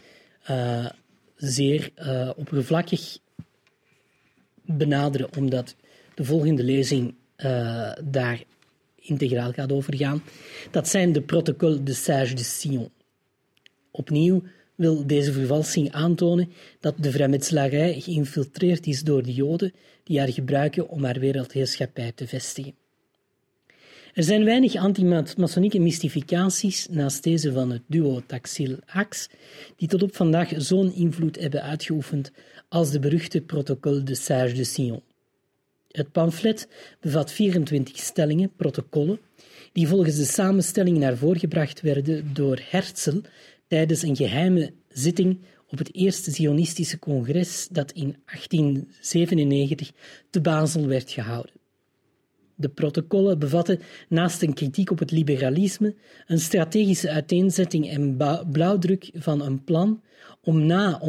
uh, 0.50 0.86
zeer 1.36 1.90
uh, 1.96 2.30
oppervlakkig 2.36 3.20
benaderen, 4.64 5.36
omdat 5.36 5.76
de 6.14 6.24
volgende 6.24 6.64
lezing 6.64 7.14
uh, 7.36 7.92
daar 8.04 8.42
integraal 8.96 9.52
gaat 9.52 9.72
overgaan. 9.72 10.22
Dat 10.70 10.88
zijn 10.88 11.12
de 11.12 11.22
protocollen 11.22 11.84
de 11.84 11.94
Sage 11.94 12.34
de 12.34 12.44
Sion. 12.44 12.90
Opnieuw 13.90 14.42
wil 14.74 15.06
deze 15.06 15.32
vervalsing 15.32 15.92
aantonen 15.92 16.52
dat 16.80 16.94
de 16.98 17.10
vrijmetselarij 17.10 18.00
geïnfiltreerd 18.00 18.86
is 18.86 19.02
door 19.02 19.22
de 19.22 19.32
Joden 19.32 19.72
die 20.04 20.18
haar 20.18 20.32
gebruiken 20.32 20.88
om 20.88 21.04
haar 21.04 21.18
wereldheerschappij 21.18 22.12
te 22.12 22.26
vestigen. 22.26 22.74
Er 24.14 24.22
zijn 24.22 24.44
weinig 24.44 24.74
anti-masonieke 24.74 25.78
mystificaties 25.78 26.88
naast 26.90 27.22
deze 27.22 27.52
van 27.52 27.70
het 27.70 27.82
duo 27.86 28.22
Taxil-Ax 28.26 29.28
die 29.76 29.88
tot 29.88 30.02
op 30.02 30.16
vandaag 30.16 30.52
zo'n 30.56 30.94
invloed 30.94 31.40
hebben 31.40 31.62
uitgeoefend 31.62 32.32
als 32.72 32.90
de 32.90 32.98
beruchte 32.98 33.40
protocol 33.40 34.04
de 34.04 34.14
Sage 34.14 34.52
de 34.52 34.64
Sion. 34.64 35.02
Het 35.90 36.12
pamflet 36.12 36.68
bevat 37.00 37.32
24 37.32 37.98
stellingen, 37.98 38.52
protocollen, 38.56 39.20
die 39.72 39.88
volgens 39.88 40.16
de 40.16 40.24
samenstelling 40.24 40.98
naar 40.98 41.16
voren 41.16 41.38
gebracht 41.38 41.80
werden 41.80 42.34
door 42.34 42.60
Herzl 42.70 43.20
tijdens 43.66 44.02
een 44.02 44.16
geheime 44.16 44.72
zitting 44.88 45.38
op 45.68 45.78
het 45.78 45.94
eerste 45.94 46.30
Zionistische 46.30 46.98
congres 46.98 47.68
dat 47.70 47.92
in 47.92 48.16
1897 48.24 49.90
te 50.30 50.40
Basel 50.40 50.86
werd 50.86 51.10
gehouden. 51.10 51.54
De 52.54 52.68
protocollen 52.68 53.38
bevatten 53.38 53.80
naast 54.08 54.42
een 54.42 54.54
kritiek 54.54 54.90
op 54.90 54.98
het 54.98 55.10
liberalisme 55.10 55.94
een 56.26 56.40
strategische 56.40 57.10
uiteenzetting 57.10 57.88
en 57.88 58.16
blauwdruk 58.50 59.10
van 59.14 59.42
een 59.42 59.64
plan 59.64 60.02
om 60.45 60.66
na 60.66 61.01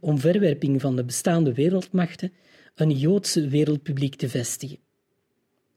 omverwerping 0.00 0.80
van 0.80 0.96
de 0.96 1.04
bestaande 1.04 1.52
wereldmachten 1.52 2.32
een 2.74 2.90
Joodse 2.90 3.48
wereldpubliek 3.48 4.14
te 4.14 4.28
vestigen. 4.28 4.78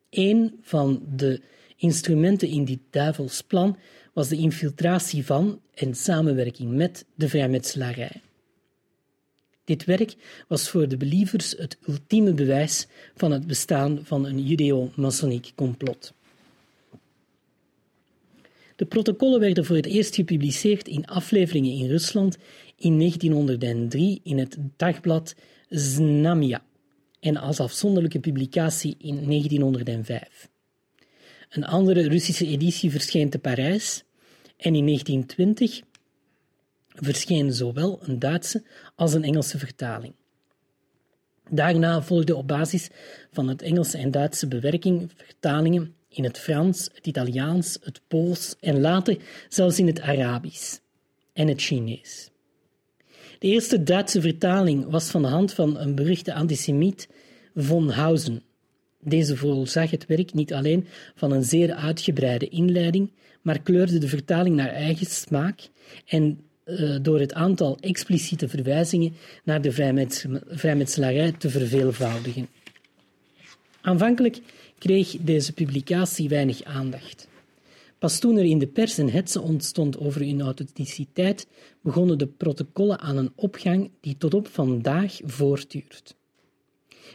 Een 0.10 0.60
van 0.62 1.04
de 1.16 1.42
instrumenten 1.76 2.48
in 2.48 2.66
dit 2.66 2.80
duivelsplan 2.90 3.78
was 4.14 4.28
de 4.28 4.38
infiltratie 4.38 5.26
van 5.26 5.62
en 5.74 5.96
samenwerking 5.96 6.72
met 6.72 7.06
de 7.16 7.30
vrijmetselarij. 7.30 8.22
Dit 9.64 9.86
werk 9.86 10.16
was 10.48 10.70
voor 10.70 10.88
de 10.88 10.98
believers 10.98 11.52
het 11.58 11.78
ultieme 11.88 12.34
bewijs 12.34 12.88
van 13.16 13.32
het 13.32 13.48
bestaan 13.48 14.00
van 14.04 14.26
een 14.26 14.44
judeo-masoniek 14.46 15.52
complot. 15.56 16.14
De 18.80 18.86
protocollen 18.86 19.40
werden 19.40 19.66
voor 19.66 19.76
het 19.76 19.86
eerst 19.86 20.16
gepubliceerd 20.16 20.88
in 20.88 21.06
afleveringen 21.06 21.72
in 21.72 21.88
Rusland 21.88 22.38
in 22.76 22.98
1903 22.98 24.20
in 24.24 24.38
het 24.38 24.58
dagblad 24.78 25.36
Znamia 25.70 26.64
en 27.20 27.38
als 27.38 27.60
afzonderlijke 27.60 28.20
publicatie 28.20 28.96
in 29.00 29.26
1905. 29.28 30.50
Een 31.50 31.66
andere 31.66 32.08
Russische 32.08 32.48
editie 32.48 32.92
verscheen 32.92 33.30
te 33.30 33.40
Parijs 33.40 34.04
en 34.58 34.76
in 34.76 34.86
1920 34.86 35.82
verscheen 36.88 37.54
zowel 37.54 38.00
een 38.02 38.20
Duitse 38.20 38.64
als 38.96 39.14
een 39.14 39.24
Engelse 39.24 39.58
vertaling. 39.58 40.14
Daarna 41.50 42.02
volgden 42.02 42.38
op 42.38 42.48
basis 42.48 42.90
van 43.32 43.48
het 43.48 43.62
Engelse 43.62 43.98
en 43.98 44.12
Duitse 44.12 44.48
bewerking 44.48 45.12
vertalingen 45.16 45.94
in 46.10 46.24
het 46.24 46.40
Frans, 46.40 46.90
het 46.94 47.08
Italiaans, 47.08 47.78
het 47.84 48.02
Pools 48.08 48.56
en 48.60 48.80
later 48.80 49.18
zelfs 49.50 49.80
in 49.80 49.88
het 49.88 50.02
Arabisch 50.02 50.78
en 51.34 51.48
het 51.48 51.62
Chinees. 51.62 52.30
De 53.40 53.48
eerste 53.48 53.84
Duitse 53.84 54.22
vertaling 54.22 54.90
was 54.90 55.10
van 55.10 55.22
de 55.22 55.28
hand 55.28 55.54
van 55.54 55.78
een 55.78 55.96
beruchte 55.96 56.34
antisemiet 56.34 57.10
von 57.56 57.90
Hausen. 57.90 58.44
Deze 59.02 59.38
voorzag 59.38 59.92
het 59.92 60.06
werk 60.06 60.34
niet 60.34 60.54
alleen 60.54 60.88
van 61.16 61.32
een 61.32 61.44
zeer 61.44 61.74
uitgebreide 61.74 62.50
inleiding, 62.50 63.12
maar 63.42 63.62
kleurde 63.62 63.98
de 63.98 64.08
vertaling 64.08 64.56
naar 64.56 64.70
eigen 64.70 65.06
smaak 65.06 65.70
en 66.06 66.40
uh, 66.66 66.98
door 67.02 67.20
het 67.20 67.34
aantal 67.34 67.78
expliciete 67.80 68.50
verwijzingen 68.50 69.14
naar 69.44 69.62
de 69.62 69.72
vrijmetselarij 70.48 71.32
te 71.32 71.50
verveelvoudigen. 71.50 72.48
Aanvankelijk 73.82 74.40
kreeg 74.80 75.18
deze 75.22 75.54
publicatie 75.54 76.30
weinig 76.30 76.64
aandacht. 76.64 77.28
Pas 78.00 78.20
toen 78.20 78.38
er 78.38 78.46
in 78.46 78.60
de 78.60 78.68
pers 78.68 78.98
een 78.98 79.10
hetze 79.10 79.42
ontstond 79.42 80.00
over 80.00 80.22
hun 80.22 80.42
authenticiteit, 80.42 81.48
begonnen 81.82 82.18
de 82.18 82.28
protocollen 82.28 83.00
aan 83.00 83.18
een 83.18 83.32
opgang 83.36 83.90
die 84.02 84.18
tot 84.18 84.34
op 84.34 84.48
vandaag 84.48 85.20
voortduurt. 85.24 86.18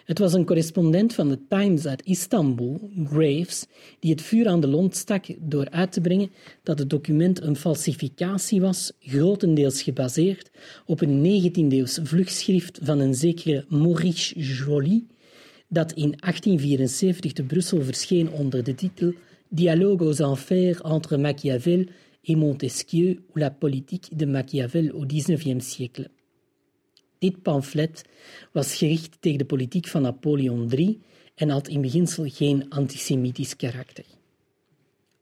Het 0.04 0.18
was 0.18 0.32
een 0.32 0.44
correspondent 0.44 1.14
van 1.14 1.28
de 1.28 1.38
Times 1.48 1.86
uit 1.86 2.04
Istanbul, 2.04 2.90
Graves, 3.04 3.66
die 3.98 4.10
het 4.10 4.22
vuur 4.22 4.48
aan 4.48 4.60
de 4.60 4.66
lont 4.66 4.96
stak 4.96 5.24
door 5.38 5.70
uit 5.70 5.92
te 5.92 6.00
brengen 6.00 6.30
dat 6.62 6.78
het 6.78 6.90
document 6.90 7.42
een 7.42 7.56
falsificatie 7.56 8.60
was, 8.60 8.92
grotendeels 9.00 9.82
gebaseerd 9.82 10.50
op 10.86 11.00
een 11.00 11.42
19e-eeuws 11.42 11.98
vluchtschrift 12.02 12.78
van 12.82 12.98
een 12.98 13.14
zekere 13.14 13.64
Maurice 13.68 14.40
Joly, 14.40 15.04
dat 15.68 15.92
in 15.92 16.14
1874 16.18 17.32
te 17.32 17.42
Brussel 17.42 17.82
verscheen 17.82 18.30
onder 18.30 18.64
de 18.64 18.74
titel 18.74 19.12
Dialogue 19.48 20.06
aux 20.06 20.20
enfers 20.20 20.80
entre 20.80 21.16
Machiavel 21.16 21.86
et 22.24 22.36
Montesquieu 22.36 23.22
ou 23.32 23.38
la 23.38 23.50
politique 23.50 24.16
de 24.16 24.26
Machiavel 24.26 24.90
au 24.90 25.06
XIXe 25.06 25.64
siècle. 25.64 26.10
Dit 27.18 27.42
pamflet 27.42 28.04
was 28.52 28.74
gericht 28.74 29.16
tegen 29.20 29.38
de 29.38 29.44
politiek 29.44 29.86
van 29.86 30.02
Napoleon 30.02 30.70
III 30.70 31.00
en 31.34 31.48
had 31.48 31.68
in 31.68 31.80
beginsel 31.80 32.24
geen 32.28 32.70
antisemitisch 32.70 33.56
karakter. 33.56 34.04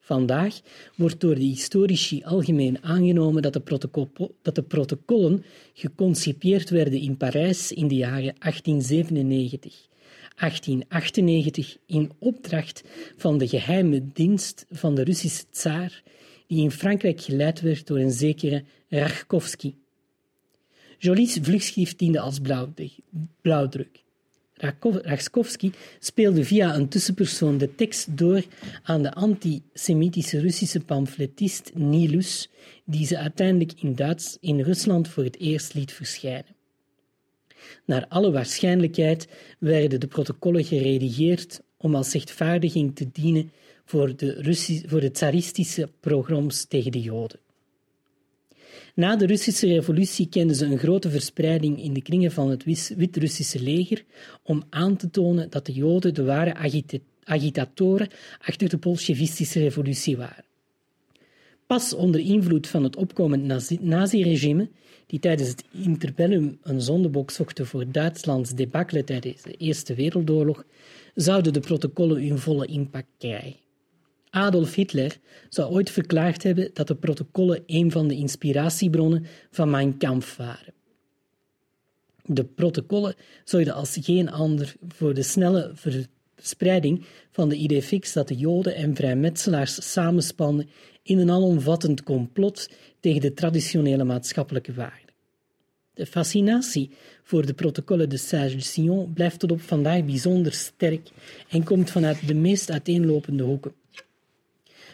Vandaag 0.01 0.61
wordt 0.97 1.21
door 1.21 1.35
de 1.35 1.45
historici 1.45 2.23
algemeen 2.25 2.83
aangenomen 2.83 3.43
dat 3.43 3.53
de, 3.53 4.09
dat 4.43 4.55
de 4.55 4.63
protocollen 4.63 5.45
geconcipieerd 5.75 6.71
werden 6.71 7.01
in 7.01 7.17
Parijs 7.17 7.73
in 7.73 7.89
de 7.89 7.95
jaren 7.95 8.35
1897 8.39 9.91
1898 10.37 11.77
in 11.87 12.11
opdracht 12.19 12.83
van 13.17 13.39
de 13.39 13.49
geheime 13.49 14.13
dienst 14.13 14.67
van 14.71 14.95
de 14.95 15.05
Russische 15.05 15.45
tsaar, 15.51 16.03
die 16.47 16.63
in 16.63 16.71
Frankrijk 16.71 17.21
geleid 17.21 17.61
werd 17.61 17.87
door 17.87 17.99
een 17.99 18.11
zekere 18.11 18.65
Rachkovsky. 18.89 19.75
Jolie's 20.99 21.39
vluchtschrift 21.43 21.99
diende 21.99 22.21
als 22.21 22.41
blauwdruk. 23.41 24.03
Rachkovsky 25.03 25.71
speelde 25.99 26.45
via 26.45 26.75
een 26.75 26.89
tussenpersoon 26.89 27.59
de 27.59 27.75
tekst 27.75 28.17
door 28.17 28.45
aan 28.83 29.03
de 29.03 29.13
antisemitische 29.13 30.41
Russische 30.41 30.81
pamfletist 30.81 31.71
Nilus, 31.75 32.49
die 32.85 33.07
ze 33.07 33.19
uiteindelijk 33.19 33.73
in 33.81 33.95
Duits 33.95 34.37
in 34.41 34.61
Rusland 34.61 35.09
voor 35.09 35.25
het 35.25 35.39
eerst 35.39 35.75
liet 35.75 35.93
verschijnen. 35.93 36.62
Naar 37.87 38.07
alle 38.09 38.31
waarschijnlijkheid 38.31 39.29
werden 39.59 40.01
de 40.01 40.07
protocollen 40.07 40.65
geredigeerd 40.65 41.61
om 41.77 41.95
als 41.95 42.13
rechtvaardiging 42.13 42.97
te 42.97 43.11
dienen 43.13 43.53
voor 43.85 44.17
de, 44.17 44.83
voor 44.87 45.01
de 45.01 45.11
tsaristische 45.11 45.89
pogroms 46.01 46.65
tegen 46.65 46.93
de 46.93 47.01
Joden. 47.01 47.41
Na 48.95 49.17
de 49.17 49.27
Russische 49.27 49.67
revolutie 49.67 50.29
kenden 50.29 50.57
ze 50.57 50.65
een 50.65 50.79
grote 50.79 51.11
verspreiding 51.11 51.83
in 51.83 51.93
de 51.93 52.03
kringen 52.03 52.33
van 52.33 52.51
het 52.51 52.65
Wit-Russische 52.97 53.63
leger 53.63 54.05
om 54.43 54.63
aan 54.71 54.97
te 54.97 55.11
tonen 55.11 55.51
dat 55.51 55.67
de 55.67 55.73
Joden 55.73 56.15
de 56.15 56.25
ware 56.25 56.55
agitatoren 57.25 58.09
achter 58.39 58.69
de 58.69 58.77
Bolsjevistische 58.77 59.59
revolutie 59.59 60.17
waren. 60.17 60.45
Pas 61.73 61.95
onder 61.95 62.21
invloed 62.21 62.67
van 62.67 62.83
het 62.83 62.97
opkomend 62.97 63.45
naziregime 63.81 64.69
die 65.07 65.19
tijdens 65.19 65.49
het 65.49 65.65
interbellum 65.71 66.59
een 66.63 66.81
zondebok 66.81 67.31
zochten 67.31 67.67
voor 67.67 67.85
Duitslands 67.93 68.51
debacle 68.51 69.05
tijdens 69.05 69.43
de 69.43 69.53
Eerste 69.53 69.95
Wereldoorlog, 69.95 70.65
zouden 71.15 71.53
de 71.53 71.61
protocollen 71.61 72.29
hun 72.29 72.39
volle 72.39 72.67
impact 72.67 73.09
krijgen. 73.19 73.57
Adolf 74.31 74.75
Hitler 74.75 75.19
zou 75.49 75.73
ooit 75.73 75.91
verklaard 75.91 76.43
hebben 76.43 76.71
dat 76.73 76.87
de 76.87 76.95
protocollen 76.95 77.63
een 77.67 77.91
van 77.91 78.09
de 78.09 78.17
inspiratiebronnen 78.17 79.27
van 79.51 79.71
Mein 79.71 79.97
Kampf 79.97 80.37
waren. 80.37 80.75
De 82.25 82.45
protocollen 82.45 83.15
zorgden 83.45 83.75
als 83.75 83.99
geen 84.01 84.31
ander 84.31 84.75
voor 84.89 85.15
de 85.15 85.23
snelle 85.23 85.73
verspreiding 85.75 87.05
van 87.31 87.49
de 87.49 87.57
idee 87.57 87.83
fix 87.83 88.13
dat 88.13 88.29
de 88.29 88.37
Joden 88.37 88.75
en 88.75 88.97
vrijmetselaars 88.97 89.93
samenspannen 89.93 90.69
in 91.03 91.19
een 91.19 91.31
alomvattend 91.31 92.03
complot 92.03 92.71
tegen 93.01 93.21
de 93.21 93.35
traditionele 93.35 94.05
maatschappelijke 94.05 94.73
waarden. 94.73 95.01
De 95.95 96.07
fascinatie 96.07 96.91
voor 97.23 97.47
de 97.47 97.55
protocollen 97.55 98.09
de 98.09 98.17
Sage-Sion 98.17 99.13
blijft 99.13 99.39
tot 99.39 99.53
op 99.53 99.61
vandaag 99.61 100.05
bijzonder 100.05 100.53
sterk 100.53 101.09
en 101.49 101.65
komt 101.65 101.91
vanuit 101.91 102.27
de 102.27 102.35
meest 102.35 102.71
uiteenlopende 102.71 103.43
hoeken. 103.43 103.73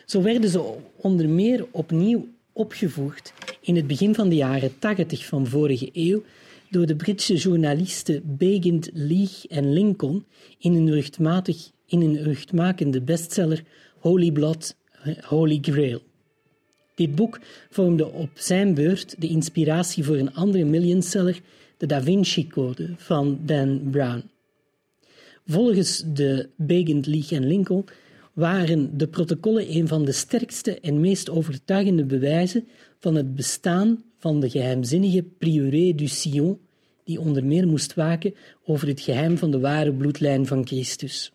Zo 0.07 0.23
werden 0.23 0.51
ze 0.51 0.75
onder 0.97 1.29
meer 1.29 1.67
opnieuw 1.71 2.29
opgevoerd 2.53 3.33
in 3.61 3.77
het 3.77 3.87
begin 3.87 4.15
van 4.15 4.29
de 4.29 4.37
jaren 4.37 4.79
80 4.79 5.27
van 5.27 5.47
vorige 5.47 5.91
eeuw 5.93 6.23
door 6.71 6.87
de 6.87 6.97
Britse 6.97 7.35
journalisten 7.35 8.23
Begint, 8.25 8.91
Leigh 8.93 9.45
en 9.49 9.73
Lincoln 9.73 10.25
in 10.59 10.75
een, 10.75 11.05
in 11.87 12.01
een 12.01 12.23
ruchtmakende 12.23 13.01
bestseller 13.01 13.65
Holy 13.99 14.33
Blood, 14.33 14.77
Holy 15.23 15.59
Grail. 15.61 16.03
Dit 16.95 17.15
boek 17.15 17.41
vormde 17.71 18.07
op 18.07 18.31
zijn 18.35 18.75
beurt 18.75 19.15
de 19.21 19.29
inspiratie 19.29 20.05
voor 20.05 20.17
een 20.17 20.35
andere 20.35 20.65
millionseller, 20.65 21.41
de 21.77 21.87
Da 21.87 22.03
Vinci 22.03 22.49
Code 22.49 22.95
van 22.97 23.41
Dan 23.43 23.89
Brown. 23.91 24.23
Volgens 25.47 26.03
de 26.07 26.49
Begint, 26.57 27.07
Leigh 27.07 27.33
en 27.33 27.47
Lincoln 27.47 27.85
waren 28.33 28.99
de 28.99 29.09
protocollen 29.09 29.77
een 29.77 29.89
van 29.89 30.05
de 30.05 30.13
sterkste 30.13 30.81
en 30.81 31.01
meest 31.01 31.31
overtuigende 31.31 32.05
bewijzen 32.05 32.69
van 32.99 33.15
het 33.15 33.35
bestaan 33.35 34.03
van 34.19 34.41
de 34.41 34.51
geheimzinnige 34.51 35.23
Prioré 35.23 35.95
du 35.95 36.07
Sillon, 36.07 36.59
die 37.05 37.21
onder 37.21 37.45
meer 37.45 37.67
moest 37.67 37.95
waken 37.95 38.35
over 38.65 38.89
het 38.89 39.01
geheim 39.01 39.39
van 39.39 39.51
de 39.51 39.61
ware 39.61 39.93
bloedlijn 39.93 40.47
van 40.47 40.67
Christus. 40.67 41.33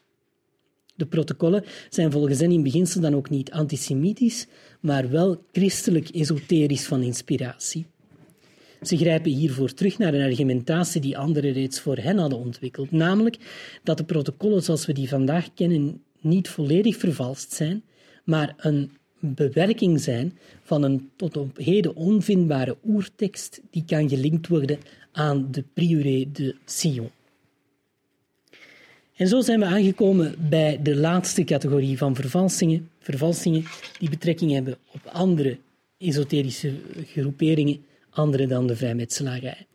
De 0.95 1.05
protocollen 1.05 1.63
zijn 1.89 2.11
volgens 2.11 2.39
hen 2.39 2.51
in 2.51 2.63
beginsel 2.63 3.01
dan 3.01 3.15
ook 3.15 3.29
niet 3.29 3.51
antisemitisch, 3.51 4.47
maar 4.79 5.09
wel 5.09 5.45
christelijk-esoterisch 5.51 6.85
van 6.85 7.01
inspiratie. 7.01 7.85
Ze 8.81 8.97
grijpen 8.97 9.31
hiervoor 9.31 9.73
terug 9.73 9.97
naar 9.97 10.13
een 10.13 10.29
argumentatie 10.29 11.01
die 11.01 11.17
anderen 11.17 11.51
reeds 11.51 11.79
voor 11.79 11.97
hen 11.97 12.17
hadden 12.17 12.39
ontwikkeld, 12.39 12.91
namelijk 12.91 13.37
dat 13.83 13.97
de 13.97 14.03
protocollen 14.03 14.63
zoals 14.63 14.85
we 14.85 14.93
die 14.93 15.09
vandaag 15.09 15.53
kennen 15.53 16.01
niet 16.19 16.49
volledig 16.49 16.97
vervalst 16.97 17.53
zijn, 17.53 17.83
maar 18.23 18.53
een 18.57 18.91
bewerking 19.19 20.01
zijn 20.01 20.37
van 20.61 20.83
een 20.83 21.11
tot 21.15 21.37
op 21.37 21.57
heden 21.57 21.95
onvindbare 21.95 22.77
oertekst 22.83 23.61
die 23.69 23.83
kan 23.85 24.09
gelinkt 24.09 24.47
worden 24.47 24.79
aan 25.11 25.51
de 25.51 25.63
Prioré 25.73 26.25
de 26.31 26.55
Sion. 26.65 27.09
En 29.15 29.27
zo 29.27 29.41
zijn 29.41 29.59
we 29.59 29.65
aangekomen 29.65 30.35
bij 30.49 30.79
de 30.81 30.95
laatste 30.95 31.43
categorie 31.43 31.97
van 31.97 32.15
vervalsingen. 32.15 32.89
Vervalsingen 32.99 33.65
die 33.99 34.09
betrekking 34.09 34.51
hebben 34.51 34.77
op 34.91 35.05
andere 35.05 35.57
esoterische 35.97 36.73
groeperingen, 37.05 37.85
andere 38.09 38.47
dan 38.47 38.67
de 38.67 38.75
vrijmetselarij. 38.75 39.65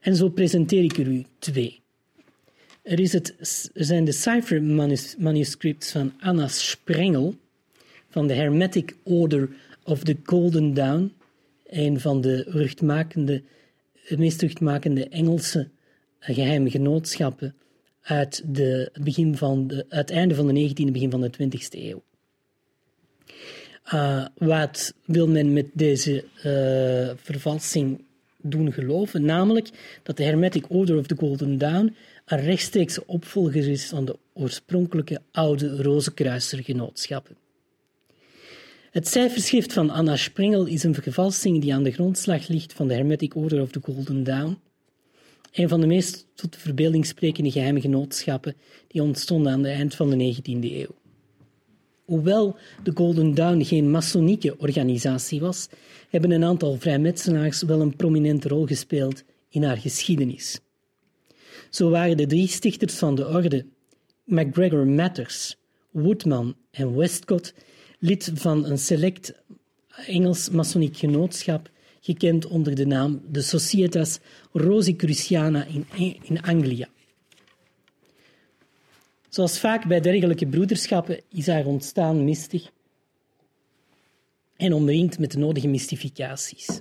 En 0.00 0.16
zo 0.16 0.28
presenteer 0.28 0.82
ik 0.84 0.98
er 0.98 1.06
u 1.06 1.24
twee. 1.38 1.80
Er, 2.82 3.00
is 3.00 3.12
het, 3.12 3.34
zijn 3.74 4.04
de 4.04 4.12
cipher 4.12 4.62
manuscripts 5.18 5.90
van 5.90 6.12
Anna 6.20 6.48
Sprengel 6.48 7.34
van 8.08 8.26
de 8.26 8.34
Hermetic 8.34 8.96
Order 9.02 9.48
of 9.84 10.02
the 10.04 10.16
Golden 10.22 10.74
Dawn, 10.74 11.12
een 11.66 12.00
van 12.00 12.20
de 12.20 12.46
meest 14.16 14.42
ruchtmakende 14.42 15.08
Engelse 15.08 15.68
geheime 16.18 16.70
genootschappen 16.70 17.54
uit, 18.02 18.42
de, 18.46 18.90
het, 18.92 19.04
begin 19.04 19.36
van 19.36 19.66
de, 19.66 19.86
het 19.88 20.10
einde 20.10 20.34
van 20.34 20.46
de 20.46 20.68
19e, 20.68 20.92
begin 20.92 21.10
van 21.10 21.20
de 21.20 21.30
20e 21.32 21.68
eeuw. 21.70 22.02
Uh, 23.94 24.26
wat 24.36 24.94
wil 25.04 25.28
men 25.28 25.52
met 25.52 25.66
deze 25.72 26.24
uh, 26.36 27.16
vervalsing 27.16 28.04
doen 28.40 28.72
geloven? 28.72 29.24
Namelijk 29.24 29.70
dat 30.02 30.16
de 30.16 30.24
Hermetic 30.24 30.70
Order 30.70 30.98
of 30.98 31.06
the 31.06 31.16
Golden 31.18 31.58
Dawn 31.58 31.94
een 32.26 32.40
rechtstreekse 32.40 33.06
opvolger 33.06 33.68
is 33.68 33.88
van 33.88 34.04
de 34.04 34.16
oorspronkelijke 34.32 35.20
oude 35.32 35.82
Rozenkruisergenootschappen. 35.82 37.36
Het 38.90 39.08
cijferschrift 39.08 39.72
van 39.72 39.90
Anna 39.90 40.16
Sprengel 40.16 40.66
is 40.66 40.82
een 40.82 40.94
vervalsing 40.94 41.60
die 41.60 41.74
aan 41.74 41.82
de 41.82 41.92
grondslag 41.92 42.48
ligt 42.48 42.72
van 42.72 42.88
de 42.88 42.94
Hermetic 42.94 43.36
Order 43.36 43.60
of 43.60 43.70
the 43.70 43.80
Golden 43.82 44.24
Dawn 44.24 44.58
een 45.52 45.68
van 45.68 45.80
de 45.80 45.86
meest 45.86 46.26
tot 46.34 46.52
de 46.52 46.58
verbeelding 46.58 47.06
sprekende 47.06 47.50
geheime 47.50 47.80
genootschappen 47.80 48.56
die 48.86 49.02
ontstonden 49.02 49.52
aan 49.52 49.64
het 49.64 49.72
eind 49.72 49.94
van 49.94 50.10
de 50.10 50.34
19e 50.36 50.72
eeuw. 50.72 50.94
Hoewel 52.04 52.56
de 52.82 52.90
Golden 52.94 53.34
Dawn 53.34 53.62
geen 53.62 53.90
masonieke 53.90 54.58
organisatie 54.58 55.40
was, 55.40 55.68
hebben 56.10 56.30
een 56.30 56.44
aantal 56.44 56.76
vrijmetselaars 56.78 57.62
wel 57.62 57.80
een 57.80 57.96
prominente 57.96 58.48
rol 58.48 58.66
gespeeld 58.66 59.22
in 59.48 59.62
haar 59.62 59.76
geschiedenis. 59.78 60.60
Zo 61.70 61.90
waren 61.90 62.16
de 62.16 62.26
drie 62.26 62.48
stichters 62.48 62.94
van 62.94 63.14
de 63.14 63.28
orde, 63.28 63.66
MacGregor 64.24 64.86
Matters, 64.86 65.56
Woodman 65.90 66.56
en 66.70 66.96
Westcott, 66.96 67.54
lid 67.98 68.30
van 68.34 68.64
een 68.64 68.78
select 68.78 69.34
Engels 70.06 70.50
masoniek 70.50 70.96
genootschap 70.96 71.70
gekend 72.02 72.46
onder 72.46 72.74
de 72.74 72.86
naam 72.86 73.22
de 73.30 73.42
Societas 73.42 74.18
Rosicruciana 74.52 75.64
in, 75.64 75.86
in 76.22 76.42
Anglia. 76.42 76.88
Zoals 79.28 79.58
vaak 79.58 79.86
bij 79.86 80.00
dergelijke 80.00 80.46
broederschappen 80.46 81.20
is 81.28 81.46
haar 81.46 81.66
ontstaan 81.66 82.24
mistig 82.24 82.70
en 84.56 84.72
omringd 84.72 85.18
met 85.18 85.30
de 85.32 85.38
nodige 85.38 85.68
mystificaties. 85.68 86.80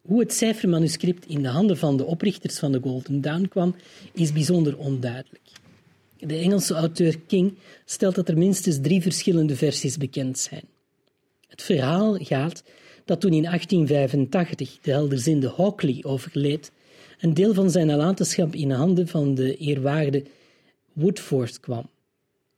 Hoe 0.00 0.20
het 0.20 0.32
cijfermanuscript 0.32 1.26
in 1.26 1.42
de 1.42 1.48
handen 1.48 1.76
van 1.76 1.96
de 1.96 2.04
oprichters 2.04 2.58
van 2.58 2.72
de 2.72 2.80
Golden 2.80 3.20
Dawn 3.20 3.48
kwam, 3.48 3.74
is 4.12 4.32
bijzonder 4.32 4.78
onduidelijk. 4.78 5.50
De 6.16 6.36
Engelse 6.36 6.74
auteur 6.74 7.18
King 7.18 7.54
stelt 7.84 8.14
dat 8.14 8.28
er 8.28 8.38
minstens 8.38 8.78
drie 8.80 9.02
verschillende 9.02 9.56
versies 9.56 9.96
bekend 9.96 10.38
zijn. 10.38 10.64
Het 11.48 11.62
verhaal 11.62 12.14
gaat 12.14 12.62
dat 13.08 13.20
toen 13.20 13.32
in 13.32 13.42
1885 13.42 14.78
de 14.82 14.90
helderzinde 14.90 15.52
Hawkley 15.56 15.98
overleed, 16.02 16.72
een 17.20 17.34
deel 17.34 17.54
van 17.54 17.70
zijn 17.70 17.86
nalatenschap 17.86 18.54
in 18.54 18.70
handen 18.70 19.08
van 19.08 19.34
de 19.34 19.56
eerwaarde 19.56 20.24
Woodford 20.92 21.60
kwam. 21.60 21.90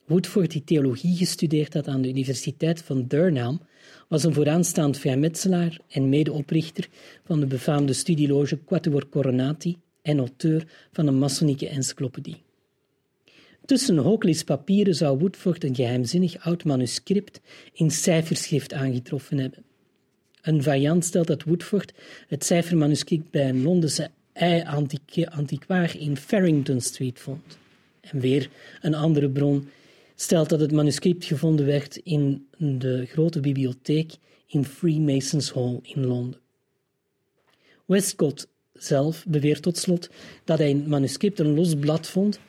Woodford, 0.04 0.50
die 0.50 0.64
theologie 0.64 1.16
gestudeerd 1.16 1.74
had 1.74 1.88
aan 1.88 2.02
de 2.02 2.08
Universiteit 2.08 2.82
van 2.82 3.06
Durham, 3.06 3.60
was 4.08 4.24
een 4.24 4.34
vooraanstaand 4.34 4.98
vrijmetselaar 4.98 5.78
en 5.88 6.08
medeoprichter 6.08 6.88
van 7.24 7.40
de 7.40 7.46
befaamde 7.46 7.92
studieloge 7.92 8.56
Quatuor 8.56 9.08
Coronati 9.08 9.76
en 10.02 10.18
auteur 10.18 10.66
van 10.92 11.06
een 11.06 11.18
masonieke 11.18 11.68
encyclopedie. 11.68 12.42
Tussen 13.64 13.98
Hawkley's 13.98 14.44
papieren 14.44 14.94
zou 14.94 15.18
Woodford 15.18 15.64
een 15.64 15.74
geheimzinnig 15.74 16.44
oud 16.44 16.64
manuscript 16.64 17.40
in 17.72 17.90
cijferschrift 17.90 18.72
aangetroffen 18.72 19.38
hebben. 19.38 19.68
Een 20.42 20.62
variant 20.62 21.04
stelt 21.04 21.26
dat 21.26 21.42
Woodford 21.42 21.92
het 22.28 22.44
cijfermanuscript 22.44 23.30
bij 23.30 23.48
een 23.48 23.62
Londense 23.62 24.10
ei-antiquaar 24.32 25.96
in 25.98 26.16
Farrington 26.16 26.80
Street 26.80 27.18
vond. 27.18 27.58
En 28.00 28.20
weer 28.20 28.50
een 28.80 28.94
andere 28.94 29.30
bron 29.30 29.68
stelt 30.14 30.48
dat 30.48 30.60
het 30.60 30.72
manuscript 30.72 31.24
gevonden 31.24 31.66
werd 31.66 31.96
in 31.96 32.46
de 32.58 33.06
grote 33.06 33.40
bibliotheek 33.40 34.12
in 34.46 34.64
Freemasons 34.64 35.52
Hall 35.52 35.78
in 35.82 36.06
Londen. 36.06 36.40
Westcott 37.86 38.48
zelf 38.72 39.24
beweert 39.28 39.62
tot 39.62 39.78
slot 39.78 40.10
dat 40.44 40.58
hij 40.58 40.68
in 40.68 40.76
het 40.76 40.86
manuscript 40.86 41.38
een 41.38 41.54
los 41.54 41.74
blad 41.74 42.06
vond 42.06 42.40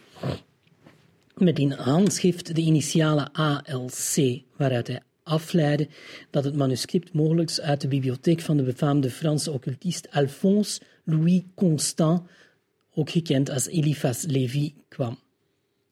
met 1.36 1.60
in 1.60 1.72
handschrift 1.72 2.56
de 2.56 2.62
initialen 2.62 3.32
ALC, 3.32 4.42
waaruit 4.56 4.88
hij 4.88 5.02
afleidde 5.32 5.88
dat 6.30 6.44
het 6.44 6.56
manuscript 6.56 7.14
mogelijk 7.14 7.60
uit 7.60 7.82
de 7.82 7.88
bibliotheek 7.88 8.42
van 8.42 8.58
de 8.58 8.64
befaamde 8.64 9.10
Franse 9.10 9.52
occultist 9.52 10.08
Alphonse 10.12 10.82
Louis 11.04 11.42
Constant, 11.56 12.22
ook 12.94 13.10
gekend 13.10 13.50
als 13.50 13.68
Eliphas 13.68 14.24
Lévy, 14.28 14.74
kwam. 14.88 15.20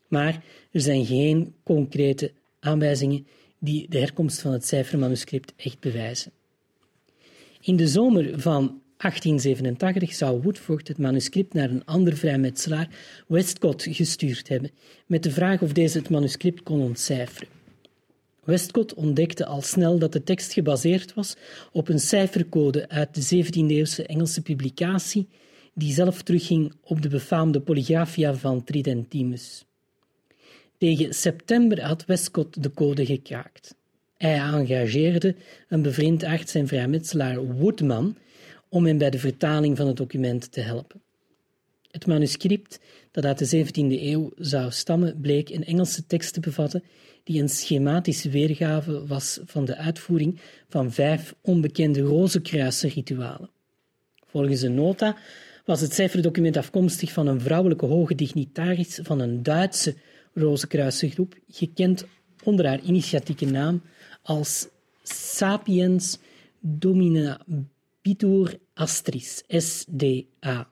Maar 0.08 0.44
er 0.72 0.82
zijn 0.82 1.06
geen 1.06 1.54
concrete 1.64 2.32
aanwijzingen 2.60 3.28
die 3.60 3.86
de 3.90 4.00
herkomst 4.00 4.42
van 4.42 4.52
het 4.52 4.66
cijfermanuscript 4.66 5.54
echt 5.56 5.80
bewijzen. 5.80 6.32
In 7.62 7.76
de 7.76 7.88
zomer 7.88 8.40
van 8.40 8.82
1887 8.98 10.14
zou 10.14 10.42
Woodford 10.42 10.88
het 10.88 10.98
manuscript 10.98 11.54
naar 11.54 11.70
een 11.70 11.86
ander 11.86 12.18
vrijmetselaar, 12.18 12.90
Westcott, 13.28 13.88
gestuurd 13.90 14.48
hebben, 14.48 14.72
met 15.06 15.24
de 15.24 15.32
vraag 15.32 15.62
of 15.62 15.74
deze 15.74 15.98
het 15.98 16.10
manuscript 16.10 16.64
kon 16.64 16.82
ontcijferen. 16.82 17.59
Westcott 18.44 18.94
ontdekte 18.94 19.46
al 19.46 19.62
snel 19.62 20.00
dat 20.00 20.14
de 20.14 20.24
tekst 20.24 20.54
gebaseerd 20.54 21.14
was 21.14 21.36
op 21.72 21.90
een 21.90 22.00
cijfercode 22.00 22.90
uit 22.90 23.30
de 23.30 23.46
17e-eeuwse 23.46 24.06
Engelse 24.06 24.42
publicatie, 24.42 25.28
die 25.74 25.94
zelf 25.94 26.22
terugging 26.22 26.74
op 26.84 27.02
de 27.02 27.10
befaamde 27.10 27.62
Polygraphia 27.62 28.34
van 28.34 28.64
Tridentimus. 28.64 29.66
Tegen 30.78 31.14
september 31.14 31.82
had 31.82 32.06
Westcott 32.06 32.64
de 32.64 32.72
code 32.72 33.06
gekraakt. 33.06 33.76
Hij 34.18 34.34
engageerde 34.34 35.36
een 35.68 35.82
bevriend 35.82 36.24
arts 36.24 36.56
en 36.56 36.68
vrijmetselaar 36.68 37.46
Woodman 37.46 38.18
om 38.70 38.86
hem 38.86 38.98
bij 38.98 39.10
de 39.10 39.20
vertaling 39.20 39.78
van 39.78 39.88
het 39.88 39.98
document 39.98 40.52
te 40.52 40.62
helpen. 40.62 41.02
Het 41.92 42.08
manuscript, 42.08 42.80
dat 43.12 43.26
uit 43.26 43.50
de 43.50 43.66
17e 43.66 44.02
eeuw 44.02 44.32
zou 44.36 44.72
stammen, 44.72 45.22
bleek 45.22 45.50
een 45.50 45.66
Engelse 45.66 46.06
tekst 46.06 46.34
te 46.34 46.40
bevatten 46.40 46.84
die 47.30 47.42
een 47.42 47.50
schematische 47.50 48.30
weergave 48.30 49.08
was 49.08 49.40
van 49.46 49.66
de 49.66 49.76
uitvoering 49.76 50.40
van 50.70 50.92
vijf 50.92 51.36
onbekende 51.42 52.02
rozenkruisenritualen. 52.02 53.50
Volgens 54.26 54.62
een 54.62 54.74
nota 54.74 55.18
was 55.66 55.82
het 55.82 55.94
cijferdocument 55.94 56.58
afkomstig 56.58 57.12
van 57.12 57.28
een 57.28 57.42
vrouwelijke 57.42 57.86
hoge 57.86 58.16
dignitaris 58.16 59.00
van 59.04 59.20
een 59.20 59.44
Duitse 59.44 59.96
Rozenkruisengroep, 60.34 61.36
gekend 61.50 62.06
onder 62.44 62.68
haar 62.68 62.82
initiatieke 62.82 63.46
naam 63.46 63.82
als 64.22 64.68
Sapiens 65.04 66.20
Dominabitur 66.60 68.60
Astris, 68.74 69.44
SDA. 69.48 70.70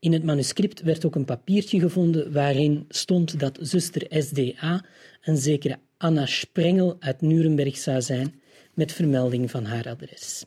In 0.00 0.12
het 0.12 0.24
manuscript 0.24 0.82
werd 0.82 1.04
ook 1.04 1.14
een 1.14 1.24
papiertje 1.24 1.80
gevonden 1.80 2.32
waarin 2.32 2.84
stond 2.88 3.40
dat 3.40 3.58
zuster 3.60 4.06
SDA 4.22 4.84
een 5.22 5.36
zekere 5.36 5.78
Anna 5.96 6.26
Sprengel 6.26 6.96
uit 6.98 7.20
Nuremberg 7.20 7.76
zou 7.76 8.02
zijn, 8.02 8.40
met 8.74 8.92
vermelding 8.92 9.50
van 9.50 9.64
haar 9.64 9.88
adres. 9.88 10.44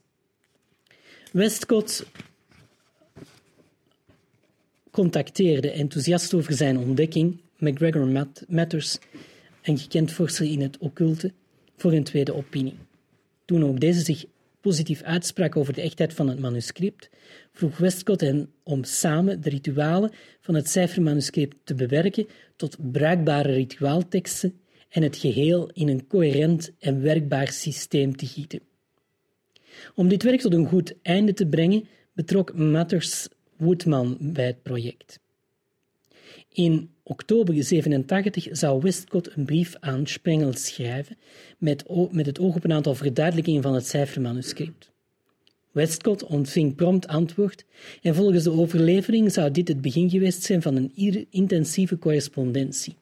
Westcott 1.32 2.06
contacteerde 4.92 5.72
enthousiast 5.72 6.34
over 6.34 6.54
zijn 6.54 6.78
ontdekking 6.78 7.42
McGregor 7.58 8.32
Matters, 8.48 8.98
een 9.62 9.78
gekend 9.78 10.40
in 10.40 10.62
het 10.62 10.78
occulte, 10.78 11.32
voor 11.78 11.92
een 11.92 12.04
tweede 12.04 12.34
opinie. 12.34 12.78
Toen 13.46 13.64
ook 13.64 13.80
deze 13.80 14.00
zich 14.00 14.26
positief 14.62 15.02
uitsprak 15.02 15.56
over 15.56 15.74
de 15.74 15.82
echtheid 15.82 16.14
van 16.14 16.28
het 16.28 16.40
manuscript, 16.40 17.10
vroeg 17.54 17.78
Westcott 17.78 18.22
hen 18.22 18.54
om 18.64 18.84
samen 18.84 19.42
de 19.42 19.50
ritualen 19.50 20.12
van 20.40 20.56
het 20.56 20.70
cijfermanuscript 20.70 21.56
te 21.64 21.76
bewerken 21.76 22.28
tot 22.56 22.92
bruikbare 22.92 23.52
rituaalteksten 23.52 24.60
en 24.90 25.04
het 25.04 25.18
geheel 25.18 25.70
in 25.74 25.88
een 25.88 26.08
coherent 26.08 26.72
en 26.80 27.02
werkbaar 27.02 27.48
systeem 27.48 28.16
te 28.16 28.26
gieten. 28.26 28.62
Om 29.96 30.08
dit 30.08 30.24
werk 30.24 30.42
tot 30.42 30.54
een 30.54 30.68
goed 30.68 30.94
einde 31.02 31.34
te 31.34 31.48
brengen, 31.48 31.88
betrok 32.14 32.54
Matters 32.54 33.28
Woodman 33.58 34.18
bij 34.20 34.46
het 34.46 34.62
project. 34.62 35.20
In 36.50 36.90
oktober 37.04 37.64
87 37.64 38.48
zou 38.52 38.82
Westcott 38.82 39.36
een 39.36 39.46
brief 39.46 39.76
aan 39.80 40.08
Sprengel 40.08 40.54
schrijven 40.54 41.18
met, 41.58 41.84
met 42.12 42.26
het 42.26 42.40
oog 42.40 42.56
op 42.56 42.64
een 42.64 42.72
aantal 42.72 42.96
verduidelijkingen 42.96 43.62
van 43.62 43.74
het 43.74 43.88
cijfermanuscript. 43.88 44.92
Westcott 45.72 46.24
ontving 46.24 46.76
prompt 46.76 47.08
antwoord 47.08 47.66
en 48.02 48.16
volgens 48.16 48.44
de 48.44 48.52
overlevering 48.52 49.32
zou 49.32 49.52
dit 49.52 49.68
het 49.68 49.82
begin 49.82 50.10
geweest 50.10 50.44
zijn 50.44 50.62
van 50.62 50.76
een 50.76 51.26
intensieve 51.30 51.98
correspondentie. 51.98 52.96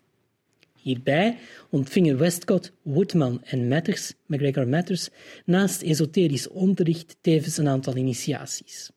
Hierbij 0.76 1.38
ontvingen 1.70 2.17
Westcott, 2.17 2.72
Woodman 2.82 3.43
en 3.43 3.67
Matters, 3.67 4.13
McGregor 4.26 4.67
Matters, 4.67 5.09
naast 5.45 5.82
esoterisch 5.82 6.47
onderricht 6.47 7.15
tevens 7.22 7.57
een 7.57 7.67
aantal 7.67 7.95
initiaties. 7.95 8.91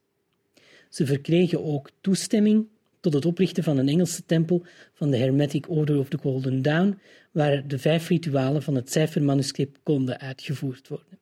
Ze 0.88 1.06
verkregen 1.06 1.64
ook 1.64 1.90
toestemming 2.00 2.66
tot 3.00 3.12
het 3.12 3.26
oprichten 3.26 3.62
van 3.62 3.78
een 3.78 3.88
Engelse 3.88 4.24
tempel 4.24 4.64
van 4.92 5.10
de 5.10 5.16
Hermetic 5.16 5.70
Order 5.70 5.98
of 5.98 6.08
the 6.08 6.18
Golden 6.18 6.62
Dawn, 6.62 6.98
waar 7.30 7.68
de 7.68 7.78
vijf 7.78 8.08
ritualen 8.08 8.62
van 8.62 8.74
het 8.74 8.90
cijfermanuscript 8.90 9.78
konden 9.82 10.20
uitgevoerd 10.20 10.88
worden. 10.88 11.21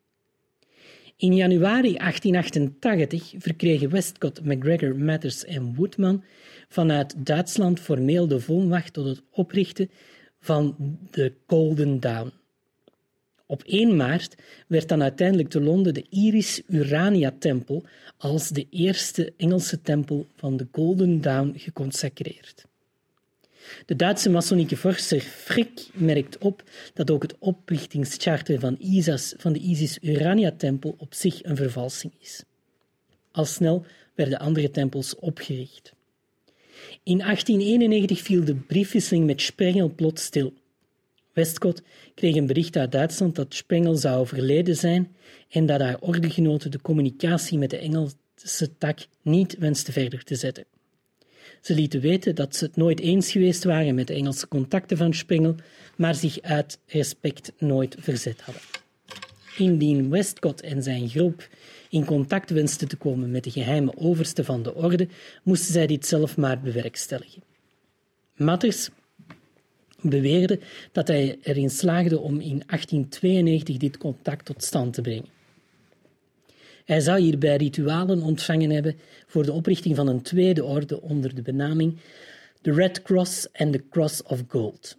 In 1.20 1.34
januari 1.34 1.96
1888 1.98 3.34
verkregen 3.38 3.90
Westcott, 3.90 4.44
McGregor, 4.44 4.96
Matters 4.96 5.44
en 5.44 5.74
Woodman 5.74 6.24
vanuit 6.68 7.14
Duitsland 7.26 7.80
formeel 7.80 8.28
de 8.28 8.40
volmacht 8.40 8.92
tot 8.92 9.06
het 9.06 9.22
oprichten 9.30 9.90
van 10.38 10.76
de 11.10 11.32
Golden 11.46 12.00
Dawn. 12.00 12.32
Op 13.46 13.62
1 13.62 13.96
maart 13.96 14.34
werd 14.66 14.88
dan 14.88 15.02
uiteindelijk 15.02 15.48
te 15.48 15.60
Londen 15.60 15.94
de 15.94 16.06
Iris 16.10 16.62
Urania 16.66 17.34
Tempel 17.38 17.84
als 18.18 18.48
de 18.48 18.66
eerste 18.70 19.32
Engelse 19.36 19.80
tempel 19.80 20.26
van 20.36 20.56
de 20.56 20.68
Golden 20.72 21.20
Dawn 21.20 21.52
geconsacreerd. 21.56 22.66
De 23.86 23.96
Duitse 23.96 24.30
masonieke 24.30 24.76
vorster 24.76 25.20
Frick 25.20 25.86
merkt 25.92 26.38
op 26.38 26.62
dat 26.94 27.10
ook 27.10 27.22
het 27.22 27.38
oprichtingscharter 27.38 28.60
van, 28.60 28.76
Isas, 28.78 29.34
van 29.36 29.52
de 29.52 29.58
Isis-Urania-tempel 29.58 30.94
op 30.98 31.14
zich 31.14 31.44
een 31.44 31.56
vervalsing 31.56 32.12
is. 32.20 32.42
Al 33.32 33.44
snel 33.44 33.84
werden 34.14 34.38
andere 34.38 34.70
tempels 34.70 35.16
opgericht. 35.16 35.94
In 37.02 37.18
1891 37.18 38.20
viel 38.20 38.44
de 38.44 38.54
briefwisseling 38.54 39.26
met 39.26 39.40
Sprengel 39.40 39.94
plots 39.94 40.24
stil. 40.24 40.52
Westcott 41.32 41.82
kreeg 42.14 42.34
een 42.34 42.46
bericht 42.46 42.76
uit 42.76 42.92
Duitsland 42.92 43.34
dat 43.34 43.54
Sprengel 43.54 43.96
zou 43.96 44.20
overleden 44.20 44.76
zijn 44.76 45.16
en 45.48 45.66
dat 45.66 45.80
haar 45.80 46.00
ordegenoten 46.00 46.70
de 46.70 46.80
communicatie 46.80 47.58
met 47.58 47.70
de 47.70 47.78
Engelse 47.78 48.76
tak 48.78 49.06
niet 49.22 49.56
wenste 49.58 49.92
verder 49.92 50.24
te 50.24 50.34
zetten. 50.34 50.64
Ze 51.60 51.74
lieten 51.74 52.00
weten 52.00 52.34
dat 52.34 52.56
ze 52.56 52.64
het 52.64 52.76
nooit 52.76 53.00
eens 53.00 53.32
geweest 53.32 53.64
waren 53.64 53.94
met 53.94 54.06
de 54.06 54.14
Engelse 54.14 54.48
contacten 54.48 54.96
van 54.96 55.14
Sprengel, 55.14 55.54
maar 55.96 56.14
zich 56.14 56.40
uit 56.40 56.78
respect 56.86 57.52
nooit 57.58 57.96
verzet 57.98 58.40
hadden. 58.40 58.62
Indien 59.56 60.10
Westcott 60.10 60.60
en 60.60 60.82
zijn 60.82 61.08
groep 61.08 61.48
in 61.88 62.04
contact 62.04 62.50
wensten 62.50 62.88
te 62.88 62.96
komen 62.96 63.30
met 63.30 63.44
de 63.44 63.50
geheime 63.50 63.96
overste 63.96 64.44
van 64.44 64.62
de 64.62 64.74
orde, 64.74 65.08
moesten 65.42 65.72
zij 65.72 65.86
dit 65.86 66.06
zelf 66.06 66.36
maar 66.36 66.60
bewerkstelligen. 66.60 67.42
Matters 68.36 68.88
beweerde 70.00 70.60
dat 70.92 71.08
hij 71.08 71.38
erin 71.42 71.70
slaagde 71.70 72.18
om 72.18 72.34
in 72.34 72.62
1892 72.66 73.76
dit 73.76 73.98
contact 73.98 74.44
tot 74.44 74.64
stand 74.64 74.94
te 74.94 75.00
brengen. 75.00 75.38
Hij 76.84 77.00
zou 77.00 77.20
hierbij 77.20 77.56
ritualen 77.56 78.22
ontvangen 78.22 78.70
hebben 78.70 78.96
voor 79.26 79.44
de 79.44 79.52
oprichting 79.52 79.96
van 79.96 80.08
een 80.08 80.22
tweede 80.22 80.64
orde 80.64 81.00
onder 81.00 81.34
de 81.34 81.42
benaming 81.42 81.98
de 82.60 82.72
Red 82.72 83.02
Cross 83.02 83.50
en 83.52 83.70
de 83.70 83.88
Cross 83.90 84.22
of 84.22 84.44
Gold. 84.48 84.98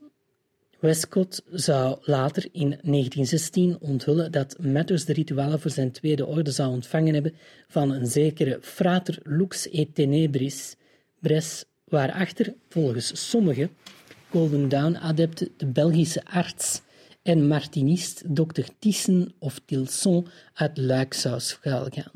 Westcott 0.80 1.44
zou 1.52 1.98
later 2.02 2.44
in 2.52 2.70
1916 2.70 3.78
onthullen 3.80 4.32
dat 4.32 4.60
Matters 4.60 5.06
de 5.06 5.14
ritualen 5.14 5.60
voor 5.60 5.72
zijn 5.72 5.92
tweede 5.92 6.26
orde 6.26 6.52
zou 6.52 6.72
ontvangen 6.72 7.14
hebben 7.14 7.36
van 7.68 7.92
een 7.92 8.06
zekere 8.06 8.58
frater 8.62 9.20
Lux 9.24 9.70
et 9.70 9.96
Tenebris, 9.96 10.76
Bres, 11.20 11.64
waarachter, 11.84 12.54
volgens 12.70 13.30
sommigen, 13.30 13.70
Golden 14.30 14.70
Dawn-adepten 14.70 15.50
de 15.58 15.66
Belgische 15.66 16.26
arts 16.26 16.82
en 17.24 17.47
martinist 17.47 18.24
Dr. 18.28 18.63
Thyssen 18.80 19.34
of 19.39 19.61
Tilson 19.65 20.28
uit 20.53 20.78
Luik 20.78 21.13
zou 21.13 21.39
gaan. 21.59 22.11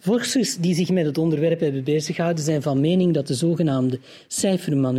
Vorsters 0.00 0.56
die 0.56 0.74
zich 0.74 0.90
met 0.90 1.06
het 1.06 1.18
onderwerp 1.18 1.60
hebben 1.60 1.84
bezighouden 1.84 2.44
zijn 2.44 2.62
van 2.62 2.80
mening 2.80 3.14
dat 3.14 3.26
de 3.26 3.34
zogenaamde 3.34 4.00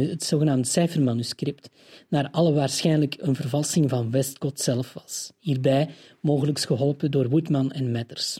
het 0.09 0.23
zogenaamde 0.23 0.67
cijfermanuscript 0.67 1.69
naar 2.09 2.29
alle 2.31 2.53
waarschijnlijk 2.53 3.15
een 3.19 3.35
vervalsing 3.35 3.89
van 3.89 4.11
Westcott 4.11 4.59
zelf 4.59 4.93
was, 4.93 5.31
hierbij 5.39 5.89
mogelijk 6.19 6.59
geholpen 6.59 7.11
door 7.11 7.29
Woodman 7.29 7.71
en 7.71 7.91
Matters. 7.91 8.39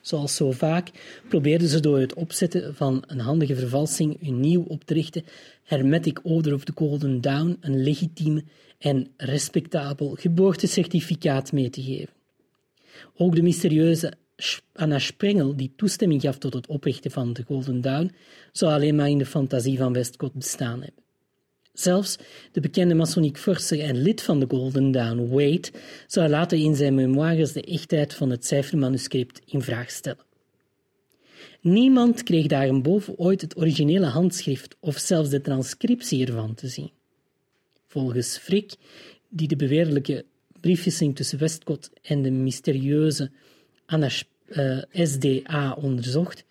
Zoals 0.00 0.36
zo 0.36 0.50
vaak 0.50 0.90
probeerden 1.28 1.68
ze 1.68 1.80
door 1.80 1.98
het 1.98 2.14
opzetten 2.14 2.74
van 2.74 3.04
een 3.06 3.20
handige 3.20 3.56
vervalsing 3.56 4.16
een 4.20 4.40
nieuw 4.40 4.64
op 4.68 4.84
te 4.84 4.94
richten 4.94 5.24
Hermetic 5.62 6.20
Order 6.22 6.54
of 6.54 6.64
the 6.64 6.72
Golden 6.74 7.20
Dawn 7.20 7.56
een 7.60 7.82
legitieme 7.82 8.44
en 8.78 9.08
respectabel 9.16 10.16
geboortecertificaat 10.18 11.52
mee 11.52 11.70
te 11.70 11.82
geven. 11.82 12.14
Ook 13.16 13.34
de 13.34 13.42
mysterieuze 13.42 14.12
Anna 14.72 14.98
Sprengel, 14.98 15.56
die 15.56 15.72
toestemming 15.76 16.20
gaf 16.22 16.38
tot 16.38 16.54
het 16.54 16.66
oprichten 16.66 17.10
van 17.10 17.32
de 17.32 17.42
Golden 17.46 17.80
Dawn, 17.80 18.12
zou 18.52 18.72
alleen 18.72 18.94
maar 18.94 19.08
in 19.08 19.18
de 19.18 19.26
fantasie 19.26 19.78
van 19.78 19.92
Westcott 19.92 20.34
bestaan 20.34 20.82
hebben. 20.82 21.04
Zelfs 21.72 22.16
de 22.52 22.60
bekende 22.60 22.94
masoniek 22.94 23.38
vorster 23.38 23.80
en 23.80 24.02
lid 24.02 24.22
van 24.22 24.40
de 24.40 24.46
Golden 24.48 24.90
Dawn, 24.90 25.28
Wade, 25.28 25.70
zou 26.06 26.28
later 26.28 26.58
in 26.58 26.74
zijn 26.74 26.94
memoires 26.94 27.52
de 27.52 27.62
echtheid 27.62 28.14
van 28.14 28.30
het 28.30 28.46
cijfermanuscript 28.46 29.40
in 29.46 29.62
vraag 29.62 29.90
stellen. 29.90 30.24
Niemand 31.60 32.22
kreeg 32.22 32.46
daarboven 32.46 33.18
ooit 33.18 33.40
het 33.40 33.56
originele 33.56 34.06
handschrift 34.06 34.76
of 34.80 34.98
zelfs 34.98 35.30
de 35.30 35.40
transcriptie 35.40 36.26
ervan 36.26 36.54
te 36.54 36.68
zien. 36.68 36.90
Volgens 37.96 38.38
Frick, 38.38 38.74
die 39.28 39.48
de 39.48 39.56
beweerlijke 39.56 40.24
briefwisseling 40.60 41.16
tussen 41.16 41.38
Westcott 41.38 41.90
en 42.02 42.22
de 42.22 42.30
mysterieuze 42.30 43.30
Anna 43.86 44.08
uh, 44.48 44.76
eh, 44.78 45.06
SDA 45.06 45.72
onderzocht, 45.72 46.44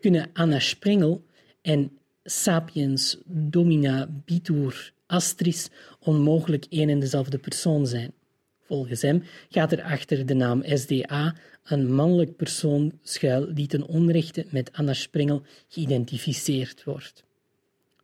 kunnen 0.00 0.30
Anna 0.32 0.58
Sprengel 0.58 1.24
en 1.62 1.98
Sapiens 2.24 3.18
Domina 3.26 4.08
Bitur 4.24 4.92
Astris 5.06 5.68
onmogelijk 5.98 6.66
één 6.68 6.88
en 6.88 7.00
dezelfde 7.00 7.38
persoon 7.38 7.86
zijn. 7.86 8.12
Volgens 8.60 9.02
hem 9.02 9.22
gaat 9.48 9.72
er 9.72 9.82
achter 9.82 10.26
de 10.26 10.34
naam 10.34 10.62
SDA 10.64 11.34
een 11.64 11.94
mannelijk 11.94 12.36
persoon 12.36 12.98
schuil 13.02 13.54
die 13.54 13.66
ten 13.66 13.86
onrechte 13.86 14.46
met 14.50 14.72
Anna 14.72 14.92
Sprengel 14.92 15.42
geïdentificeerd 15.68 16.84
wordt. 16.84 17.24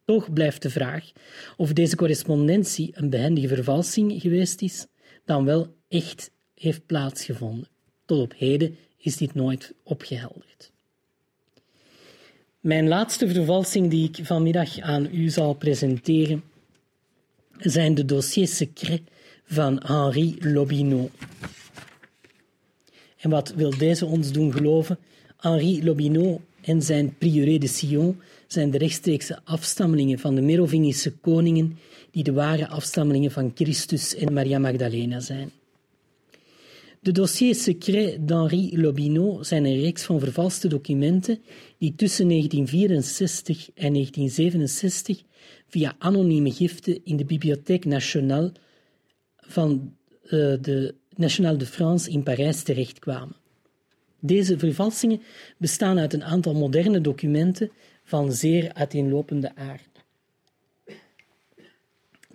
Toch 0.08 0.32
blijft 0.32 0.62
de 0.62 0.70
vraag 0.70 1.10
of 1.56 1.72
deze 1.72 1.96
correspondentie 1.96 2.90
een 2.92 3.10
behendige 3.10 3.48
vervalsing 3.48 4.20
geweest 4.20 4.62
is, 4.62 4.86
dan 5.24 5.44
wel 5.44 5.74
echt 5.88 6.30
heeft 6.54 6.86
plaatsgevonden. 6.86 7.68
Tot 8.04 8.20
op 8.20 8.34
heden 8.36 8.76
is 8.98 9.16
dit 9.16 9.34
nooit 9.34 9.74
opgehelderd. 9.82 10.72
Mijn 12.60 12.88
laatste 12.88 13.28
vervalsing 13.28 13.90
die 13.90 14.08
ik 14.08 14.26
vanmiddag 14.26 14.78
aan 14.78 15.08
u 15.12 15.28
zal 15.28 15.54
presenteren 15.54 16.42
zijn 17.58 17.94
de 17.94 18.04
dossiers 18.04 18.56
secrets 18.56 19.10
van 19.44 19.82
Henri 19.84 20.36
Lobineau. 20.40 21.08
En 23.16 23.30
wat 23.30 23.52
wil 23.54 23.78
deze 23.78 24.06
ons 24.06 24.32
doen 24.32 24.52
geloven? 24.52 24.98
Henri 25.36 25.84
Lobineau 25.84 26.40
en 26.60 26.82
zijn 26.82 27.16
Prioré 27.18 27.58
de 27.58 27.66
Sion 27.66 28.20
zijn 28.48 28.70
de 28.70 28.78
rechtstreekse 28.78 29.40
afstammelingen 29.44 30.18
van 30.18 30.34
de 30.34 30.40
Merovingische 30.40 31.12
koningen 31.12 31.78
die 32.10 32.22
de 32.22 32.32
ware 32.32 32.68
afstammelingen 32.68 33.30
van 33.30 33.50
Christus 33.54 34.14
en 34.14 34.32
Maria 34.32 34.58
Magdalena 34.58 35.20
zijn. 35.20 35.50
De 37.00 37.12
dossiers 37.12 37.62
secrets 37.62 38.16
d'Henri 38.20 38.80
Lobineau 38.80 39.44
zijn 39.44 39.64
een 39.64 39.80
reeks 39.80 40.04
van 40.04 40.20
vervalste 40.20 40.68
documenten 40.68 41.40
die 41.78 41.94
tussen 41.94 42.28
1964 42.28 43.70
en 43.74 43.92
1967 43.92 45.22
via 45.68 45.96
anonieme 45.98 46.52
giften 46.52 47.00
in 47.04 47.16
de 47.16 47.24
Bibliothèque 47.24 47.88
Nationale 47.88 48.52
van 49.36 49.94
uh, 50.24 50.30
de 50.60 50.94
Nationale 51.14 51.56
de 51.56 51.66
France 51.66 52.10
in 52.10 52.22
Parijs 52.22 52.62
terechtkwamen. 52.62 53.36
Deze 54.20 54.58
vervalsingen 54.58 55.22
bestaan 55.58 55.98
uit 55.98 56.12
een 56.12 56.24
aantal 56.24 56.54
moderne 56.54 57.00
documenten 57.00 57.70
van 58.08 58.32
zeer 58.32 58.72
uiteenlopende 58.74 59.54
aard. 59.54 60.04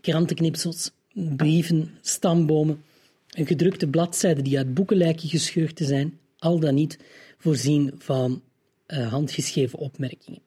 Krantenknipsels, 0.02 0.92
brieven, 1.14 1.92
stambomen, 2.02 2.84
een 3.30 3.46
gedrukte 3.46 3.88
bladzijde 3.88 4.42
die 4.42 4.58
uit 4.58 4.74
boeken 4.74 4.98
lijken 4.98 5.30
gescheurd 5.30 5.76
te 5.76 5.86
zijn, 5.86 6.20
al 6.38 6.60
dan 6.60 6.74
niet 6.74 7.00
voorzien 7.38 7.94
van 7.98 8.42
uh, 8.88 9.12
handgeschreven 9.12 9.80
opmerkingen. 9.80 10.42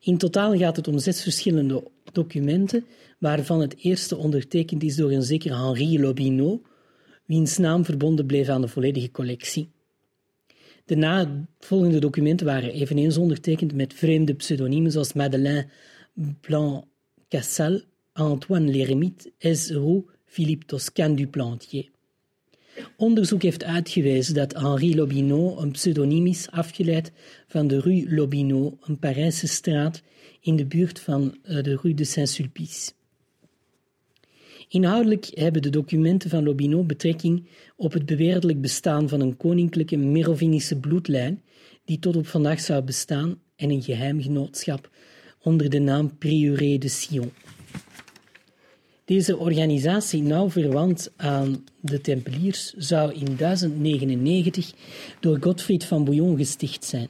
In 0.00 0.18
totaal 0.18 0.56
gaat 0.56 0.76
het 0.76 0.88
om 0.88 0.98
zes 0.98 1.22
verschillende 1.22 1.82
documenten, 2.12 2.84
waarvan 3.18 3.60
het 3.60 3.76
eerste 3.78 4.16
ondertekend 4.16 4.82
is 4.82 4.96
door 4.96 5.10
een 5.10 5.22
zekere 5.22 5.54
Henri 5.54 6.00
Lobineau, 6.00 6.60
wiens 7.24 7.58
naam 7.58 7.84
verbonden 7.84 8.26
bleef 8.26 8.48
aan 8.48 8.60
de 8.60 8.68
volledige 8.68 9.10
collectie. 9.10 9.68
De 10.90 10.96
navolgende 10.96 11.98
documenten 11.98 12.46
waren 12.46 12.72
eveneens 12.72 13.16
ondertekend 13.16 13.74
met 13.74 13.94
vreemde 13.94 14.34
pseudoniemen 14.34 14.92
zoals 14.92 15.12
Madeleine 15.12 15.66
Blanc-Cassel, 16.40 17.80
Antoine 18.12 19.12
S. 19.38 19.70
Roux, 19.70 20.10
Philippe 20.24 20.66
Toscan 20.66 21.14
du 21.14 21.26
Plantier. 21.26 21.90
Onderzoek 22.96 23.42
heeft 23.42 23.64
uitgewezen 23.64 24.34
dat 24.34 24.52
Henri 24.52 24.96
Lobineau 24.96 25.62
een 25.62 25.70
pseudoniem 25.70 26.26
is 26.26 26.50
afgeleid 26.50 27.12
van 27.46 27.66
de 27.66 27.80
Rue 27.80 28.14
Lobineau, 28.14 28.76
een 28.80 28.98
Parijse 28.98 29.46
straat 29.46 30.02
in 30.40 30.56
de 30.56 30.66
buurt 30.66 31.00
van 31.00 31.38
eh, 31.42 31.62
de 31.62 31.78
Rue 31.82 31.94
de 31.94 32.04
Saint-Sulpice. 32.04 32.92
Inhoudelijk 34.72 35.30
hebben 35.34 35.62
de 35.62 35.70
documenten 35.70 36.30
van 36.30 36.44
Lobineau 36.44 36.84
betrekking 36.84 37.46
op 37.76 37.92
het 37.92 38.06
beweerdelijk 38.06 38.60
bestaan 38.60 39.08
van 39.08 39.20
een 39.20 39.36
koninklijke 39.36 39.96
Merovingische 39.96 40.78
bloedlijn 40.78 41.42
die 41.84 41.98
tot 41.98 42.16
op 42.16 42.26
vandaag 42.26 42.60
zou 42.60 42.82
bestaan 42.82 43.40
en 43.56 43.70
een 43.70 43.82
geheim 43.82 44.22
genootschap 44.22 44.90
onder 45.42 45.70
de 45.70 45.78
naam 45.78 46.18
Prioré 46.18 46.78
de 46.78 46.88
Sion. 46.88 47.32
Deze 49.04 49.36
organisatie, 49.36 50.22
nauw 50.22 50.50
verwant 50.50 51.12
aan 51.16 51.64
de 51.80 52.00
Tempeliers, 52.00 52.72
zou 52.76 53.12
in 53.12 53.36
1099 53.36 54.72
door 55.20 55.38
Godfried 55.40 55.84
van 55.84 56.04
Bouillon 56.04 56.36
gesticht 56.36 56.84
zijn. 56.84 57.08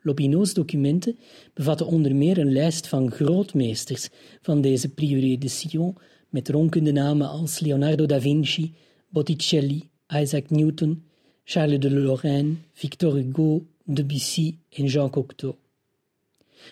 Lobino's 0.00 0.54
documenten 0.54 1.18
bevatten 1.54 1.86
onder 1.86 2.14
meer 2.14 2.38
een 2.38 2.52
lijst 2.52 2.88
van 2.88 3.10
grootmeesters 3.10 4.08
van 4.42 4.60
deze 4.60 4.88
Prieuré 4.88 5.38
de 5.38 5.48
Sion, 5.48 5.96
met 6.34 6.48
ronkende 6.48 6.92
namen 6.92 7.28
als 7.28 7.60
Leonardo 7.60 8.06
da 8.06 8.20
Vinci, 8.20 8.74
Botticelli, 9.08 9.88
Isaac 10.08 10.50
Newton, 10.50 11.04
Charles 11.44 11.78
de 11.80 11.90
Lorraine, 11.90 12.54
Victor 12.72 13.14
Hugo, 13.14 13.66
Debussy 13.84 14.56
en 14.70 14.84
Jean 14.84 15.10
Cocteau. 15.10 15.54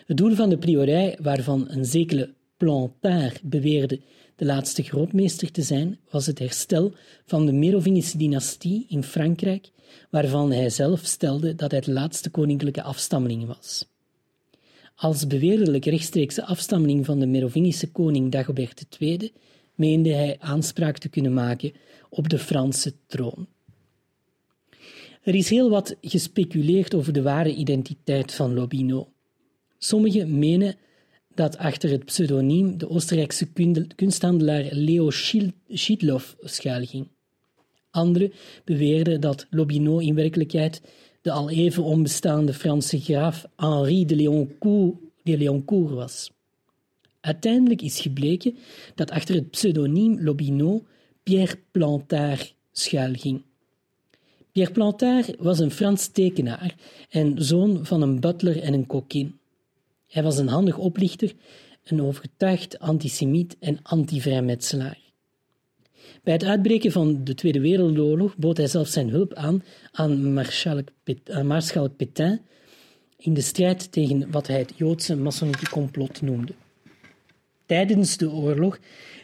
Het 0.07 0.17
doel 0.17 0.35
van 0.35 0.49
de 0.49 0.59
priorij, 0.59 1.19
waarvan 1.21 1.65
een 1.69 1.85
zekere 1.85 2.35
Plantard 2.57 3.43
beweerde 3.43 4.01
de 4.37 4.45
laatste 4.45 4.83
grootmeester 4.83 5.51
te 5.51 5.63
zijn, 5.63 5.99
was 6.11 6.27
het 6.27 6.39
herstel 6.39 6.93
van 7.25 7.47
de 7.47 7.53
Merovingische 7.53 8.19
dynastie 8.19 8.87
in 8.89 9.03
Frankrijk, 9.03 9.71
waarvan 10.11 10.53
hij 10.53 10.71
zelf 10.71 11.01
stelde 11.05 11.55
dat 11.55 11.71
hij 11.71 11.81
de 11.81 11.93
laatste 11.93 12.31
koninklijke 12.31 12.83
afstammeling 12.83 13.47
was. 13.47 13.87
Als 14.95 15.27
beweerdelijk 15.27 15.85
rechtstreekse 15.85 16.45
afstammeling 16.45 17.05
van 17.05 17.19
de 17.19 17.27
Merovingische 17.27 17.91
koning 17.91 18.33
Dagobert 18.33 18.87
II 18.99 19.33
meende 19.75 20.13
hij 20.13 20.37
aanspraak 20.39 20.99
te 20.99 21.09
kunnen 21.09 21.35
maken 21.35 21.73
op 22.09 22.29
de 22.29 22.39
Franse 22.39 22.95
troon. 23.07 23.47
Er 25.23 25.35
is 25.35 25.51
heel 25.51 25.71
wat 25.71 25.97
gespeculeerd 26.01 26.95
over 26.95 27.13
de 27.13 27.23
ware 27.23 27.55
identiteit 27.55 28.33
van 28.33 28.55
Lobino. 28.55 29.13
Sommigen 29.79 30.39
menen 30.39 30.77
dat 31.35 31.57
achter 31.57 31.91
het 31.91 32.05
pseudoniem 32.05 32.79
de 32.79 32.89
Oostenrijkse 32.89 33.49
kunsthandelaar 33.95 34.69
Leo 34.71 35.11
Schiedloff 35.69 36.37
schuilging. 36.41 37.09
Anderen 37.91 38.33
beweerden 38.65 39.21
dat 39.21 39.47
Lobino 39.51 39.99
in 39.99 40.15
werkelijkheid 40.15 40.83
de 41.23 41.31
al 41.31 41.51
even 41.51 41.83
onbestaande 41.83 42.55
Franse 42.55 43.01
graaf 43.01 43.47
Henri 43.57 44.07
de 44.07 44.17
Léoncourt, 44.17 44.99
de 45.23 45.39
Léoncourt 45.39 45.91
was. 45.91 46.31
Uiteindelijk 47.23 47.83
is 47.83 48.01
gebleken 48.01 48.57
dat 48.95 49.11
achter 49.11 49.35
het 49.35 49.51
pseudoniem 49.51 50.21
Lobino 50.21 50.85
Pierre 51.23 51.59
Plantard 51.71 52.55
schuilging. 52.73 53.43
Pierre 54.53 54.73
Plantard 54.73 55.35
was 55.39 55.59
een 55.59 55.71
Frans 55.71 56.07
tekenaar 56.07 56.75
en 57.11 57.45
zoon 57.45 57.87
van 57.87 58.03
een 58.03 58.21
butler 58.21 58.63
en 58.63 58.73
een 58.73 58.87
kokkin. 58.87 59.39
Hij 60.09 60.23
was 60.23 60.39
een 60.39 60.49
handig 60.49 60.79
oplichter, 60.79 61.33
een 61.85 62.03
overtuigd 62.03 62.79
antisemiet 62.79 63.57
en 63.61 63.79
anti-vrijmetselaar. 63.83 64.99
Bij 66.23 66.33
het 66.33 66.45
uitbreken 66.45 66.93
van 66.93 67.25
de 67.25 67.35
Tweede 67.35 67.61
Wereldoorlog 67.61 68.37
bood 68.37 68.57
hij 68.57 68.67
zelf 68.67 68.89
zijn 68.89 69.09
hulp 69.09 69.35
aan 69.35 69.63
aan 69.93 70.33
Maarschalk 71.47 71.97
Pétain 71.97 72.41
in 73.17 73.35
de 73.35 73.41
strijd 73.41 73.93
tegen 73.93 74.31
wat 74.31 74.47
hij 74.47 74.59
het 74.59 74.73
Joodse 74.77 75.17
masonieke 75.17 75.69
complot 75.69 76.23
noemde. 76.23 76.53
Tijdens 77.73 78.17
de 78.17 78.31
oorlog 78.31 78.79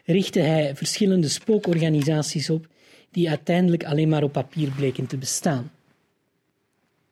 richtte 0.04 0.40
hij 0.40 0.76
verschillende 0.76 1.28
spookorganisaties 1.28 2.50
op 2.50 2.66
die 3.10 3.28
uiteindelijk 3.28 3.84
alleen 3.84 4.08
maar 4.08 4.22
op 4.22 4.32
papier 4.32 4.70
bleken 4.70 5.06
te 5.06 5.16
bestaan. 5.16 5.70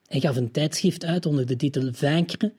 Hij 0.06 0.20
gaf 0.20 0.36
een 0.36 0.50
tijdschrift 0.50 1.04
uit 1.04 1.26
onder 1.26 1.46
de 1.46 1.56
titel 1.56 1.92
Vaincre, 1.92 2.52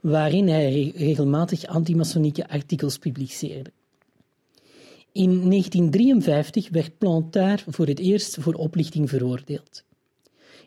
waarin 0.00 0.48
hij 0.48 0.92
regelmatig 0.96 1.66
antimasonieke 1.66 2.48
artikels 2.48 2.98
publiceerde. 2.98 3.70
In 5.12 5.30
1953 5.50 6.68
werd 6.70 6.98
Plantard 6.98 7.64
voor 7.66 7.86
het 7.86 7.98
eerst 7.98 8.36
voor 8.40 8.54
oplichting 8.54 9.08
veroordeeld. 9.08 9.84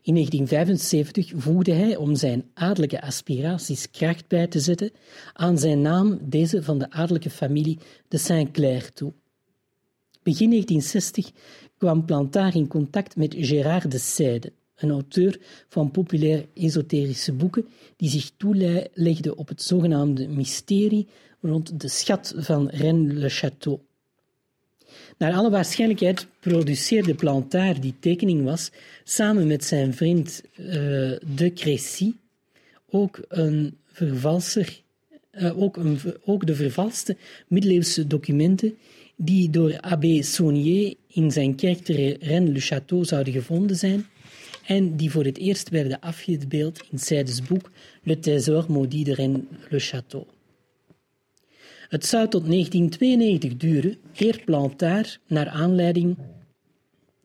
In 0.03 0.13
1975 0.13 1.31
voegde 1.35 1.71
hij, 1.71 1.95
om 1.95 2.15
zijn 2.15 2.49
adellijke 2.53 3.01
aspiraties 3.01 3.91
kracht 3.91 4.27
bij 4.27 4.47
te 4.47 4.59
zetten, 4.59 4.91
aan 5.33 5.57
zijn 5.57 5.81
naam 5.81 6.19
deze 6.21 6.63
van 6.63 6.79
de 6.79 6.91
adellijke 6.91 7.29
familie 7.29 7.79
de 8.07 8.17
Saint-Clair 8.17 8.93
toe. 8.93 9.13
Begin 10.23 10.49
1960 10.49 11.31
kwam 11.77 12.05
Plantard 12.05 12.55
in 12.55 12.67
contact 12.67 13.15
met 13.15 13.35
Gérard 13.37 13.91
de 13.91 13.97
Seyde, 13.97 14.53
een 14.75 14.91
auteur 14.91 15.39
van 15.67 15.91
populair 15.91 16.45
esoterische 16.53 17.33
boeken 17.33 17.65
die 17.95 18.09
zich 18.09 18.31
toelegde 18.37 19.35
op 19.35 19.47
het 19.47 19.61
zogenaamde 19.61 20.27
mysterie 20.27 21.07
rond 21.41 21.79
de 21.79 21.87
schat 21.87 22.33
van 22.37 22.69
Rennes-le-Château. 22.69 23.90
Naar 25.21 25.33
alle 25.33 25.49
waarschijnlijkheid 25.49 26.27
produceerde 26.39 27.15
Plantard, 27.15 27.81
die 27.81 27.93
tekening 27.99 28.43
was, 28.43 28.71
samen 29.03 29.47
met 29.47 29.63
zijn 29.63 29.93
vriend 29.93 30.43
uh, 30.57 30.65
de 31.35 31.51
Crécy 31.55 32.13
ook 32.89 33.19
een 33.27 33.77
vervalser, 33.85 34.81
uh, 35.31 35.61
ook, 35.61 35.77
een, 35.77 35.99
ook 36.25 36.45
de 36.45 36.55
vervalste 36.55 37.17
middeleeuwse 37.47 38.07
documenten 38.07 38.77
die 39.15 39.49
door 39.49 39.79
Abbé 39.79 40.21
Saunier 40.21 40.95
in 41.07 41.31
zijn 41.31 41.55
kerk 41.55 41.77
te 41.77 42.17
Rennes-le-Château 42.19 43.01
zouden 43.01 43.33
gevonden 43.33 43.75
zijn 43.75 44.05
en 44.65 44.95
die 44.95 45.11
voor 45.11 45.25
het 45.25 45.37
eerst 45.37 45.69
werden 45.69 45.99
afgebeeld 45.99 46.87
in 46.91 46.99
Seydes 46.99 47.41
boek 47.41 47.71
Le 48.03 48.19
Trésor 48.19 48.65
maudit 48.67 49.05
de 49.05 49.13
Rennes-le-Château. 49.13 50.40
Het 51.91 52.05
zou 52.05 52.27
tot 52.27 52.47
1992 52.47 53.57
duren 53.57 53.97
eer 54.15 54.41
Plantard, 54.45 55.19
naar 55.27 55.49
aanleiding 55.49 56.17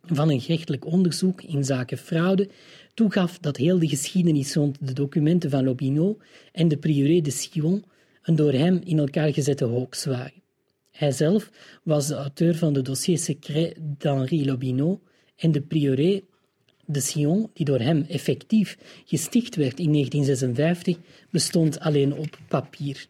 van 0.03 0.31
een 0.31 0.41
gerechtelijk 0.41 0.85
onderzoek 0.85 1.43
in 1.43 1.64
zaken 1.64 1.99
fraude, 1.99 2.49
toegaf 2.95 3.39
dat 3.39 3.57
heel 3.57 3.79
de 3.79 3.89
geschiedenis 3.89 4.55
rond 4.55 4.77
de 4.81 4.93
documenten 4.93 5.51
van 5.51 5.64
Lobineau 5.64 6.17
en 6.53 6.69
de 6.69 6.77
Prioré 6.77 7.21
de 7.21 7.31
Sion 7.31 7.85
een 8.23 8.37
door 8.37 8.53
hem 8.53 8.81
in 8.85 8.99
elkaar 8.99 9.33
gezette 9.33 9.64
hoax 9.64 10.05
waren. 10.05 10.43
Hij 10.91 11.12
zelf 11.12 11.51
was 11.83 12.07
de 12.07 12.14
auteur 12.14 12.57
van 12.57 12.73
de 12.73 12.83
dossier 12.83 13.19
secret 13.19 13.77
d'Henri 13.99 14.47
Lobineau 14.47 14.99
en 15.37 15.53
de 15.53 15.61
Prioré 15.61 16.21
de 16.85 17.01
Sion, 17.01 17.51
die 17.53 17.64
door 17.64 17.81
hem 17.81 18.05
effectief 18.09 18.79
gesticht 19.05 19.57
werd 19.57 19.79
in 19.79 19.93
1956, 19.93 20.97
bestond 21.31 21.81
alleen 21.81 22.14
op 22.14 22.39
papier. 22.49 23.09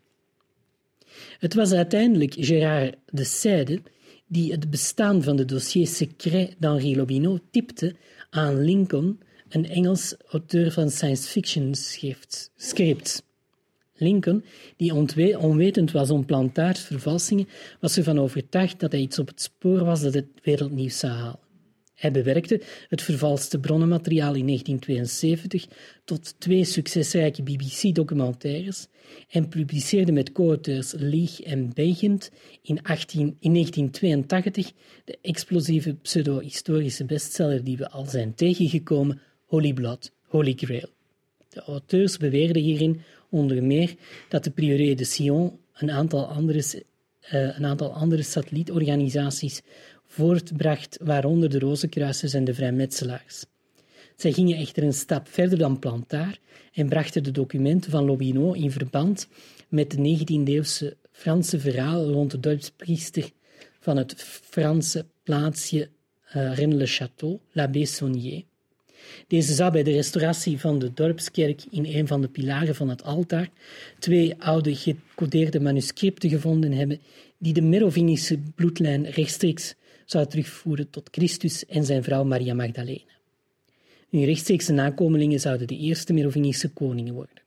Het 1.39 1.55
was 1.55 1.73
uiteindelijk 1.73 2.35
Gérard 2.39 2.97
de 3.07 3.25
Seyde 3.25 3.81
die 4.27 4.53
het 4.53 4.71
bestaan 4.71 5.23
van 5.23 5.37
de 5.37 5.45
dossier 5.45 5.87
secret 5.87 6.55
d'Henri 6.59 6.97
Lobineau 6.97 7.39
tipte 7.51 7.95
aan 8.31 8.65
Lincoln, 8.65 9.21
een 9.49 9.69
Engels 9.69 10.15
auteur 10.29 10.73
van 10.73 10.91
science 10.91 11.29
fiction 11.29 11.75
scripts. 12.57 13.23
Lincoln, 13.99 14.45
die 14.77 14.95
onwetend 15.39 15.93
was 15.93 16.11
om 16.11 16.25
plantaarvervalsingen, 16.25 17.49
was 17.81 17.97
ervan 17.97 18.19
overtuigd 18.19 18.81
dat 18.81 18.93
hij 18.93 19.01
iets 19.01 19.19
op 19.19 19.27
het 19.27 19.41
spoor 19.41 19.85
was 19.85 20.01
dat 20.01 20.15
het 20.15 20.27
wereldnieuws 20.43 20.99
zou 20.99 21.13
halen. 21.13 21.46
Hij 21.97 22.11
bewerkte 22.11 22.61
het 22.89 23.03
vervalste 23.03 23.61
bronnenmateriaal 23.61 24.35
in 24.35 24.47
1972 24.47 25.67
tot 26.05 26.41
twee 26.41 26.65
succesrijke 26.65 27.43
BBC-documentaires 27.43 28.87
en 29.29 29.49
publiceerde 29.49 30.13
met 30.13 30.33
co-auteurs 30.33 30.93
Leigh 30.97 31.41
en 31.45 31.71
Begent 31.75 32.31
in, 32.63 32.83
18, 32.83 33.37
in 33.41 33.53
1982 33.53 34.73
de 35.05 35.19
explosieve 35.23 35.95
pseudo-historische 35.95 37.05
bestseller 37.05 37.65
die 37.65 37.77
we 37.77 37.91
al 37.91 38.05
zijn 38.05 38.35
tegengekomen, 38.35 39.21
Holy 39.45 39.73
Blood, 39.73 40.13
Holy 40.23 40.53
Grail. 40.57 40.89
De 41.49 41.61
auteurs 41.61 42.17
beweerden 42.17 42.63
hierin 42.63 43.01
onder 43.31 43.63
meer 43.63 43.95
dat 44.29 44.45
de 44.45 44.51
Prioré 44.51 44.95
de 44.95 45.05
Sion 45.05 45.59
een 45.75 45.91
aantal 45.91 46.27
andere, 46.27 46.59
uh, 46.59 47.57
een 47.57 47.65
aantal 47.65 47.93
andere 47.93 48.23
satellietorganisaties 48.23 49.63
voortbracht, 50.07 50.99
waaronder 51.03 51.51
de 51.51 51.59
Rozenkruisers 51.59 52.33
en 52.33 52.45
de 52.45 52.55
Vrijmetselaars. 52.55 53.45
Zij 54.17 54.33
gingen 54.33 54.59
echter 54.59 54.83
een 54.83 54.93
stap 54.93 55.29
verder 55.29 55.59
dan 55.59 55.79
Plantard 55.79 56.41
en 56.73 56.89
brachten 56.89 57.23
de 57.23 57.31
documenten 57.31 57.91
van 57.91 58.05
Lobineau 58.05 58.59
in 58.59 58.71
verband 58.71 59.29
met 59.69 59.91
de 59.91 60.19
19e-eeuwse 60.19 60.97
Franse 61.13 61.61
verhaal 61.61 62.11
rond 62.11 62.31
de 62.31 62.41
dorpspriester 62.41 63.31
van 63.81 63.97
het 63.97 64.15
Franse 64.51 65.07
plaatsje 65.23 65.89
uh, 66.37 66.55
Rennes-le-Château, 66.55 67.41
l'Abbé 67.53 67.85
Saunier. 67.85 68.43
Deze 69.27 69.55
zou 69.55 69.73
bij 69.73 69.83
de 69.83 69.93
restauratie 69.93 70.61
van 70.61 70.79
de 70.79 70.93
dorpskerk 70.93 71.65
in 71.71 71.85
een 71.85 72.07
van 72.07 72.21
de 72.21 72.29
pilaren 72.29 72.75
van 72.75 72.89
het 72.89 73.03
altaar 73.03 73.49
twee 73.99 74.35
oude 74.39 74.75
gecodeerde 74.75 75.61
manuscripten 75.61 76.31
gevonden 76.31 76.73
hebben 76.73 77.01
die 77.39 77.53
de 77.53 77.63
Merovingische 77.63 78.39
bloedlijn 78.55 79.11
rechtstreeks 79.11 79.75
zou 80.07 80.27
terugvoeren 80.27 80.91
tot 80.91 81.09
Christus 81.11 81.67
en 81.67 81.85
zijn 81.85 82.03
vrouw 82.03 82.25
Maria 82.25 82.55
Magdalena. 82.55 83.15
Hun 84.11 84.25
rechtstreekse 84.25 84.73
nakomelingen 84.73 85.41
zouden 85.41 85.67
de 85.67 85.77
eerste 85.77 86.13
Merovingische 86.13 86.69
koningen 86.69 87.15
worden. 87.15 87.43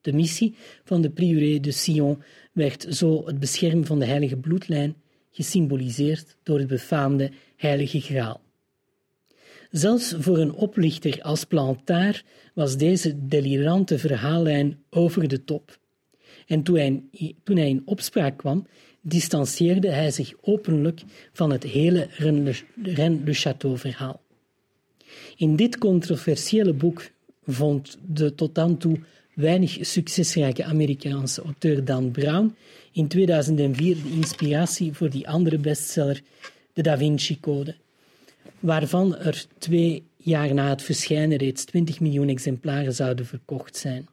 De 0.00 0.12
missie 0.12 0.54
van 0.84 1.02
de 1.02 1.10
Prioré 1.10 1.60
de 1.60 1.70
Sion 1.70 2.22
werd 2.52 2.86
zo 2.88 3.26
het 3.26 3.38
beschermen 3.38 3.86
van 3.86 3.98
de 3.98 4.04
heilige 4.04 4.36
bloedlijn 4.36 4.96
gesymboliseerd 5.30 6.36
door 6.42 6.58
het 6.58 6.68
befaamde 6.68 7.30
Heilige 7.56 8.00
Graal. 8.00 8.40
Zelfs 9.70 10.14
voor 10.18 10.38
een 10.38 10.52
oplichter 10.52 11.22
als 11.22 11.44
Plantard 11.44 12.24
was 12.54 12.76
deze 12.76 13.26
delirante 13.26 13.98
verhaallijn 13.98 14.82
over 14.90 15.28
de 15.28 15.44
top. 15.44 15.78
En 16.46 16.62
toen 16.62 17.10
toen 17.42 17.56
hij 17.56 17.68
in 17.68 17.82
opspraak 17.84 18.36
kwam, 18.36 18.66
distancieerde 19.02 19.90
hij 19.90 20.10
zich 20.10 20.32
openlijk 20.40 21.02
van 21.32 21.50
het 21.50 21.62
hele 21.62 22.08
Rennes-le-Château-verhaal. 22.16 24.20
In 25.36 25.56
dit 25.56 25.78
controversiële 25.78 26.72
boek 26.72 27.10
vond 27.46 27.98
de 28.06 28.34
tot 28.34 28.54
dan 28.54 28.76
toe 28.76 28.98
weinig 29.34 29.78
succesrijke 29.80 30.64
Amerikaanse 30.64 31.42
auteur 31.42 31.84
Dan 31.84 32.10
Brown 32.10 32.54
in 32.92 33.08
2004 33.08 34.02
de 34.02 34.10
inspiratie 34.10 34.92
voor 34.92 35.10
die 35.10 35.28
andere 35.28 35.58
bestseller, 35.58 36.20
De 36.72 36.82
Da 36.82 36.96
Vinci 36.96 37.40
Code, 37.40 37.74
waarvan 38.60 39.16
er 39.16 39.44
twee 39.58 40.04
jaar 40.16 40.54
na 40.54 40.68
het 40.68 40.82
verschijnen 40.82 41.38
reeds 41.38 41.64
20 41.64 42.00
miljoen 42.00 42.28
exemplaren 42.28 42.94
zouden 42.94 43.26
verkocht 43.26 43.76
zijn. 43.76 44.08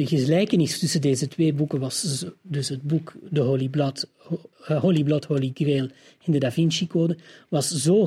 De 0.00 0.06
gelijkenis 0.06 0.78
tussen 0.78 1.00
deze 1.00 1.28
twee 1.28 1.52
boeken 1.52 1.80
was 1.80 2.24
dus 2.42 2.68
het 2.68 2.82
boek 2.82 3.14
De 3.30 3.40
Holy 3.40 3.68
Blood, 3.68 4.06
Holy, 4.60 5.02
Blood, 5.02 5.24
Holy 5.24 5.50
Grail 5.54 5.88
in 6.24 6.32
de 6.32 6.38
Da 6.38 6.52
Vinci 6.52 6.86
Code, 6.86 7.16
was 7.48 7.68
zo 7.68 8.04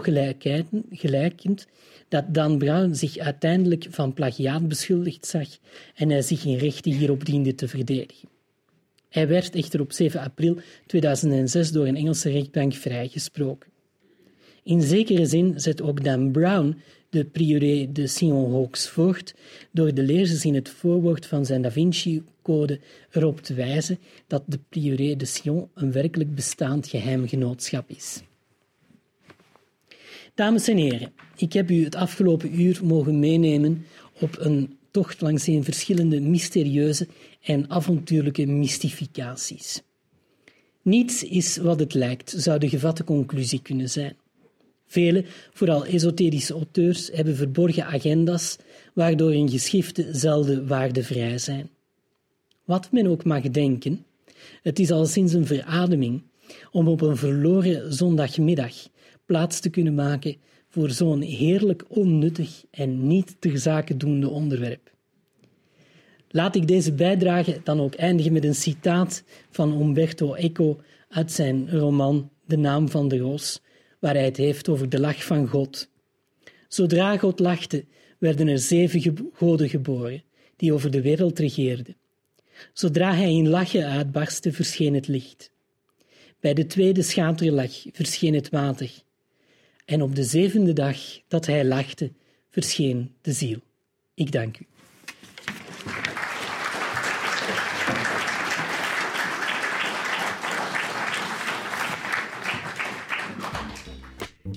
gelijkend 0.92 1.68
dat 2.08 2.34
Dan 2.34 2.58
Brown 2.58 2.94
zich 2.94 3.18
uiteindelijk 3.18 3.88
van 3.90 4.14
plagiaat 4.14 4.68
beschuldigd 4.68 5.26
zag 5.26 5.48
en 5.96 6.10
hij 6.10 6.22
zich 6.22 6.46
in 6.46 6.58
rechten 6.58 6.92
hierop 6.92 7.26
diende 7.26 7.56
te 7.56 7.68
verdedigen. 7.68 8.30
Hij 9.10 9.28
werd 9.28 9.56
echter 9.56 9.80
op 9.80 9.92
7 9.92 10.22
april 10.22 10.58
2006 10.86 11.72
door 11.72 11.88
een 11.88 11.96
Engelse 11.96 12.30
rechtbank 12.30 12.74
vrijgesproken. 12.74 13.70
In 14.64 14.82
zekere 14.82 15.26
zin 15.26 15.54
zet 15.56 15.82
ook 15.82 16.04
Dan 16.04 16.32
Brown 16.32 16.78
de 17.14 17.26
prioré 17.26 17.92
de 17.92 18.08
Sion 18.08 18.52
Hawks 18.52 18.94
door 19.72 19.94
de 19.94 20.04
lezers 20.04 20.46
in 20.46 20.56
het 20.56 20.70
voorwoord 20.70 21.26
van 21.26 21.46
zijn 21.46 21.62
Da 21.62 21.72
Vinci-code 21.72 22.80
erop 23.12 23.42
te 23.42 23.54
wijzen 23.54 24.00
dat 24.28 24.44
de 24.46 24.60
prioré 24.70 25.16
de 25.16 25.26
Sion 25.26 25.70
een 25.74 25.92
werkelijk 25.92 26.36
bestaand 26.36 26.88
geheimgenootschap 26.88 27.90
is. 27.90 28.22
Dames 30.34 30.68
en 30.68 30.78
heren, 30.78 31.14
ik 31.36 31.54
heb 31.54 31.70
u 31.70 31.84
het 31.84 31.96
afgelopen 31.96 32.62
uur 32.62 32.80
mogen 32.84 33.20
meenemen 33.20 33.86
op 34.20 34.36
een 34.40 34.78
tocht 34.92 35.22
langs 35.22 35.48
een 35.48 35.64
verschillende 35.64 36.22
mysterieuze 36.22 37.08
en 37.42 37.70
avontuurlijke 37.70 38.46
mystificaties. 38.46 39.82
Niets 40.82 41.24
is 41.24 41.58
wat 41.58 41.80
het 41.80 41.94
lijkt, 41.94 42.34
zou 42.38 42.60
de 42.60 42.70
gevatte 42.70 43.04
conclusie 43.04 43.62
kunnen 43.62 43.90
zijn. 43.90 44.16
Vele, 44.86 45.26
vooral 45.54 45.86
esoterische 45.86 46.54
auteurs, 46.54 47.10
hebben 47.14 47.36
verborgen 47.36 47.86
agenda's 47.86 48.58
waardoor 48.94 49.32
hun 49.32 49.50
geschriften 49.50 50.16
zelden 50.16 50.68
waardevrij 50.68 51.38
zijn. 51.38 51.70
Wat 52.66 52.92
men 52.92 53.08
ook 53.08 53.24
mag 53.24 53.42
denken, 53.42 54.06
het 54.62 54.80
is 54.80 54.92
al 54.92 55.06
sinds 55.06 55.34
een 55.34 55.46
verademing 55.46 56.22
om 56.72 56.88
op 56.88 57.02
een 57.02 57.18
verloren 57.18 57.94
zondagmiddag 57.94 58.74
plaats 59.26 59.60
te 59.60 59.70
kunnen 59.70 59.96
maken 59.96 60.36
voor 60.70 60.90
zo'n 60.90 61.22
heerlijk 61.22 61.84
onnuttig 61.88 62.64
en 62.72 63.08
niet 63.08 63.36
ter 63.40 63.58
zake 63.58 63.98
doende 63.98 64.30
onderwerp. 64.30 64.92
Laat 66.30 66.56
ik 66.56 66.68
deze 66.68 66.94
bijdrage 66.94 67.62
dan 67.64 67.82
ook 67.82 67.94
eindigen 67.94 68.34
met 68.34 68.44
een 68.44 68.56
citaat 68.56 69.24
van 69.50 69.82
Umberto 69.82 70.34
Eco 70.34 70.80
uit 71.10 71.32
zijn 71.32 71.70
roman 71.70 72.32
De 72.46 72.58
naam 72.58 72.90
van 72.90 73.08
de 73.08 73.18
roos, 73.18 73.62
waar 74.04 74.14
hij 74.14 74.26
het 74.26 74.38
heeft 74.38 74.70
over 74.70 74.90
de 74.90 75.00
lach 75.00 75.26
van 75.26 75.48
God. 75.48 75.90
Zodra 76.68 77.18
God 77.18 77.40
lachte, 77.40 77.86
werden 78.18 78.48
er 78.48 78.60
zeven 78.60 79.32
goden 79.34 79.70
geboren, 79.70 80.24
die 80.56 80.74
over 80.74 80.92
de 80.92 81.02
wereld 81.02 81.40
regeerden. 81.40 81.96
Zodra 82.74 83.16
hij 83.16 83.32
in 83.32 83.48
lachen 83.48 83.86
uitbarstte, 83.86 84.54
verscheen 84.54 84.94
het 84.94 85.08
licht. 85.08 85.52
Bij 86.40 86.54
de 86.54 86.66
tweede 86.66 87.02
schaterlach 87.02 87.86
verscheen 87.92 88.34
het 88.34 88.50
water. 88.50 88.92
En 89.86 90.02
op 90.02 90.16
de 90.16 90.24
zevende 90.24 90.74
dag 90.74 90.98
dat 91.28 91.46
hij 91.46 91.66
lachte, 91.66 92.12
verscheen 92.50 93.12
de 93.22 93.32
ziel. 93.32 93.60
Ik 94.14 94.32
dank 94.32 94.60
u. 94.60 94.66